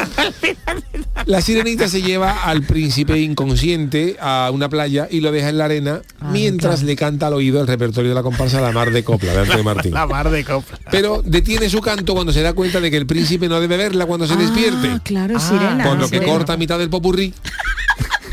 La 1.26 1.42
sirenita 1.42 1.88
se 1.88 2.02
lleva 2.02 2.44
al 2.44 2.64
príncipe 2.64 3.20
inconsciente 3.20 4.18
a 4.20 4.50
una 4.52 4.70
playa 4.70 5.08
y 5.10 5.22
lo 5.22 5.32
deja 5.32 5.50
en 5.50 5.58
la 5.58 5.66
arena 5.66 6.02
mientras 6.32 6.84
le 6.84 6.96
canta 6.96 7.28
al 7.28 7.34
oído 7.34 7.62
el 7.62 7.68
repertorio 7.68 8.10
de 8.10 8.16
la 8.16 8.24
comparsa 8.24 8.60
La 8.60 8.72
Mar 8.72 8.92
de 8.92 9.04
Copla 9.04 9.34
de 9.34 9.40
Antonio 9.40 9.64
Martín. 9.64 9.94
La 9.94 10.08
mar 10.08 10.30
de 10.30 10.44
copla. 10.44 10.80
Pero 10.90 11.22
detiene 11.24 11.70
su 11.70 11.80
canto 11.82 12.14
cuando 12.14 12.34
se 12.34 12.42
da 12.42 12.54
cuenta 12.54 12.80
de 12.80 12.90
que 12.90 12.98
el 12.98 13.06
príncipe 13.06 13.48
no 13.48 13.60
debe 13.60 13.78
verla 13.78 14.06
cuando 14.06 14.26
se 14.28 14.36
despierte. 14.36 14.88
Ah, 14.90 15.02
claro, 15.04 15.40
sirena. 15.40 15.84
Con 15.84 16.00
lo 16.00 16.10
que 16.10 16.18
sirena. 16.18 16.34
corta 16.34 16.54
a 16.54 16.58
mitad 16.58 16.80
del 16.80 16.90
popurrí 16.90 17.34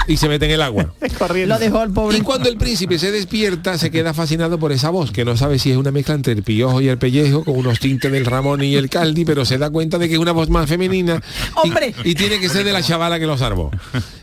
y 0.09 0.17
se 0.17 0.29
mete 0.29 0.47
en 0.47 0.53
el 0.53 0.63
agua. 0.63 0.93
Lo 1.47 1.59
dejó 1.59 1.83
el 1.83 1.91
pobre. 1.91 2.19
Y 2.19 2.21
cuando 2.23 2.49
el 2.49 2.57
príncipe 2.57 2.99
se 2.99 3.13
despierta, 3.13 3.79
se 3.79 3.91
queda 3.91 4.15
fascinado 4.15 4.59
por 4.59 4.73
esa 4.73 4.91
voz, 4.91 5.13
que 5.13 5.25
no 5.25 5.37
sabe 5.37 5.59
si 5.59 5.71
es 5.71 5.77
una 5.77 5.91
mezcla 5.91 6.15
entre 6.15 6.33
el 6.33 6.43
piojo 6.43 6.81
y 6.81 6.89
el 6.89 6.99
pellejo, 6.99 7.45
con 7.45 7.57
unos 7.57 7.79
tintes 7.79 8.11
del 8.11 8.25
Ramón 8.25 8.63
y 8.65 8.75
el 8.75 8.89
Caldi, 8.91 9.25
pero 9.25 9.45
se 9.45 9.59
da 9.59 9.71
cuenta 9.71 9.99
de 9.99 10.09
que 10.09 10.15
es 10.15 10.21
una 10.21 10.33
voz 10.33 10.49
más 10.51 10.69
femenina 10.69 11.23
¡Hombre! 11.55 11.95
Y, 12.05 12.15
tiene 12.15 12.41
que 12.41 12.49
ser 12.49 12.65
de 12.65 12.73
la 12.73 12.83
chavala 12.83 13.19
que 13.19 13.27
lo 13.27 13.37
salvó. 13.39 13.71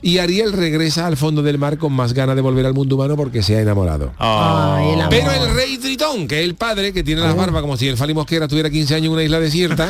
Y 0.01 0.17
Ariel 0.17 0.51
regresa 0.53 1.07
al 1.07 1.17
fondo 1.17 1.41
del 1.43 1.57
mar 1.57 1.77
con 1.77 1.93
más 1.93 2.13
ganas 2.13 2.35
de 2.35 2.41
volver 2.41 2.65
al 2.65 2.73
mundo 2.73 2.95
humano 2.95 3.15
porque 3.15 3.43
se 3.43 3.55
ha 3.55 3.61
enamorado. 3.61 4.13
Ay, 4.17 4.89
el 4.93 5.01
amor. 5.01 5.09
Pero 5.09 5.31
el 5.31 5.55
rey 5.55 5.77
Tritón, 5.77 6.27
que 6.27 6.39
es 6.39 6.45
el 6.45 6.55
padre, 6.55 6.93
que 6.93 7.03
tiene 7.03 7.21
las 7.21 7.35
barbas 7.35 7.61
como 7.61 7.77
si 7.77 7.87
el 7.87 7.97
Fali 7.97 8.13
Mosquera 8.13 8.47
tuviera 8.47 8.69
15 8.69 8.95
años 8.95 9.05
en 9.07 9.11
una 9.13 9.23
isla 9.23 9.39
desierta, 9.39 9.87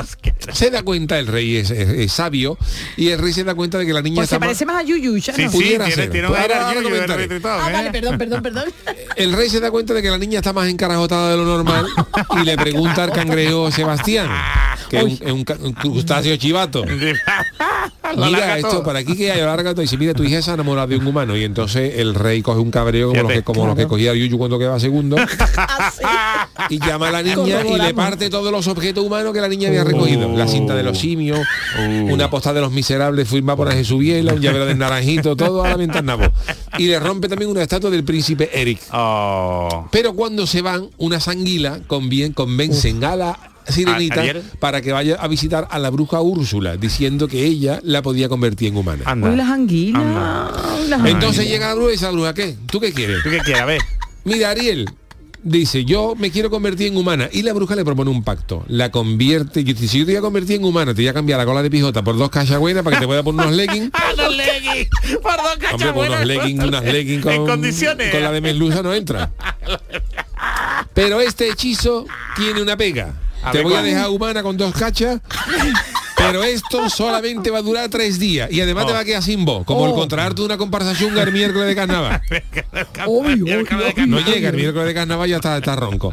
se 0.52 0.70
da 0.70 0.82
cuenta, 0.82 1.18
el 1.18 1.26
rey 1.26 1.56
es, 1.56 1.70
es- 1.70 1.88
es 1.88 2.12
sabio, 2.12 2.58
y 2.96 3.08
el 3.08 3.18
rey 3.18 3.32
se 3.32 3.44
da 3.44 3.54
cuenta 3.54 3.78
de 3.78 3.86
que 3.86 3.92
la 3.92 4.02
niña 4.02 4.16
Pues 4.16 4.28
se 4.28 4.36
está 4.36 4.44
parece 4.44 4.66
más 4.66 4.76
a 4.76 4.82
Yuyu, 4.82 5.18
ya 5.36 5.48
Sí, 5.50 5.56
Pudiera 5.56 5.84
tiene, 5.84 6.02
ser. 6.02 6.10
tiene 6.10 6.26
un 6.28 6.32
Pues 6.32 6.42
aire 6.42 6.54
ahora 6.54 6.74
del 6.74 6.82
comentaré. 6.84 7.28
Ah, 7.44 7.66
¿eh? 7.68 7.72
vale, 7.72 7.90
perdón, 7.90 8.18
perdón, 8.18 8.42
perdón. 8.42 8.64
El 9.16 9.32
rey 9.32 9.48
se 9.48 9.60
da 9.60 9.70
cuenta 9.70 9.94
de 9.94 10.02
que 10.02 10.10
la 10.10 10.18
niña 10.18 10.38
está 10.40 10.52
más 10.52 10.68
encarajotada 10.68 11.30
de 11.30 11.36
lo 11.36 11.44
normal 11.44 11.86
y 12.40 12.44
le 12.44 12.56
pregunta 12.56 13.04
al 13.04 13.12
cangrejo 13.12 13.70
Sebastián, 13.70 14.28
que 14.90 14.98
es 14.98 15.02
un, 15.04 15.18
un 15.30 15.44
un 15.60 15.72
crustáceo 15.72 16.36
chivato. 16.36 16.84
Mira 18.16 18.56
esto, 18.56 18.70
todo. 18.70 18.82
para 18.82 19.00
aquí 19.00 19.16
que 19.16 19.30
hay 19.30 19.40
larga 19.40 19.72
todo. 19.72 19.82
Y 19.82 19.84
dice, 19.84 19.96
mira, 19.96 20.14
tu 20.14 20.24
hija 20.24 20.40
se 20.42 20.50
ha 20.50 20.54
enamorado 20.54 20.88
de 20.88 20.96
un 20.96 21.06
humano. 21.06 21.36
Y 21.36 21.44
entonces 21.44 21.94
el 21.98 22.14
rey 22.14 22.42
coge 22.42 22.60
un 22.60 22.70
cabreo 22.70 23.08
como, 23.10 23.22
los 23.22 23.32
que, 23.32 23.42
como 23.42 23.66
los 23.66 23.76
que 23.76 23.86
cogía 23.86 24.14
Yuyu 24.14 24.38
cuando 24.38 24.58
quedaba 24.58 24.80
segundo. 24.80 25.16
y 26.70 26.78
llama 26.78 27.08
a 27.08 27.12
la 27.12 27.22
niña 27.22 27.64
y 27.64 27.78
le 27.78 27.94
parte 27.94 28.30
todos 28.30 28.50
los 28.50 28.66
objetos 28.68 29.04
humanos 29.04 29.32
que 29.32 29.40
la 29.40 29.48
niña 29.48 29.68
había 29.68 29.84
recogido. 29.84 30.28
La 30.36 30.46
cinta 30.48 30.74
de 30.74 30.82
los 30.82 30.98
simios, 30.98 31.40
una 32.10 32.30
postal 32.30 32.54
de 32.54 32.60
los 32.60 32.72
miserables 32.72 33.28
firmada 33.28 33.56
por 33.56 33.72
Jesús 33.72 33.98
Biela, 33.98 34.34
un 34.34 34.40
llavero 34.40 34.66
del 34.66 34.78
naranjito, 34.78 35.36
todo 35.36 35.64
a 35.64 35.68
la 35.70 35.76
ventana. 35.76 36.16
Y 36.78 36.86
le 36.86 36.98
rompe 36.98 37.28
también 37.28 37.50
una 37.50 37.62
estatua 37.62 37.90
del 37.90 38.04
príncipe 38.04 38.50
Eric. 38.52 38.80
Oh. 38.92 39.88
Pero 39.90 40.14
cuando 40.14 40.46
se 40.46 40.62
van, 40.62 40.88
unas 40.98 41.28
anguilas 41.28 41.80
convien- 41.86 42.34
convencen 42.34 43.02
a 43.04 43.16
la 43.16 43.38
sirenita 43.68 44.16
¿A- 44.20 44.24
Ariel? 44.24 44.42
para 44.60 44.80
que 44.80 44.92
vaya 44.92 45.16
a 45.16 45.28
visitar 45.28 45.66
a 45.70 45.78
la 45.78 45.90
bruja 45.90 46.20
Úrsula, 46.20 46.76
diciendo 46.76 47.28
que 47.28 47.44
ella 47.44 47.80
la 47.82 48.02
podía 48.02 48.28
convertir 48.28 48.68
en 48.68 48.76
humana. 48.76 49.02
Anda. 49.06 49.30
Uy, 49.30 49.36
las 49.36 49.48
anguilas. 49.48 50.02
Anda. 50.02 50.52
Uy, 50.82 50.88
las 50.88 51.00
Entonces 51.00 51.24
anguilas. 51.40 51.46
llega 51.48 51.68
la 51.68 51.74
bruja 51.74 51.88
y 51.88 51.92
dice 51.92 52.04
a 52.04 52.08
la 52.08 52.12
bruja, 52.14 52.34
¿qué? 52.34 52.56
¿Tú 52.70 52.80
qué 52.80 52.92
quieres? 52.92 53.18
¿Tú 53.22 53.30
qué 53.30 53.38
quieres? 53.38 53.62
A 53.62 53.66
ver. 53.66 53.80
Mira, 54.24 54.50
Ariel, 54.50 54.86
dice, 55.42 55.84
yo 55.84 56.14
me 56.16 56.30
quiero 56.32 56.50
convertir 56.50 56.88
en 56.88 56.96
humana. 56.96 57.28
Y 57.32 57.42
la 57.42 57.52
bruja 57.52 57.76
le 57.76 57.84
propone 57.84 58.10
un 58.10 58.24
pacto. 58.24 58.64
La 58.68 58.90
convierte, 58.90 59.60
y 59.60 59.64
dice, 59.64 59.86
si 59.86 60.00
yo 60.00 60.04
te 60.06 60.12
voy 60.12 60.18
a 60.18 60.22
convertir 60.22 60.56
en 60.56 60.64
humana, 60.64 60.94
te 60.94 61.02
voy 61.02 61.08
a 61.08 61.14
cambiar 61.14 61.38
la 61.38 61.46
cola 61.46 61.62
de 61.62 61.70
pijota 61.70 62.02
por 62.02 62.16
dos 62.16 62.30
cachagüenas 62.30 62.82
para 62.82 62.96
que 62.96 63.00
te 63.02 63.06
pueda 63.06 63.22
poner 63.22 63.46
unos 63.46 63.56
leggings. 63.56 63.90
Los 64.16 64.36
leggings. 64.36 64.88
Por 65.22 65.36
dos 65.36 65.52
Hombre, 65.52 65.68
cachas 65.68 65.92
por 65.92 66.06
unos 66.06 66.08
buenas. 66.08 66.26
leggings, 66.26 66.64
unas 66.64 66.84
leggings 66.84 67.22
con, 67.22 67.32
En 67.32 67.46
condiciones. 67.46 68.10
con 68.12 68.22
la 68.22 68.32
de 68.32 68.40
merluza 68.40 68.82
no 68.82 68.92
entra. 68.94 69.30
Pero 70.94 71.20
este 71.20 71.48
hechizo 71.50 72.06
tiene 72.36 72.62
una 72.62 72.76
pega. 72.76 73.14
A 73.46 73.52
Te 73.52 73.62
voy 73.62 73.74
a 73.74 73.82
dejar 73.82 74.08
humana 74.08 74.42
con 74.42 74.56
dos 74.56 74.74
cachas. 74.74 75.20
Pero 76.26 76.42
esto 76.44 76.88
solamente 76.90 77.50
va 77.50 77.58
a 77.58 77.62
durar 77.62 77.88
tres 77.88 78.18
días 78.18 78.50
y 78.50 78.60
además 78.60 78.86
te 78.86 78.92
va 78.92 79.00
a 79.00 79.04
quedar 79.04 79.22
sin 79.22 79.44
voz, 79.44 79.64
como 79.64 79.86
el 79.86 79.92
Oh. 79.92 79.94
contraarte 79.94 80.42
una 80.42 80.56
comparsa 80.58 80.92
el 80.92 81.32
miércoles 81.32 81.68
de 81.68 81.74
carnaval. 81.74 82.20
No 84.06 84.20
llega, 84.20 84.48
el 84.50 84.56
miércoles 84.56 84.88
de 84.88 84.94
carnaval 84.94 85.28
ya 85.28 85.36
está, 85.36 85.56
está 85.56 85.76
ronco. 85.76 86.12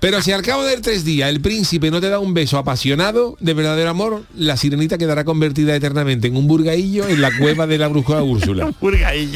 Pero 0.00 0.20
si 0.22 0.32
al 0.32 0.42
cabo 0.42 0.64
de 0.64 0.76
tres 0.78 1.04
días 1.04 1.28
el 1.30 1.40
príncipe 1.40 1.90
no 1.90 2.00
te 2.00 2.08
da 2.08 2.18
un 2.18 2.34
beso 2.34 2.58
apasionado 2.58 3.36
de 3.40 3.54
verdadero 3.54 3.90
amor, 3.90 4.24
la 4.36 4.56
sirenita 4.56 4.98
quedará 4.98 5.24
convertida 5.24 5.74
eternamente 5.76 6.28
en 6.28 6.36
un 6.36 6.46
burgaillo 6.46 7.06
en 7.08 7.20
la 7.20 7.30
cueva 7.38 7.66
de 7.66 7.78
la 7.78 7.88
bruja 7.88 8.22
Úrsula. 8.22 8.72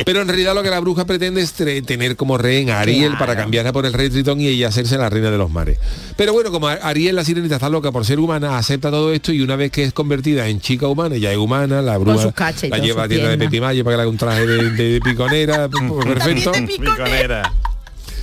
Pero 0.04 0.22
en 0.22 0.28
realidad 0.28 0.54
lo 0.54 0.62
que 0.62 0.70
la 0.70 0.80
bruja 0.80 1.04
pretende 1.04 1.40
es 1.42 1.52
tener 1.52 2.16
como 2.16 2.38
rehén 2.38 2.70
a 2.70 2.80
Ariel 2.80 3.16
para 3.18 3.36
cambiarla 3.36 3.72
por 3.72 3.86
el 3.86 3.92
rey 3.92 4.10
Tritón 4.10 4.40
y 4.40 4.48
ella 4.48 4.68
hacerse 4.68 4.98
la 4.98 5.08
reina 5.10 5.30
de 5.30 5.38
los 5.38 5.50
mares. 5.50 5.78
Pero 6.16 6.32
bueno, 6.32 6.50
como 6.50 6.68
Ar- 6.68 6.80
Ariel 6.82 7.14
la 7.16 7.24
sirenita 7.24 7.56
está 7.56 7.68
loca 7.68 7.92
por 7.92 8.04
ser 8.04 8.18
humana, 8.18 8.58
acepta 8.58 8.90
todo 8.90 9.12
esto 9.12 9.32
y 9.32 9.40
una 9.42 9.56
vez 9.56 9.70
que 9.70 9.84
es 9.84 9.92
convertida 10.06 10.46
en 10.46 10.60
chica 10.60 10.86
humana, 10.86 11.16
ya 11.16 11.32
es 11.32 11.36
humana, 11.36 11.82
la 11.82 11.98
cachas 12.32 12.64
y 12.64 12.68
la 12.68 12.78
lleva 12.78 13.02
a 13.02 13.08
tienda 13.08 13.28
de. 13.28 13.38
Petimalle 13.38 13.82
para 13.82 13.94
que 13.94 13.96
le 13.96 14.02
haga 14.02 14.10
un 14.10 14.16
traje 14.16 14.46
de, 14.46 14.70
de 14.70 15.00
piconera, 15.00 15.68
pues, 15.88 16.06
perfecto. 16.06 16.52
Piconera. 16.52 17.52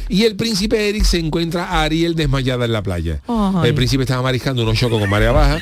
Y 0.08 0.24
el 0.24 0.36
príncipe 0.36 0.90
Eric 0.90 1.04
se 1.04 1.18
encuentra 1.18 1.66
a 1.66 1.84
Ariel 1.84 2.16
desmayada 2.16 2.66
en 2.66 2.74
la 2.74 2.82
playa. 2.82 3.20
Ay. 3.28 3.70
El 3.70 3.74
príncipe 3.74 4.04
estaba 4.04 4.22
mariscando 4.22 4.64
unos 4.64 4.78
chocos 4.78 5.00
con 5.00 5.10
marea 5.10 5.32
baja 5.32 5.62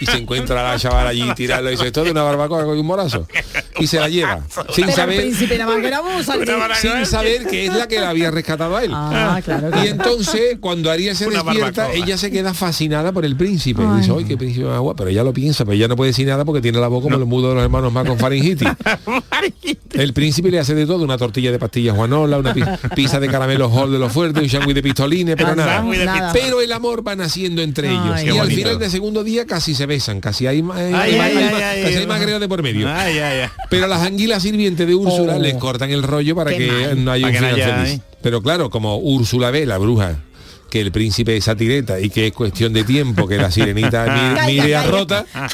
y 0.00 0.06
se 0.06 0.16
encuentra 0.16 0.60
a 0.60 0.72
la 0.72 0.78
chavala 0.78 1.10
allí 1.10 1.22
tirarlo 1.34 1.68
y 1.70 1.72
dice, 1.72 1.86
esto 1.86 2.04
es 2.04 2.10
una 2.10 2.22
barbacoa 2.22 2.64
con 2.64 2.78
un 2.78 2.86
morazo. 2.86 3.26
Y 3.78 3.86
se 3.86 3.98
la 4.00 4.08
lleva, 4.08 4.40
sin 4.50 4.64
Pero 4.74 4.88
el 4.88 4.94
saber, 4.94 5.20
príncipe 5.20 5.58
sin 6.80 7.06
saber 7.06 7.46
que 7.46 7.66
es 7.66 7.74
la 7.74 7.88
que 7.88 8.00
la 8.00 8.10
había 8.10 8.30
rescatado 8.30 8.76
a 8.76 8.84
él. 8.84 8.92
Ah, 9.22 9.40
claro. 9.44 9.70
Y 9.84 9.88
entonces, 9.88 10.56
cuando 10.60 10.90
Ariel 10.90 11.14
se 11.16 11.26
Una 11.26 11.42
despierta, 11.42 11.82
barbacoa. 11.82 12.04
ella 12.04 12.18
se 12.18 12.30
queda 12.30 12.54
fascinada 12.54 13.12
por 13.12 13.24
el 13.24 13.36
príncipe. 13.36 13.82
Ay. 13.86 14.00
Dice, 14.00 14.12
¡ay, 14.16 14.24
qué 14.24 14.36
príncipe 14.36 14.66
más 14.66 14.78
guapo! 14.80 14.96
Pero 14.96 15.10
ella 15.10 15.22
lo 15.22 15.32
piensa, 15.32 15.64
pero 15.64 15.74
ella 15.74 15.88
no 15.88 15.96
puede 15.96 16.10
decir 16.10 16.26
nada 16.26 16.44
porque 16.44 16.60
tiene 16.60 16.78
la 16.80 16.88
voz 16.88 17.02
como 17.02 17.16
los 17.16 17.26
mudos 17.28 17.50
de 17.50 17.54
los 17.56 17.64
hermanos 17.64 17.92
más 17.92 18.06
con 18.06 18.18
faringitis. 18.18 18.68
El 19.92 20.12
príncipe 20.12 20.50
le 20.50 20.58
hace 20.58 20.74
de 20.74 20.86
todo, 20.86 21.04
una 21.04 21.18
tortilla 21.18 21.52
de 21.52 21.58
pastillas 21.58 21.94
Juanola, 21.96 22.38
una 22.38 22.54
pi- 22.54 22.62
pizza 22.94 23.20
de 23.20 23.28
caramelos 23.28 23.70
Hall 23.72 23.92
de 23.92 23.98
los 23.98 24.10
fuertes, 24.12 24.42
un 24.42 24.48
sándwich 24.48 24.74
de 24.74 24.82
pistolines, 24.82 25.36
pero 25.36 25.54
nada. 25.54 25.82
nada. 25.82 26.32
Pero 26.32 26.60
el 26.60 26.72
amor 26.72 27.06
va 27.06 27.14
naciendo 27.14 27.62
entre 27.62 27.88
Ay. 27.88 27.96
ellos. 28.24 28.36
Y 28.36 28.38
al 28.38 28.50
final 28.50 28.78
del 28.78 28.90
segundo 28.90 29.22
día 29.24 29.46
casi 29.46 29.74
se 29.74 29.86
besan, 29.86 30.20
casi 30.20 30.46
hay, 30.46 30.62
más- 30.62 30.78
hay, 30.78 30.94
hay 30.94 31.14
ay, 31.18 31.34
casi 31.34 31.54
ay, 31.62 31.94
hay 31.96 32.06
más 32.06 32.20
de 32.20 32.48
por 32.48 32.62
medio. 32.62 32.88
Pero 33.72 33.86
las 33.88 34.02
anguilas 34.02 34.42
sirvientes 34.42 34.86
de 34.86 34.94
Úrsula 34.94 35.36
Oh. 35.36 35.40
les 35.40 35.54
cortan 35.54 35.90
el 35.90 36.02
rollo 36.02 36.36
para 36.36 36.50
Qué 36.52 36.58
que 36.58 36.66
mal. 36.70 37.04
no 37.04 37.10
haya 37.12 37.26
un 37.26 37.34
final 37.34 37.54
haya, 37.54 37.74
feliz. 37.76 37.94
¿eh? 37.94 38.00
Pero 38.22 38.42
claro, 38.42 38.70
como 38.70 38.96
Úrsula 38.98 39.50
ve, 39.50 39.66
la 39.66 39.78
bruja, 39.78 40.16
que 40.70 40.80
el 40.80 40.92
príncipe 40.92 41.36
es 41.36 41.44
satireta 41.44 41.98
y 42.00 42.08
que 42.10 42.28
es 42.28 42.32
cuestión 42.32 42.72
de 42.72 42.84
tiempo 42.84 43.26
que 43.26 43.36
la 43.36 43.50
sirenita 43.50 44.42
mire 44.46 44.76
a 44.76 44.84
rota, 44.84 45.24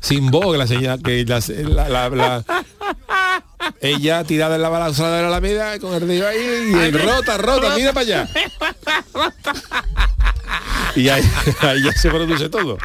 sin 0.00 0.30
voz, 0.30 0.52
que 0.52 0.58
la 0.58 0.66
señal, 0.66 1.02
que 1.02 1.24
la, 1.24 1.40
la- 1.68 1.88
la- 1.88 2.08
la- 2.10 2.44
ella 3.80 4.24
tirada 4.24 4.56
en 4.56 4.62
la 4.62 4.68
balanzada 4.68 5.16
de 5.16 5.22
la 5.22 5.28
Alameda 5.28 5.78
con 5.78 5.94
el 5.94 6.06
dedo 6.08 6.26
ahí 6.28 6.38
y 6.38 6.90
rota, 6.90 7.38
rota, 7.38 7.74
mira 7.76 7.92
para 7.92 8.04
allá. 8.06 8.28
Y 10.94 11.08
ahí, 11.08 11.22
ahí 11.62 11.82
ya 11.82 11.92
se 11.92 12.10
produce 12.10 12.50
todo. 12.50 12.76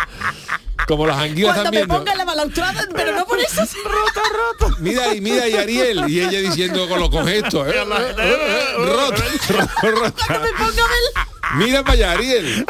Como 0.87 1.05
las 1.05 1.17
anguilas 1.17 1.53
Cuando 1.53 1.71
me 1.71 1.79
también. 1.79 1.97
ponga 1.99 2.15
la 2.15 2.25
balaustrada, 2.25 2.87
pero 2.95 3.11
no 3.15 3.25
por 3.25 3.39
eso. 3.39 3.61
Rota, 3.83 4.21
rota. 4.59 4.75
Mira 4.79 5.13
y 5.13 5.21
mira 5.21 5.47
y 5.47 5.53
Ariel 5.55 6.05
y 6.09 6.21
ella 6.21 6.39
diciendo 6.39 6.87
con 6.87 6.99
los 6.99 7.09
congestos, 7.09 7.67
¿eh? 7.67 7.73
Rota, 7.83 9.23
rota, 9.49 9.91
rota. 9.91 10.39
Me 10.39 10.51
ponga 10.53 10.83
el... 10.83 11.36
Mira 11.55 11.81
para 11.83 11.93
allá, 11.93 12.11
Ariel. 12.13 12.65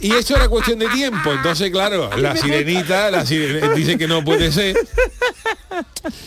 Y 0.00 0.12
eso 0.12 0.36
era 0.36 0.48
cuestión 0.48 0.78
de 0.78 0.88
tiempo. 0.88 1.32
Entonces, 1.32 1.70
claro, 1.70 2.10
la 2.16 2.36
sirenita, 2.36 3.10
la 3.10 3.24
sirene- 3.24 3.74
dice 3.74 3.96
que 3.98 4.06
no 4.06 4.24
puede 4.24 4.52
ser. 4.52 4.76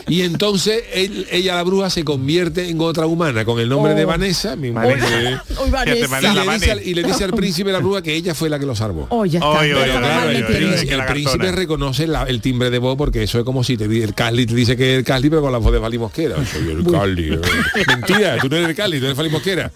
Y 0.07 0.21
entonces 0.21 0.83
él- 0.93 1.27
ella, 1.31 1.55
la 1.55 1.63
bruja, 1.63 1.89
se 1.89 2.03
convierte 2.03 2.69
en 2.69 2.79
otra 2.81 3.05
humana 3.05 3.43
con 3.45 3.59
el 3.59 3.67
nombre 3.69 3.93
de 3.95 4.03
Oh. 4.03 4.07
Vanessa. 4.07 4.55
mi- 4.55 4.69
Vanessa. 4.71 5.43
Uy, 5.63 5.69
Vanessa. 5.69 6.07
Fíjate, 6.19 6.27
y, 6.27 6.33
le 6.33 6.53
dice 6.53 6.71
al, 6.71 6.75
Vane. 6.75 6.81
y 6.85 6.93
le 6.93 7.03
dice 7.03 7.23
al 7.23 7.31
príncipe 7.33 7.71
la 7.71 7.79
bruja 7.79 8.01
que 8.01 8.13
ella 8.13 8.33
fue 8.35 8.49
la 8.49 8.59
que 8.59 8.65
lo 8.65 8.75
salvó. 8.75 9.07
Oh, 9.09 9.25
ya 9.25 9.39
está. 9.39 9.49
Oy, 9.49 9.71
oy, 9.71 9.79
Pero 9.83 9.95
oy, 9.95 10.01
mal 10.01 10.27
oy, 10.29 10.35
el, 10.35 10.45
príncipe, 10.45 11.47
el 11.47 11.53
reconoce 11.55 12.07
la- 12.07 12.23
el 12.23 12.41
timbre 12.41 12.69
de 12.69 12.77
voz 12.79 12.97
porque 12.97 13.23
eso 13.23 13.39
es 13.39 13.45
como 13.45 13.63
si 13.63 13.77
te 13.77 13.85
el 13.85 14.13
Carly 14.13 14.45
te 14.45 14.55
dice 14.55 14.77
que 14.77 14.93
es 14.93 14.99
el 14.99 15.03
Carly 15.05 15.29
pero 15.29 15.41
con 15.41 15.51
la 15.51 15.57
voz 15.57 15.71
de 15.73 15.79
Fali 15.79 15.97
Mosquera. 15.97 16.35
Soy 16.45 16.69
el 16.71 16.91
Carly. 16.91 17.33
eh. 17.33 17.39
Mentira, 17.87 18.37
tú 18.39 18.49
no 18.49 18.57
eres 18.57 18.69
el 18.69 18.75
Carly, 18.75 18.99
tú 18.99 19.05
eres 19.05 19.17
Fali 19.17 19.29
Mosquera, 19.29 19.71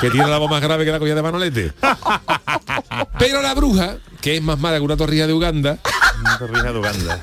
que 0.00 0.10
tiene 0.10 0.28
la 0.28 0.38
voz 0.38 0.50
más 0.50 0.60
grave 0.72 0.84
que 0.84 0.90
la 0.92 0.98
collar 0.98 1.16
de 1.16 1.22
Manolete. 1.22 1.72
Pero 3.18 3.42
la 3.42 3.54
bruja 3.54 3.96
que 4.20 4.36
es 4.36 4.42
más 4.42 4.58
mala 4.58 4.76
que 4.78 4.82
una 4.84 4.96
torrilla 4.96 5.26
de 5.26 5.32
Uganda. 5.32 5.78
Una 6.20 6.38
torrija 6.38 6.72
de 6.72 6.78
Uganda. 6.78 7.20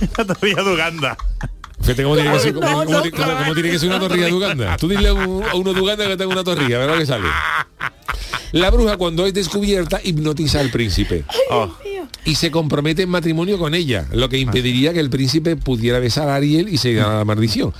Una 0.00 0.24
torrilla 0.34 0.62
de 0.62 0.72
Uganda. 0.72 1.16
Fíjate 1.80 2.02
cómo 2.02 2.14
tiene 2.16 2.32
que 2.32 2.38
ser, 2.40 2.54
cómo- 2.54 2.66
cómo 2.66 2.86
cómo- 2.86 3.38
cómo 3.38 3.54
tiene 3.54 3.70
que 3.70 3.78
ser 3.78 3.88
una 3.90 4.00
torrilla 4.00 4.26
de 4.26 4.32
Uganda. 4.32 4.76
Tú 4.78 4.88
dile 4.88 5.08
a 5.08 5.14
un- 5.14 5.44
a 5.44 5.54
uno 5.54 5.74
de 5.74 5.80
Uganda 5.80 6.06
que 6.06 6.16
tenga 6.16 6.32
una 6.32 6.44
torrilla, 6.44 6.78
¿verdad 6.78 6.96
que 6.98 7.06
sale? 7.06 7.28
La 8.52 8.70
bruja 8.70 8.96
cuando 8.96 9.26
es 9.26 9.34
descubierta 9.34 10.00
hipnotiza 10.02 10.60
al 10.60 10.70
príncipe 10.70 11.24
y 12.24 12.34
se 12.36 12.50
compromete 12.50 13.02
en 13.02 13.08
matrimonio 13.10 13.58
con 13.58 13.74
ella, 13.74 14.06
lo 14.12 14.28
que 14.28 14.38
impediría 14.38 14.92
que 14.92 15.00
el 15.00 15.10
príncipe 15.10 15.56
pudiera 15.56 15.98
besar 15.98 16.28
a 16.28 16.36
Ariel 16.36 16.68
y 16.68 16.76
se 16.78 16.92
ganara 16.94 17.18
la 17.18 17.24
maldición. 17.24 17.72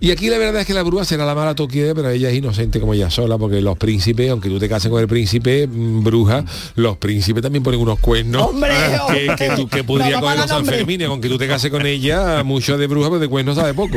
Y 0.00 0.10
aquí 0.10 0.28
la 0.28 0.36
verdad 0.38 0.60
es 0.60 0.66
que 0.66 0.74
la 0.74 0.82
bruja 0.82 1.04
será 1.04 1.24
la 1.24 1.34
mala 1.34 1.54
toquilla, 1.54 1.94
pero 1.94 2.10
ella 2.10 2.28
es 2.30 2.36
inocente 2.36 2.80
como 2.80 2.92
ella 2.94 3.10
sola, 3.10 3.38
porque 3.38 3.60
los 3.62 3.78
príncipes, 3.78 4.30
aunque 4.30 4.48
tú 4.48 4.58
te 4.58 4.68
cases 4.68 4.90
con 4.90 5.00
el 5.00 5.08
príncipe, 5.08 5.66
mm, 5.66 6.04
bruja, 6.04 6.44
los 6.74 6.98
príncipes 6.98 7.42
también 7.42 7.62
ponen 7.62 7.80
unos 7.80 7.98
cuernos 8.00 8.42
¡Hombre, 8.42 8.70
que, 9.12 9.34
que, 9.36 9.50
tú- 9.56 9.68
que 9.68 9.84
podría 9.84 10.16
No, 10.16 10.20
coger 10.22 10.38
los. 10.38 10.48
Sanfermines, 10.50 11.08
aunque 11.08 11.28
tú 11.28 11.38
te 11.38 11.48
cases 11.48 11.70
con 11.70 11.86
ella, 11.86 12.42
mucho 12.44 12.76
de 12.76 12.86
bruja, 12.86 13.08
pero 13.08 13.20
de 13.20 13.28
cuernos 13.28 13.56
sabe 13.56 13.72
poco. 13.74 13.96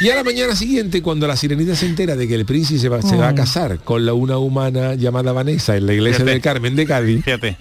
Y 0.00 0.08
a 0.08 0.16
la 0.16 0.24
mañana 0.24 0.56
siguiente, 0.56 1.00
cuando 1.02 1.28
la 1.28 1.36
sirenita 1.36 1.76
se 1.76 1.86
entera 1.86 2.16
de 2.16 2.26
que 2.26 2.34
el 2.34 2.44
príncipe 2.44 2.80
se 2.80 2.88
va, 2.88 3.00
se 3.00 3.16
va 3.16 3.28
a 3.28 3.34
casar 3.36 3.78
con 3.78 4.04
la 4.04 4.12
una 4.12 4.38
humana 4.38 4.94
llamada 4.96 5.30
Vanessa 5.32 5.76
en 5.76 5.86
la 5.86 5.92
iglesia 5.94 6.16
Fíjate. 6.18 6.30
del 6.32 6.40
Carmen 6.40 6.74
de 6.74 6.84
Cádiz, 6.86 7.24
Fíjate, 7.24 7.56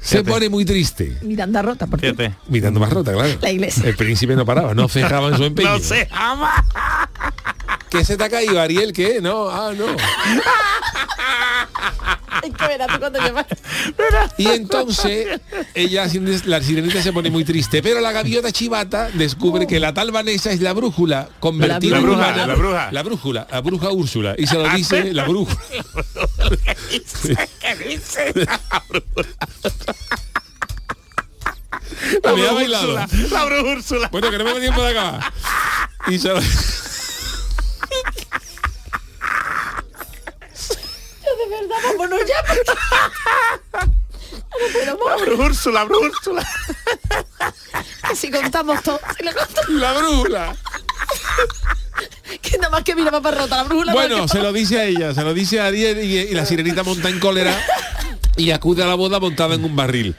se 0.00 0.22
pone 0.24 0.48
muy 0.48 0.64
triste. 0.64 1.16
Miranda 1.22 1.62
rota, 1.62 1.86
por 1.86 2.00
fíjate. 2.00 2.34
Mirando 2.48 2.80
más 2.80 2.92
rota, 2.92 3.12
claro. 3.12 3.38
La 3.40 3.50
iglesia. 3.50 3.84
El 3.88 3.96
príncipe 3.96 4.34
no 4.36 4.44
paraba, 4.46 4.74
no 4.74 4.88
cejaba 4.88 5.28
en 5.28 5.36
su 5.36 5.44
empeño. 5.44 5.68
No 5.78 5.78
se 5.80 6.08
ama. 6.12 6.64
¿Qué 7.90 8.04
se 8.04 8.16
te 8.16 8.24
ha 8.24 8.28
caído, 8.28 8.60
Ariel? 8.60 8.92
¿Qué? 8.92 9.20
No, 9.20 9.48
ah, 9.48 9.72
no. 9.76 9.86
Es 12.42 12.54
que 12.54 12.66
verás 12.68 12.88
tú 12.92 12.98
cuando 13.00 13.18
llevas- 13.18 13.46
Y 14.36 14.46
entonces 14.48 15.40
ella, 15.74 16.06
la 16.44 16.62
sirenita 16.62 17.02
se 17.02 17.12
pone 17.12 17.30
muy 17.30 17.44
triste, 17.44 17.82
pero 17.82 18.00
la 18.00 18.12
gaviota 18.12 18.52
chivata 18.52 19.08
descubre 19.14 19.66
que 19.66 19.80
la 19.80 19.92
tal 19.94 20.12
Vanessa 20.12 20.50
es 20.52 20.60
la 20.60 20.72
brújula 20.72 21.28
convertida 21.40 21.92
La 21.92 21.98
en 21.98 22.02
bruja, 22.04 22.18
humana. 22.18 22.46
la 22.46 22.54
bruja. 22.54 22.88
La 22.92 23.02
brújula, 23.02 23.46
la 23.50 23.60
bruja 23.60 23.90
Úrsula. 23.90 24.34
Y 24.38 24.46
se 24.46 24.54
lo 24.56 24.68
dice 24.70 25.12
la 25.12 25.24
brújula. 25.24 25.58
¿Qué 27.60 27.74
dice? 27.88 28.32
La. 32.22 32.32
Úrsula, 32.32 33.08
La 33.30 33.44
bruja 33.44 33.62
Úrsula. 33.72 34.08
Bueno, 34.10 34.30
que 34.30 34.38
no 34.38 34.44
me 34.44 34.54
da 34.54 34.60
tiempo 34.60 34.82
de 34.82 34.90
acabar. 34.90 35.32
Y 36.08 36.18
se 36.18 36.28
lo... 36.28 36.40
De 41.38 41.46
verdad, 41.50 41.76
vámonos 41.84 42.20
ya. 42.26 42.34
La 44.86 44.94
bruja 44.94 45.44
Úrsula, 45.44 45.84
Úrsula. 45.84 46.46
Si 48.14 48.30
contamos 48.30 48.82
todo, 48.82 48.98
si 49.16 49.24
contamos, 49.24 49.68
La 49.68 49.92
brújula. 49.92 50.56
que 52.42 52.58
nada 52.58 52.70
más 52.70 52.82
que 52.82 52.94
mira 52.94 53.10
paparrota, 53.10 53.56
la 53.56 53.62
brújula. 53.64 53.92
Bueno, 53.92 54.26
se 54.28 54.40
lo 54.40 54.52
dice 54.52 54.80
a 54.80 54.84
ella, 54.84 55.14
se 55.14 55.22
lo 55.22 55.34
dice 55.34 55.60
a 55.60 55.66
Ariel 55.66 56.02
y, 56.02 56.18
y 56.18 56.34
la 56.34 56.44
sirenita 56.46 56.82
monta 56.82 57.08
en 57.08 57.20
cólera 57.20 57.56
y 58.36 58.50
acude 58.52 58.82
a 58.82 58.86
la 58.86 58.94
boda 58.94 59.20
montada 59.20 59.54
en 59.54 59.64
un 59.64 59.76
barril. 59.76 60.14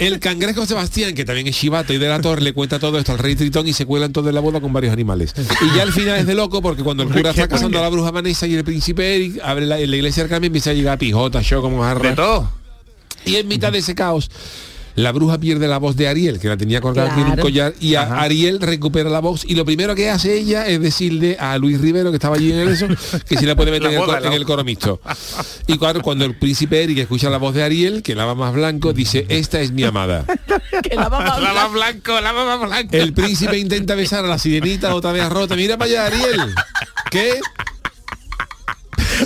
El 0.00 0.18
cangrejo 0.18 0.64
Sebastián, 0.64 1.14
que 1.14 1.26
también 1.26 1.46
es 1.46 1.58
chivato 1.58 1.92
y 1.92 1.98
de 1.98 2.08
la 2.08 2.22
torre, 2.22 2.40
le 2.40 2.54
cuenta 2.54 2.78
todo 2.78 2.98
esto 2.98 3.12
al 3.12 3.18
rey 3.18 3.36
Tritón 3.36 3.68
y 3.68 3.74
se 3.74 3.84
cuelan 3.84 4.14
todo 4.14 4.30
en 4.30 4.34
la 4.34 4.40
boda 4.40 4.58
con 4.58 4.72
varios 4.72 4.94
animales. 4.94 5.34
Y 5.36 5.76
ya 5.76 5.82
al 5.82 5.92
final 5.92 6.18
es 6.18 6.26
de 6.26 6.34
loco 6.34 6.62
porque 6.62 6.82
cuando 6.82 7.02
el 7.02 7.10
cura 7.10 7.30
está 7.30 7.46
casando 7.46 7.78
a 7.78 7.82
la 7.82 7.90
bruja 7.90 8.10
Vanessa 8.10 8.46
y 8.46 8.54
el 8.54 8.64
príncipe 8.64 9.14
Eric, 9.14 9.40
abre 9.44 9.66
la, 9.66 9.78
iglesia 9.78 10.22
del 10.22 10.30
Carmen 10.30 10.46
empieza 10.46 10.70
a 10.70 10.72
llegar 10.72 10.96
pijota, 10.96 11.42
yo 11.42 11.60
como 11.60 11.82
jarra. 11.82 12.08
De 12.08 12.16
todo. 12.16 12.50
Y 13.26 13.36
en 13.36 13.46
mitad 13.46 13.72
de 13.72 13.80
ese 13.80 13.94
caos, 13.94 14.30
la 14.96 15.12
bruja 15.12 15.38
pierde 15.38 15.68
la 15.68 15.78
voz 15.78 15.96
de 15.96 16.08
Ariel, 16.08 16.38
que 16.38 16.48
la 16.48 16.56
tenía 16.56 16.80
colgada 16.80 17.14
en 17.18 17.26
un 17.26 17.36
collar, 17.36 17.74
y 17.80 17.94
a- 17.94 18.20
Ariel 18.20 18.60
recupera 18.60 19.08
la 19.10 19.20
voz. 19.20 19.44
Y 19.46 19.54
lo 19.54 19.64
primero 19.64 19.94
que 19.94 20.10
hace 20.10 20.36
ella 20.38 20.66
es 20.66 20.80
decirle 20.80 21.36
a 21.38 21.56
Luis 21.58 21.80
Rivero, 21.80 22.10
que 22.10 22.16
estaba 22.16 22.36
allí 22.36 22.52
en 22.52 22.58
el 22.60 22.68
eso, 22.68 22.86
que 23.28 23.36
si 23.36 23.46
la 23.46 23.54
puede 23.56 23.70
meter 23.70 23.84
La 23.90 23.90
en 23.90 23.94
el, 23.94 24.00
boda, 24.00 24.12
cor- 24.14 24.22
la- 24.22 24.28
en 24.28 24.32
el 24.34 24.44
coro 24.44 24.64
mixto. 24.64 25.00
Y 25.66 25.78
claro, 25.78 26.02
cuando 26.02 26.24
el 26.24 26.36
príncipe 26.38 26.82
Eric 26.82 26.98
escucha 26.98 27.30
la 27.30 27.38
voz 27.38 27.54
de 27.54 27.62
Ariel, 27.62 28.02
que 28.02 28.14
lava 28.14 28.34
más 28.34 28.52
blanco, 28.52 28.92
dice, 28.92 29.26
esta 29.28 29.60
es 29.60 29.72
mi 29.72 29.84
amada. 29.84 30.24
Que 30.82 30.94
la 30.96 31.08
más 31.10 31.72
blanco, 31.72 32.20
la 32.20 32.32
más 32.32 32.60
blanco. 32.60 32.96
El 32.96 33.12
príncipe 33.12 33.58
intenta 33.58 33.94
besar 33.94 34.24
a 34.24 34.28
la 34.28 34.38
sirenita 34.38 34.94
otra 34.94 35.12
vez 35.12 35.28
rota. 35.28 35.56
Mira 35.56 35.76
para 35.76 35.90
allá, 35.90 36.06
Ariel. 36.06 36.54
¿Qué? 37.10 37.40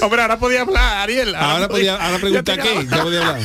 Hombre, 0.03 0.22
ahora 0.22 0.38
podía 0.38 0.62
hablar, 0.62 0.99
Ariel. 0.99 1.34
Ahora, 1.34 1.68
podía, 1.68 1.95
ahora 1.97 2.18
pregunta 2.18 2.57
qué, 2.57 2.86
ya 2.90 3.03
podía 3.03 3.20
hablar. 3.20 3.40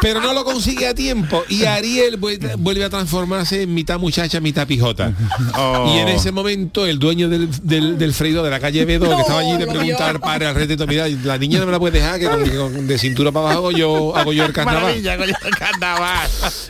Pero 0.00 0.20
no 0.20 0.32
lo 0.34 0.44
consigue 0.44 0.86
a 0.88 0.94
tiempo 0.94 1.44
y 1.48 1.64
Ariel 1.64 2.20
vuel- 2.20 2.56
vuelve 2.58 2.84
a 2.84 2.90
transformarse 2.90 3.62
en 3.62 3.72
mitad 3.74 3.98
muchacha, 3.98 4.40
mitad 4.40 4.66
pijota. 4.66 5.12
Oh. 5.54 5.92
Y 5.94 5.98
en 6.00 6.08
ese 6.08 6.32
momento 6.32 6.86
el 6.86 6.98
dueño 6.98 7.28
del, 7.28 7.48
del, 7.62 7.96
del 7.98 8.12
freído 8.12 8.42
de 8.42 8.50
la 8.50 8.58
calle 8.60 8.84
Bedo, 8.84 9.08
que 9.14 9.20
estaba 9.22 9.40
allí, 9.40 9.52
le 9.58 9.66
lo 9.66 9.72
pregunta 9.72 10.08
al 10.08 10.20
padre, 10.20 10.46
al 10.46 10.66
de 10.68 10.76
todo, 10.76 10.86
mira, 10.86 11.06
la 11.08 11.38
niña 11.38 11.58
no 11.60 11.66
me 11.66 11.72
la 11.72 11.78
puede 11.78 11.98
dejar, 12.00 12.18
que 12.18 12.26
con- 12.26 12.48
con- 12.48 12.86
de 12.86 12.98
cintura 12.98 13.30
para 13.32 13.50
abajo 13.52 13.70
yo, 13.70 14.16
hago 14.16 14.32
yo 14.32 14.44
el 14.44 14.52
carnaval. 14.52 14.94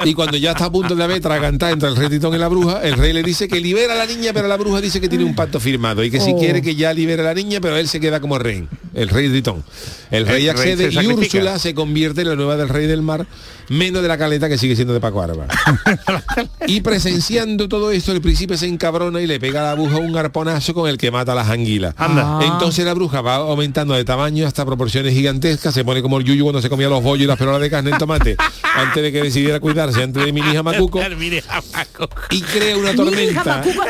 Y 0.04 0.14
cuando 0.14 0.36
ya 0.36 0.50
está 0.52 0.66
a 0.66 0.72
punto 0.72 0.94
de 0.94 1.04
haber 1.04 1.20
tragantar 1.20 1.72
entre 1.72 1.88
el 1.88 1.96
rey 1.96 2.08
Tritón 2.08 2.34
y 2.34 2.38
la 2.38 2.48
bruja, 2.48 2.80
el 2.82 2.94
rey 2.94 3.12
le 3.12 3.22
dice 3.22 3.48
que 3.48 3.60
libera 3.60 3.94
a 3.94 3.96
la 3.96 4.06
niña, 4.06 4.32
pero 4.32 4.46
la 4.48 4.56
bruja 4.56 4.80
dice 4.80 5.00
que 5.00 5.08
tiene 5.08 5.24
un 5.24 5.34
pacto 5.34 5.58
firmado 5.60 6.04
y 6.04 6.10
que 6.10 6.20
si 6.20 6.32
Oh. 6.32 6.38
quiere 6.38 6.60
que 6.60 6.74
ya 6.74 6.92
libere 6.92 7.22
a 7.22 7.26
la 7.26 7.34
niña, 7.34 7.60
pero 7.60 7.76
él 7.76 7.88
se 7.88 7.98
queda 8.00 8.20
como 8.26 8.40
rey, 8.40 8.66
el 8.94 9.08
rey 9.08 9.28
Tritón. 9.28 9.62
El 10.10 10.26
rey 10.26 10.48
El 10.48 10.50
accede 10.50 10.90
y. 10.90 11.06
Úrsula 11.06 11.60
se 11.60 11.74
convierte 11.74 12.22
en 12.22 12.28
la 12.30 12.34
nueva 12.34 12.56
del 12.56 12.68
rey 12.68 12.86
del 12.86 13.00
mar, 13.00 13.24
menos 13.68 14.02
de 14.02 14.08
la 14.08 14.18
caleta 14.18 14.48
que 14.48 14.58
sigue 14.58 14.74
siendo 14.76 14.94
de 14.94 15.00
Paco 15.00 15.22
Arba. 15.22 15.46
y 16.66 16.80
presenciando 16.80 17.68
todo 17.68 17.90
esto, 17.90 18.12
el 18.12 18.20
príncipe 18.20 18.56
se 18.56 18.66
encabrona 18.66 19.20
y 19.20 19.26
le 19.26 19.38
pega 19.40 19.60
a 19.60 19.64
la 19.64 19.74
bruja 19.74 19.98
un 19.98 20.16
arponazo 20.16 20.74
con 20.74 20.88
el 20.88 20.98
que 20.98 21.10
mata 21.10 21.32
a 21.32 21.34
las 21.34 21.48
anguilas. 21.48 21.94
Anda. 21.96 22.40
Entonces 22.42 22.84
la 22.84 22.94
bruja 22.94 23.20
va 23.20 23.36
aumentando 23.36 23.94
de 23.94 24.04
tamaño 24.04 24.46
hasta 24.46 24.64
proporciones 24.64 25.12
gigantescas, 25.14 25.74
se 25.74 25.84
pone 25.84 26.02
como 26.02 26.18
el 26.18 26.24
yuyu 26.24 26.44
cuando 26.44 26.62
se 26.62 26.68
comía 26.68 26.88
los 26.88 27.02
bollos 27.02 27.24
y 27.24 27.26
las 27.26 27.38
perolas 27.38 27.60
de 27.60 27.70
carne 27.70 27.90
en 27.90 27.98
tomate, 27.98 28.36
antes 28.74 29.02
de 29.02 29.12
que 29.12 29.22
decidiera 29.22 29.60
cuidarse, 29.60 30.02
antes 30.02 30.24
de 30.24 30.32
mi 30.32 30.40
hija 30.40 30.62
Macuco, 30.62 31.00
y 32.30 32.40
crea 32.42 32.76
una 32.76 32.92
Mi 32.92 32.94
hija 32.94 33.04
tormenta. 33.04 33.56
Macuco. 33.58 33.84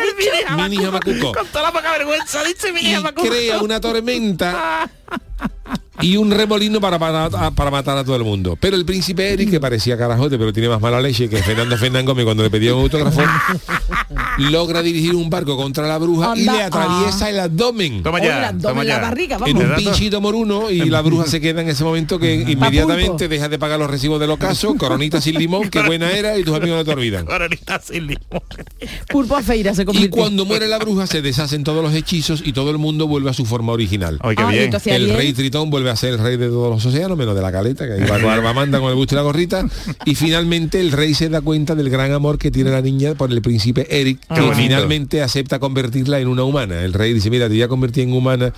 Mini 0.56 0.76
jamacuco. 0.76 1.32
Con 1.32 1.46
toda 1.48 1.64
la 1.64 1.72
poca 1.72 1.92
vergüenza, 1.92 2.42
dice 2.44 2.72
mi 2.72 2.80
Y 2.80 2.92
jamacuco. 2.94 3.28
crea 3.28 3.60
una 3.60 3.80
tormenta 3.80 4.90
y 6.02 6.16
un 6.16 6.30
remolino 6.30 6.80
para, 6.80 6.98
para, 6.98 7.50
para 7.50 7.70
matar 7.70 7.98
a 7.98 8.04
todo 8.04 8.16
el 8.16 8.24
mundo. 8.24 8.56
Pero 8.60 8.76
el 8.76 8.84
príncipe 8.84 9.32
Eric, 9.32 9.50
que 9.50 9.60
parecía 9.60 9.96
carajote, 9.96 10.38
pero 10.38 10.52
tiene 10.52 10.68
más 10.68 10.80
mala 10.80 11.00
leche 11.00 11.28
que 11.28 11.38
Fernando 11.42 11.76
Fernán 11.76 12.04
Gómez 12.04 12.24
cuando 12.24 12.42
le 12.42 12.50
pedía 12.50 12.74
un 12.74 12.82
autógrafo, 12.82 13.20
logra 14.38 14.82
dirigir 14.82 15.14
un 15.14 15.30
barco 15.30 15.56
contra 15.56 15.86
la 15.86 15.98
bruja 15.98 16.34
y 16.36 16.44
le 16.44 16.62
atraviesa 16.62 17.30
el 17.30 17.40
abdomen. 17.40 18.02
Toma 18.02 18.18
ya, 18.20 18.38
el 18.38 18.44
abdomen, 18.44 18.60
toma 18.62 18.84
la 18.84 18.98
barriga, 18.98 19.36
en 19.46 19.56
vamos. 19.58 19.70
un 19.70 19.74
pinchito 19.76 20.20
moruno 20.20 20.70
y 20.70 20.78
la 20.90 21.00
bruja 21.02 21.26
se 21.26 21.40
queda 21.40 21.62
en 21.62 21.68
ese 21.68 21.84
momento 21.84 22.18
que 22.18 22.34
inmediatamente 22.34 23.28
deja 23.28 23.48
de 23.48 23.58
pagar 23.58 23.78
los 23.78 23.90
recibos 23.90 24.20
del 24.20 24.30
ocaso, 24.30 24.74
coronita 24.76 25.20
sin 25.20 25.38
limón, 25.38 25.68
que 25.70 25.82
buena 25.82 26.10
era 26.12 26.38
y 26.38 26.44
tus 26.44 26.54
amigos 26.56 26.78
no 26.78 26.84
te 26.84 26.90
olvidan. 26.92 27.26
Coronita 27.26 27.80
sin 27.80 28.06
limón. 28.06 28.42
Pulpo 29.08 29.36
a 29.36 29.42
feira 29.42 29.74
se 29.74 29.82
Y 29.82 29.84
convirtió. 29.84 30.10
cuando 30.10 30.44
muere 30.44 30.66
la 30.68 30.78
bruja 30.78 31.06
se 31.06 31.22
deshacen 31.22 31.64
todos 31.64 31.82
los 31.82 31.94
hechizos 31.94 32.42
y 32.44 32.52
todo 32.52 32.70
el 32.70 32.78
mundo 32.78 33.06
vuelve 33.06 33.30
a 33.30 33.32
su 33.32 33.44
forma 33.46 33.72
original. 33.72 34.18
Ay, 34.22 34.36
qué 34.36 34.42
Ah, 34.42 34.54
y 34.54 34.58
bien. 34.58 34.70
El 34.86 35.14
rey 35.16 35.32
Tritón 35.32 35.70
vuelve 35.70 35.85
a 35.90 35.96
ser 35.96 36.14
el 36.14 36.18
rey 36.18 36.36
de 36.36 36.48
todos 36.48 36.70
los 36.70 36.84
océanos, 36.86 37.16
menos 37.16 37.34
de 37.34 37.42
la 37.42 37.52
caleta, 37.52 37.86
que 37.86 37.94
ahí 37.94 38.00
va 38.00 38.20
con 38.20 38.30
Alba 38.30 38.52
manda 38.52 38.80
con 38.80 38.90
el 38.90 38.94
busto 38.94 39.14
y 39.14 39.16
la 39.16 39.22
gorrita. 39.22 39.66
Y 40.04 40.14
finalmente 40.14 40.80
el 40.80 40.92
rey 40.92 41.14
se 41.14 41.28
da 41.28 41.40
cuenta 41.40 41.74
del 41.74 41.90
gran 41.90 42.12
amor 42.12 42.38
que 42.38 42.50
tiene 42.50 42.70
la 42.70 42.80
niña 42.80 43.14
por 43.14 43.30
el 43.30 43.42
príncipe 43.42 43.86
Eric, 43.90 44.20
que 44.26 44.40
bonito. 44.40 44.56
finalmente 44.56 45.22
acepta 45.22 45.58
convertirla 45.58 46.20
en 46.20 46.28
una 46.28 46.44
humana. 46.44 46.82
El 46.82 46.92
rey 46.92 47.12
dice, 47.12 47.30
mira, 47.30 47.46
te 47.46 47.54
voy 47.54 47.62
a 47.62 47.68
convertir 47.68 48.04
en 48.04 48.12
humana, 48.12 48.52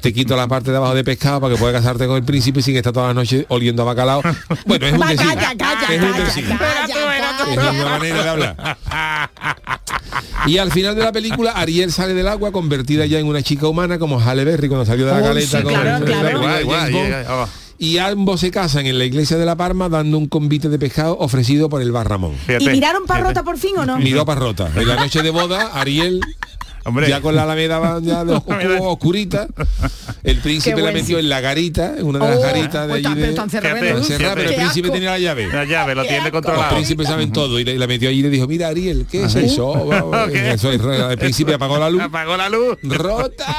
te 0.00 0.12
quito 0.12 0.36
la 0.36 0.48
parte 0.48 0.70
de 0.70 0.76
abajo 0.76 0.94
de 0.94 1.04
pescado 1.04 1.40
para 1.40 1.54
que 1.54 1.60
puedas 1.60 1.82
casarte 1.82 2.06
con 2.06 2.16
el 2.16 2.24
príncipe 2.24 2.62
sin 2.62 2.76
estar 2.76 2.92
toda 2.92 3.08
la 3.08 3.14
noche 3.14 3.44
oliendo 3.48 3.82
a 3.82 3.86
bacalao. 3.86 4.22
Bueno, 4.66 4.86
es 4.86 4.92
un 4.92 5.06
decir. 5.06 6.44
es 7.50 7.56
una 7.56 7.84
manera 7.84 8.22
de 8.22 8.28
hablar. 8.28 8.56
Y 10.46 10.58
al 10.58 10.72
final 10.72 10.94
de 10.94 11.02
la 11.02 11.12
película, 11.12 11.52
Ariel 11.52 11.92
sale 11.92 12.14
del 12.14 12.28
agua 12.28 12.50
convertida 12.52 13.06
ya 13.06 13.18
en 13.18 13.26
una 13.26 13.42
chica 13.42 13.68
humana 13.68 13.98
como 13.98 14.20
Halle 14.20 14.44
Berry 14.44 14.68
cuando 14.68 14.86
salió 14.86 15.06
de 15.06 15.12
la 15.12 15.22
caleta. 15.22 15.62
Y 17.78 17.96
ambos 17.96 18.40
se 18.40 18.50
casan 18.50 18.84
en 18.86 18.98
la 18.98 19.06
iglesia 19.06 19.38
de 19.38 19.46
La 19.46 19.56
Parma 19.56 19.88
dando 19.88 20.18
un 20.18 20.26
convite 20.26 20.68
de 20.68 20.78
pescado 20.78 21.16
ofrecido 21.18 21.70
por 21.70 21.80
el 21.80 21.92
Barramón. 21.92 22.34
Fíjate, 22.46 22.64
¿Y 22.64 22.68
miraron 22.68 23.06
parrota 23.06 23.42
por 23.42 23.56
fin 23.56 23.78
o 23.78 23.86
no? 23.86 23.98
Miró 23.98 24.26
parrota. 24.26 24.70
En 24.76 24.86
la 24.86 24.96
noche 24.96 25.22
de 25.22 25.30
boda, 25.30 25.70
Ariel 25.72 26.20
Hombre. 26.84 27.08
ya 27.08 27.20
con 27.20 27.34
la 27.36 27.42
alameda 27.42 27.78
va- 27.78 28.00
ya 28.02 28.24
de 28.24 28.40
oscurita, 28.80 29.46
el 30.22 30.38
príncipe 30.38 30.80
la 30.80 30.92
metió 30.92 31.18
en 31.18 31.28
la 31.28 31.40
garita, 31.40 31.94
en 31.98 32.06
una 32.06 32.18
de 32.18 32.28
las 32.30 32.38
Oh, 32.38 32.42
garitas 32.42 32.86
de 32.86 32.94
pues 32.94 33.06
allí 33.06 33.14
de 33.20 33.34
pero 33.60 34.40
el 34.40 34.54
príncipe 34.54 34.86
asco. 34.88 34.92
tenía 34.94 35.10
la 35.10 35.18
llave. 35.18 35.46
La 35.52 35.64
llave 35.64 35.94
lo 35.94 36.02
tiene 36.02 36.22
Los 36.22 36.30
controlado. 36.30 36.74
príncipes 36.74 37.06
saben 37.06 37.32
todo 37.32 37.58
y 37.60 37.64
la 37.64 37.86
metió 37.86 38.08
allí 38.08 38.20
y 38.20 38.22
le 38.22 38.30
dijo, 38.30 38.46
mira 38.46 38.68
Ariel, 38.68 39.06
¿qué 39.10 39.24
es 39.24 39.34
eso? 39.36 39.74
Es- 40.30 40.62
el 40.84 41.18
príncipe 41.18 41.54
apagó 41.54 41.78
la 41.78 41.90
luz. 41.90 42.02
Apagó 42.02 42.36
la 42.36 42.48
luz. 42.48 42.78
Rota. 42.82 43.56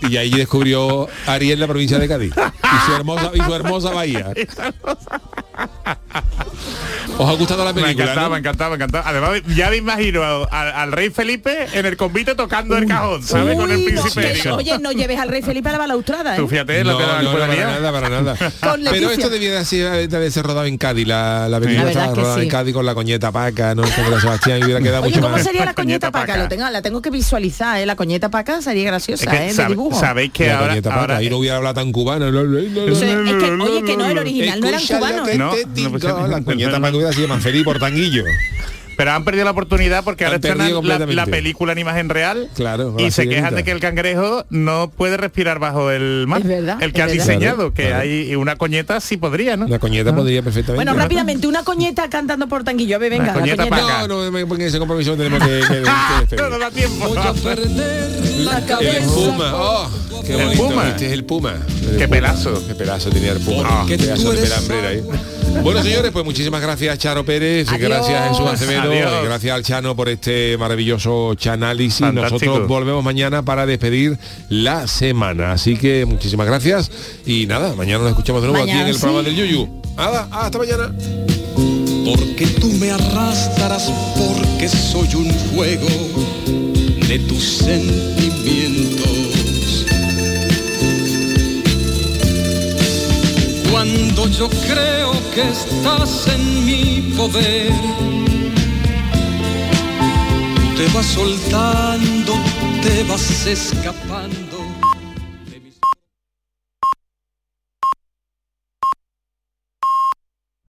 Y 0.00 0.16
ahí 0.16 0.30
descubrió 0.30 1.08
Ariel 1.26 1.58
la 1.60 1.66
provincia 1.66 1.98
de 1.98 2.06
Cádiz. 2.08 2.32
Y 2.36 2.86
su 2.86 2.94
hermosa, 2.94 3.30
y 3.34 3.40
su 3.40 3.54
hermosa 3.54 3.90
bahía. 3.90 4.32
¿Os 7.16 7.28
ha 7.28 7.32
gustado 7.32 7.64
la 7.64 7.72
Me 7.72 7.82
película? 7.82 8.04
encantaba, 8.04 8.26
no? 8.28 8.32
me 8.34 8.38
encantaba, 8.38 8.70
me 8.70 8.76
encantaba. 8.76 9.08
Además, 9.08 9.42
ya 9.56 9.70
me 9.70 9.76
imagino 9.76 10.22
al, 10.22 10.46
al 10.72 10.92
rey 10.92 11.10
Felipe 11.10 11.66
en 11.72 11.86
el 11.86 11.96
convite 11.96 12.34
tocando 12.34 12.76
el 12.76 12.86
cajón, 12.86 13.22
¿sabes? 13.22 13.56
Con 13.56 13.70
el 13.70 13.78
Uy, 13.78 13.92
no, 13.92 14.02
príncipe. 14.02 14.50
oye, 14.50 14.78
no 14.78 14.92
lleves 14.92 15.18
al 15.18 15.28
rey 15.28 15.42
Felipe 15.42 15.68
a 15.68 15.72
la 15.72 15.78
balaustrada, 15.78 16.34
¿eh? 16.34 16.38
Tú 16.38 16.46
fíjate 16.46 16.84
No, 16.84 16.98
la 16.98 17.22
no, 17.22 17.32
para 17.32 17.46
nada, 17.48 17.92
para 17.92 18.08
nada. 18.08 18.36
Pero 18.90 19.10
esto 19.10 19.28
debía 19.30 19.52
de 19.58 19.64
ser- 19.64 20.08
de 20.08 20.16
haber 20.16 20.30
ser 20.30 20.44
rodado 20.44 20.66
en 20.66 20.78
Cádiz, 20.78 21.06
la, 21.08 21.48
la 21.48 21.58
película 21.60 21.88
estaba 21.90 22.12
que 22.14 22.20
rodada 22.20 22.36
en 22.38 22.42
sí. 22.44 22.48
Cádiz 22.48 22.74
con 22.74 22.86
la 22.86 22.94
coñeta 22.94 23.32
paca, 23.32 23.74
¿no? 23.74 23.82
Con 23.82 24.10
la 24.10 24.20
Sebastián 24.20 24.60
y 24.60 24.64
hubiera 24.64 24.80
quedado 24.80 25.02
Oye, 25.02 25.10
mucho 25.10 25.22
¿cómo 25.22 25.34
más. 25.36 25.44
sería 25.44 25.64
la 25.64 25.74
coñeta 25.74 26.10
paca? 26.12 26.26
paca. 26.26 26.42
Lo 26.42 26.48
tengo, 26.48 26.68
la 26.70 26.82
tengo 26.82 27.02
que 27.02 27.10
visualizar, 27.10 27.78
¿eh? 27.80 27.86
La 27.86 27.96
coñeta 27.96 28.28
paca 28.30 28.62
sería 28.62 28.84
graciosa, 28.84 29.24
Es 29.24 29.30
que 29.30 29.48
¿eh? 29.48 29.54
De 29.54 29.66
dibujo. 29.66 29.98
sabéis 29.98 30.30
que 30.32 30.46
La 30.46 30.54
ahora, 30.58 30.68
coñeta 30.68 30.94
paca, 30.94 31.16
ahí 31.16 31.30
no 31.30 31.38
hubiera 31.38 31.56
hablado 31.56 31.74
tan 31.74 31.90
cubana. 31.90 32.30
No, 32.30 32.44
no, 32.44 32.60
no, 32.60 32.92
O 32.92 32.94
sea, 32.94 33.12
es 33.12 33.32
que, 33.34 33.50
oye, 33.50 33.82
que 33.84 33.96
no, 33.96 34.06
el 34.06 34.18
original 34.18 34.60
no 34.60 34.68
eran 34.68 34.80
cubanos. 34.86 35.28
No, 35.36 35.52
tanguillo. 37.78 38.24
Pero 38.96 39.12
han 39.12 39.22
perdido 39.24 39.44
la 39.44 39.52
oportunidad 39.52 40.02
porque 40.02 40.24
ahora 40.24 40.38
Han 40.38 40.44
estrenan 40.44 40.84
la, 40.88 40.98
la 40.98 41.26
película 41.26 41.70
en 41.70 41.78
imagen 41.78 42.08
real 42.08 42.48
Claro, 42.56 42.96
y 42.98 43.12
se 43.12 43.28
quejan 43.28 43.54
de 43.54 43.62
que 43.62 43.70
el 43.70 43.78
cangrejo 43.78 44.44
no 44.50 44.90
puede 44.90 45.16
respirar 45.16 45.60
bajo 45.60 45.92
el 45.92 46.24
mar. 46.26 46.40
Es 46.40 46.48
verdad, 46.48 46.82
el 46.82 46.92
que 46.92 47.02
verdad. 47.02 47.12
diseñado, 47.12 47.56
Claro, 47.56 47.74
que 47.74 47.82
claro. 47.86 48.00
hay 48.02 48.34
una 48.34 48.56
coñeta 48.56 49.00
sí 49.00 49.16
podría, 49.16 49.56
¿no? 49.56 49.68
La 49.68 49.78
coñeta 49.78 50.12
podría 50.12 50.42
perfectamente. 50.42 50.84
Bueno, 50.84 51.00
rápidamente, 51.00 51.46
una 51.46 51.62
coñeta 51.62 52.10
cantando 52.10 52.48
por 52.48 52.64
tanguillo. 52.64 52.96
A 52.96 52.98
ver, 52.98 53.10
venga, 53.12 53.26
la 53.26 53.32
coñeta. 53.34 53.66
No, 54.08 54.24
no 54.24 54.30
me 54.32 54.44
pongan 54.44 54.66
ese 54.66 54.80
compromiso, 54.80 55.16
tenemos 55.16 55.44
que, 55.44 55.60
que, 55.60 55.66
que 55.68 55.74
despedir. 56.20 56.42
no, 56.42 56.50
no 56.50 56.58
da 56.58 56.70
tiempo. 56.72 57.14
La 57.14 58.58
El 58.58 58.64
cabeza. 58.66 58.98
espuma, 58.98 59.52
oh, 59.54 59.90
qué 60.26 60.32
El 60.34 60.42
bonito. 60.44 60.62
puma. 60.66 60.88
Este 60.88 61.06
es 61.06 61.12
el 61.12 61.24
puma. 61.24 61.52
El 61.52 61.98
Qué 61.98 62.08
puma. 62.08 62.16
pelazo. 62.16 62.66
Qué 62.66 62.74
pelazo 62.74 63.10
tenía 63.10 63.30
el 63.30 63.38
puma. 63.40 63.84
qué 63.86 63.96
pedazo 63.96 64.32
de 64.32 64.42
pelambrera 64.42 64.88
ahí. 64.88 65.02
Bueno, 65.62 65.82
señores, 65.82 66.10
pues 66.12 66.24
muchísimas 66.24 66.62
gracias 66.62 66.98
Charo 66.98 67.24
Pérez, 67.24 67.68
Adiós. 67.68 67.88
gracias 67.88 68.28
Jesús 68.30 68.46
Acevedo, 68.46 68.90
Adiós. 68.92 69.12
y 69.22 69.26
gracias 69.26 69.54
al 69.54 69.62
Chano 69.64 69.94
por 69.96 70.08
este 70.08 70.56
maravilloso 70.56 71.34
chanálisis. 71.34 72.00
Fantástico. 72.00 72.38
Nosotros 72.46 72.68
volvemos 72.68 73.04
mañana 73.04 73.42
para 73.42 73.66
despedir 73.66 74.18
la 74.48 74.86
semana. 74.86 75.52
Así 75.52 75.76
que 75.76 76.04
muchísimas 76.06 76.46
gracias 76.46 76.90
y 77.26 77.46
nada, 77.46 77.74
mañana 77.74 78.00
nos 78.00 78.10
escuchamos 78.10 78.42
de 78.42 78.48
nuevo 78.48 78.62
aquí 78.62 78.72
en 78.72 78.86
el 78.86 78.96
programa 78.96 79.22
del 79.22 79.36
Yuyu. 79.36 79.68
Nada, 79.96 80.28
hasta 80.30 80.58
mañana. 80.58 80.92
Porque 82.04 82.46
tú 82.60 82.68
me 82.74 82.90
arrastras 82.90 83.90
porque 84.16 84.68
soy 84.68 85.08
un 85.16 85.30
juego 85.54 85.88
de 87.08 87.18
tus 87.20 87.42
sentimientos. 87.44 88.27
Cuando 93.88 94.28
yo 94.28 94.50
creo 94.50 95.12
que 95.34 95.48
estás 95.48 96.28
en 96.28 96.66
mi 96.66 97.00
poder, 97.16 97.72
te 100.76 100.86
vas 100.94 101.06
soltando, 101.06 102.34
te 102.82 103.02
vas 103.04 103.46
escapando. 103.46 104.47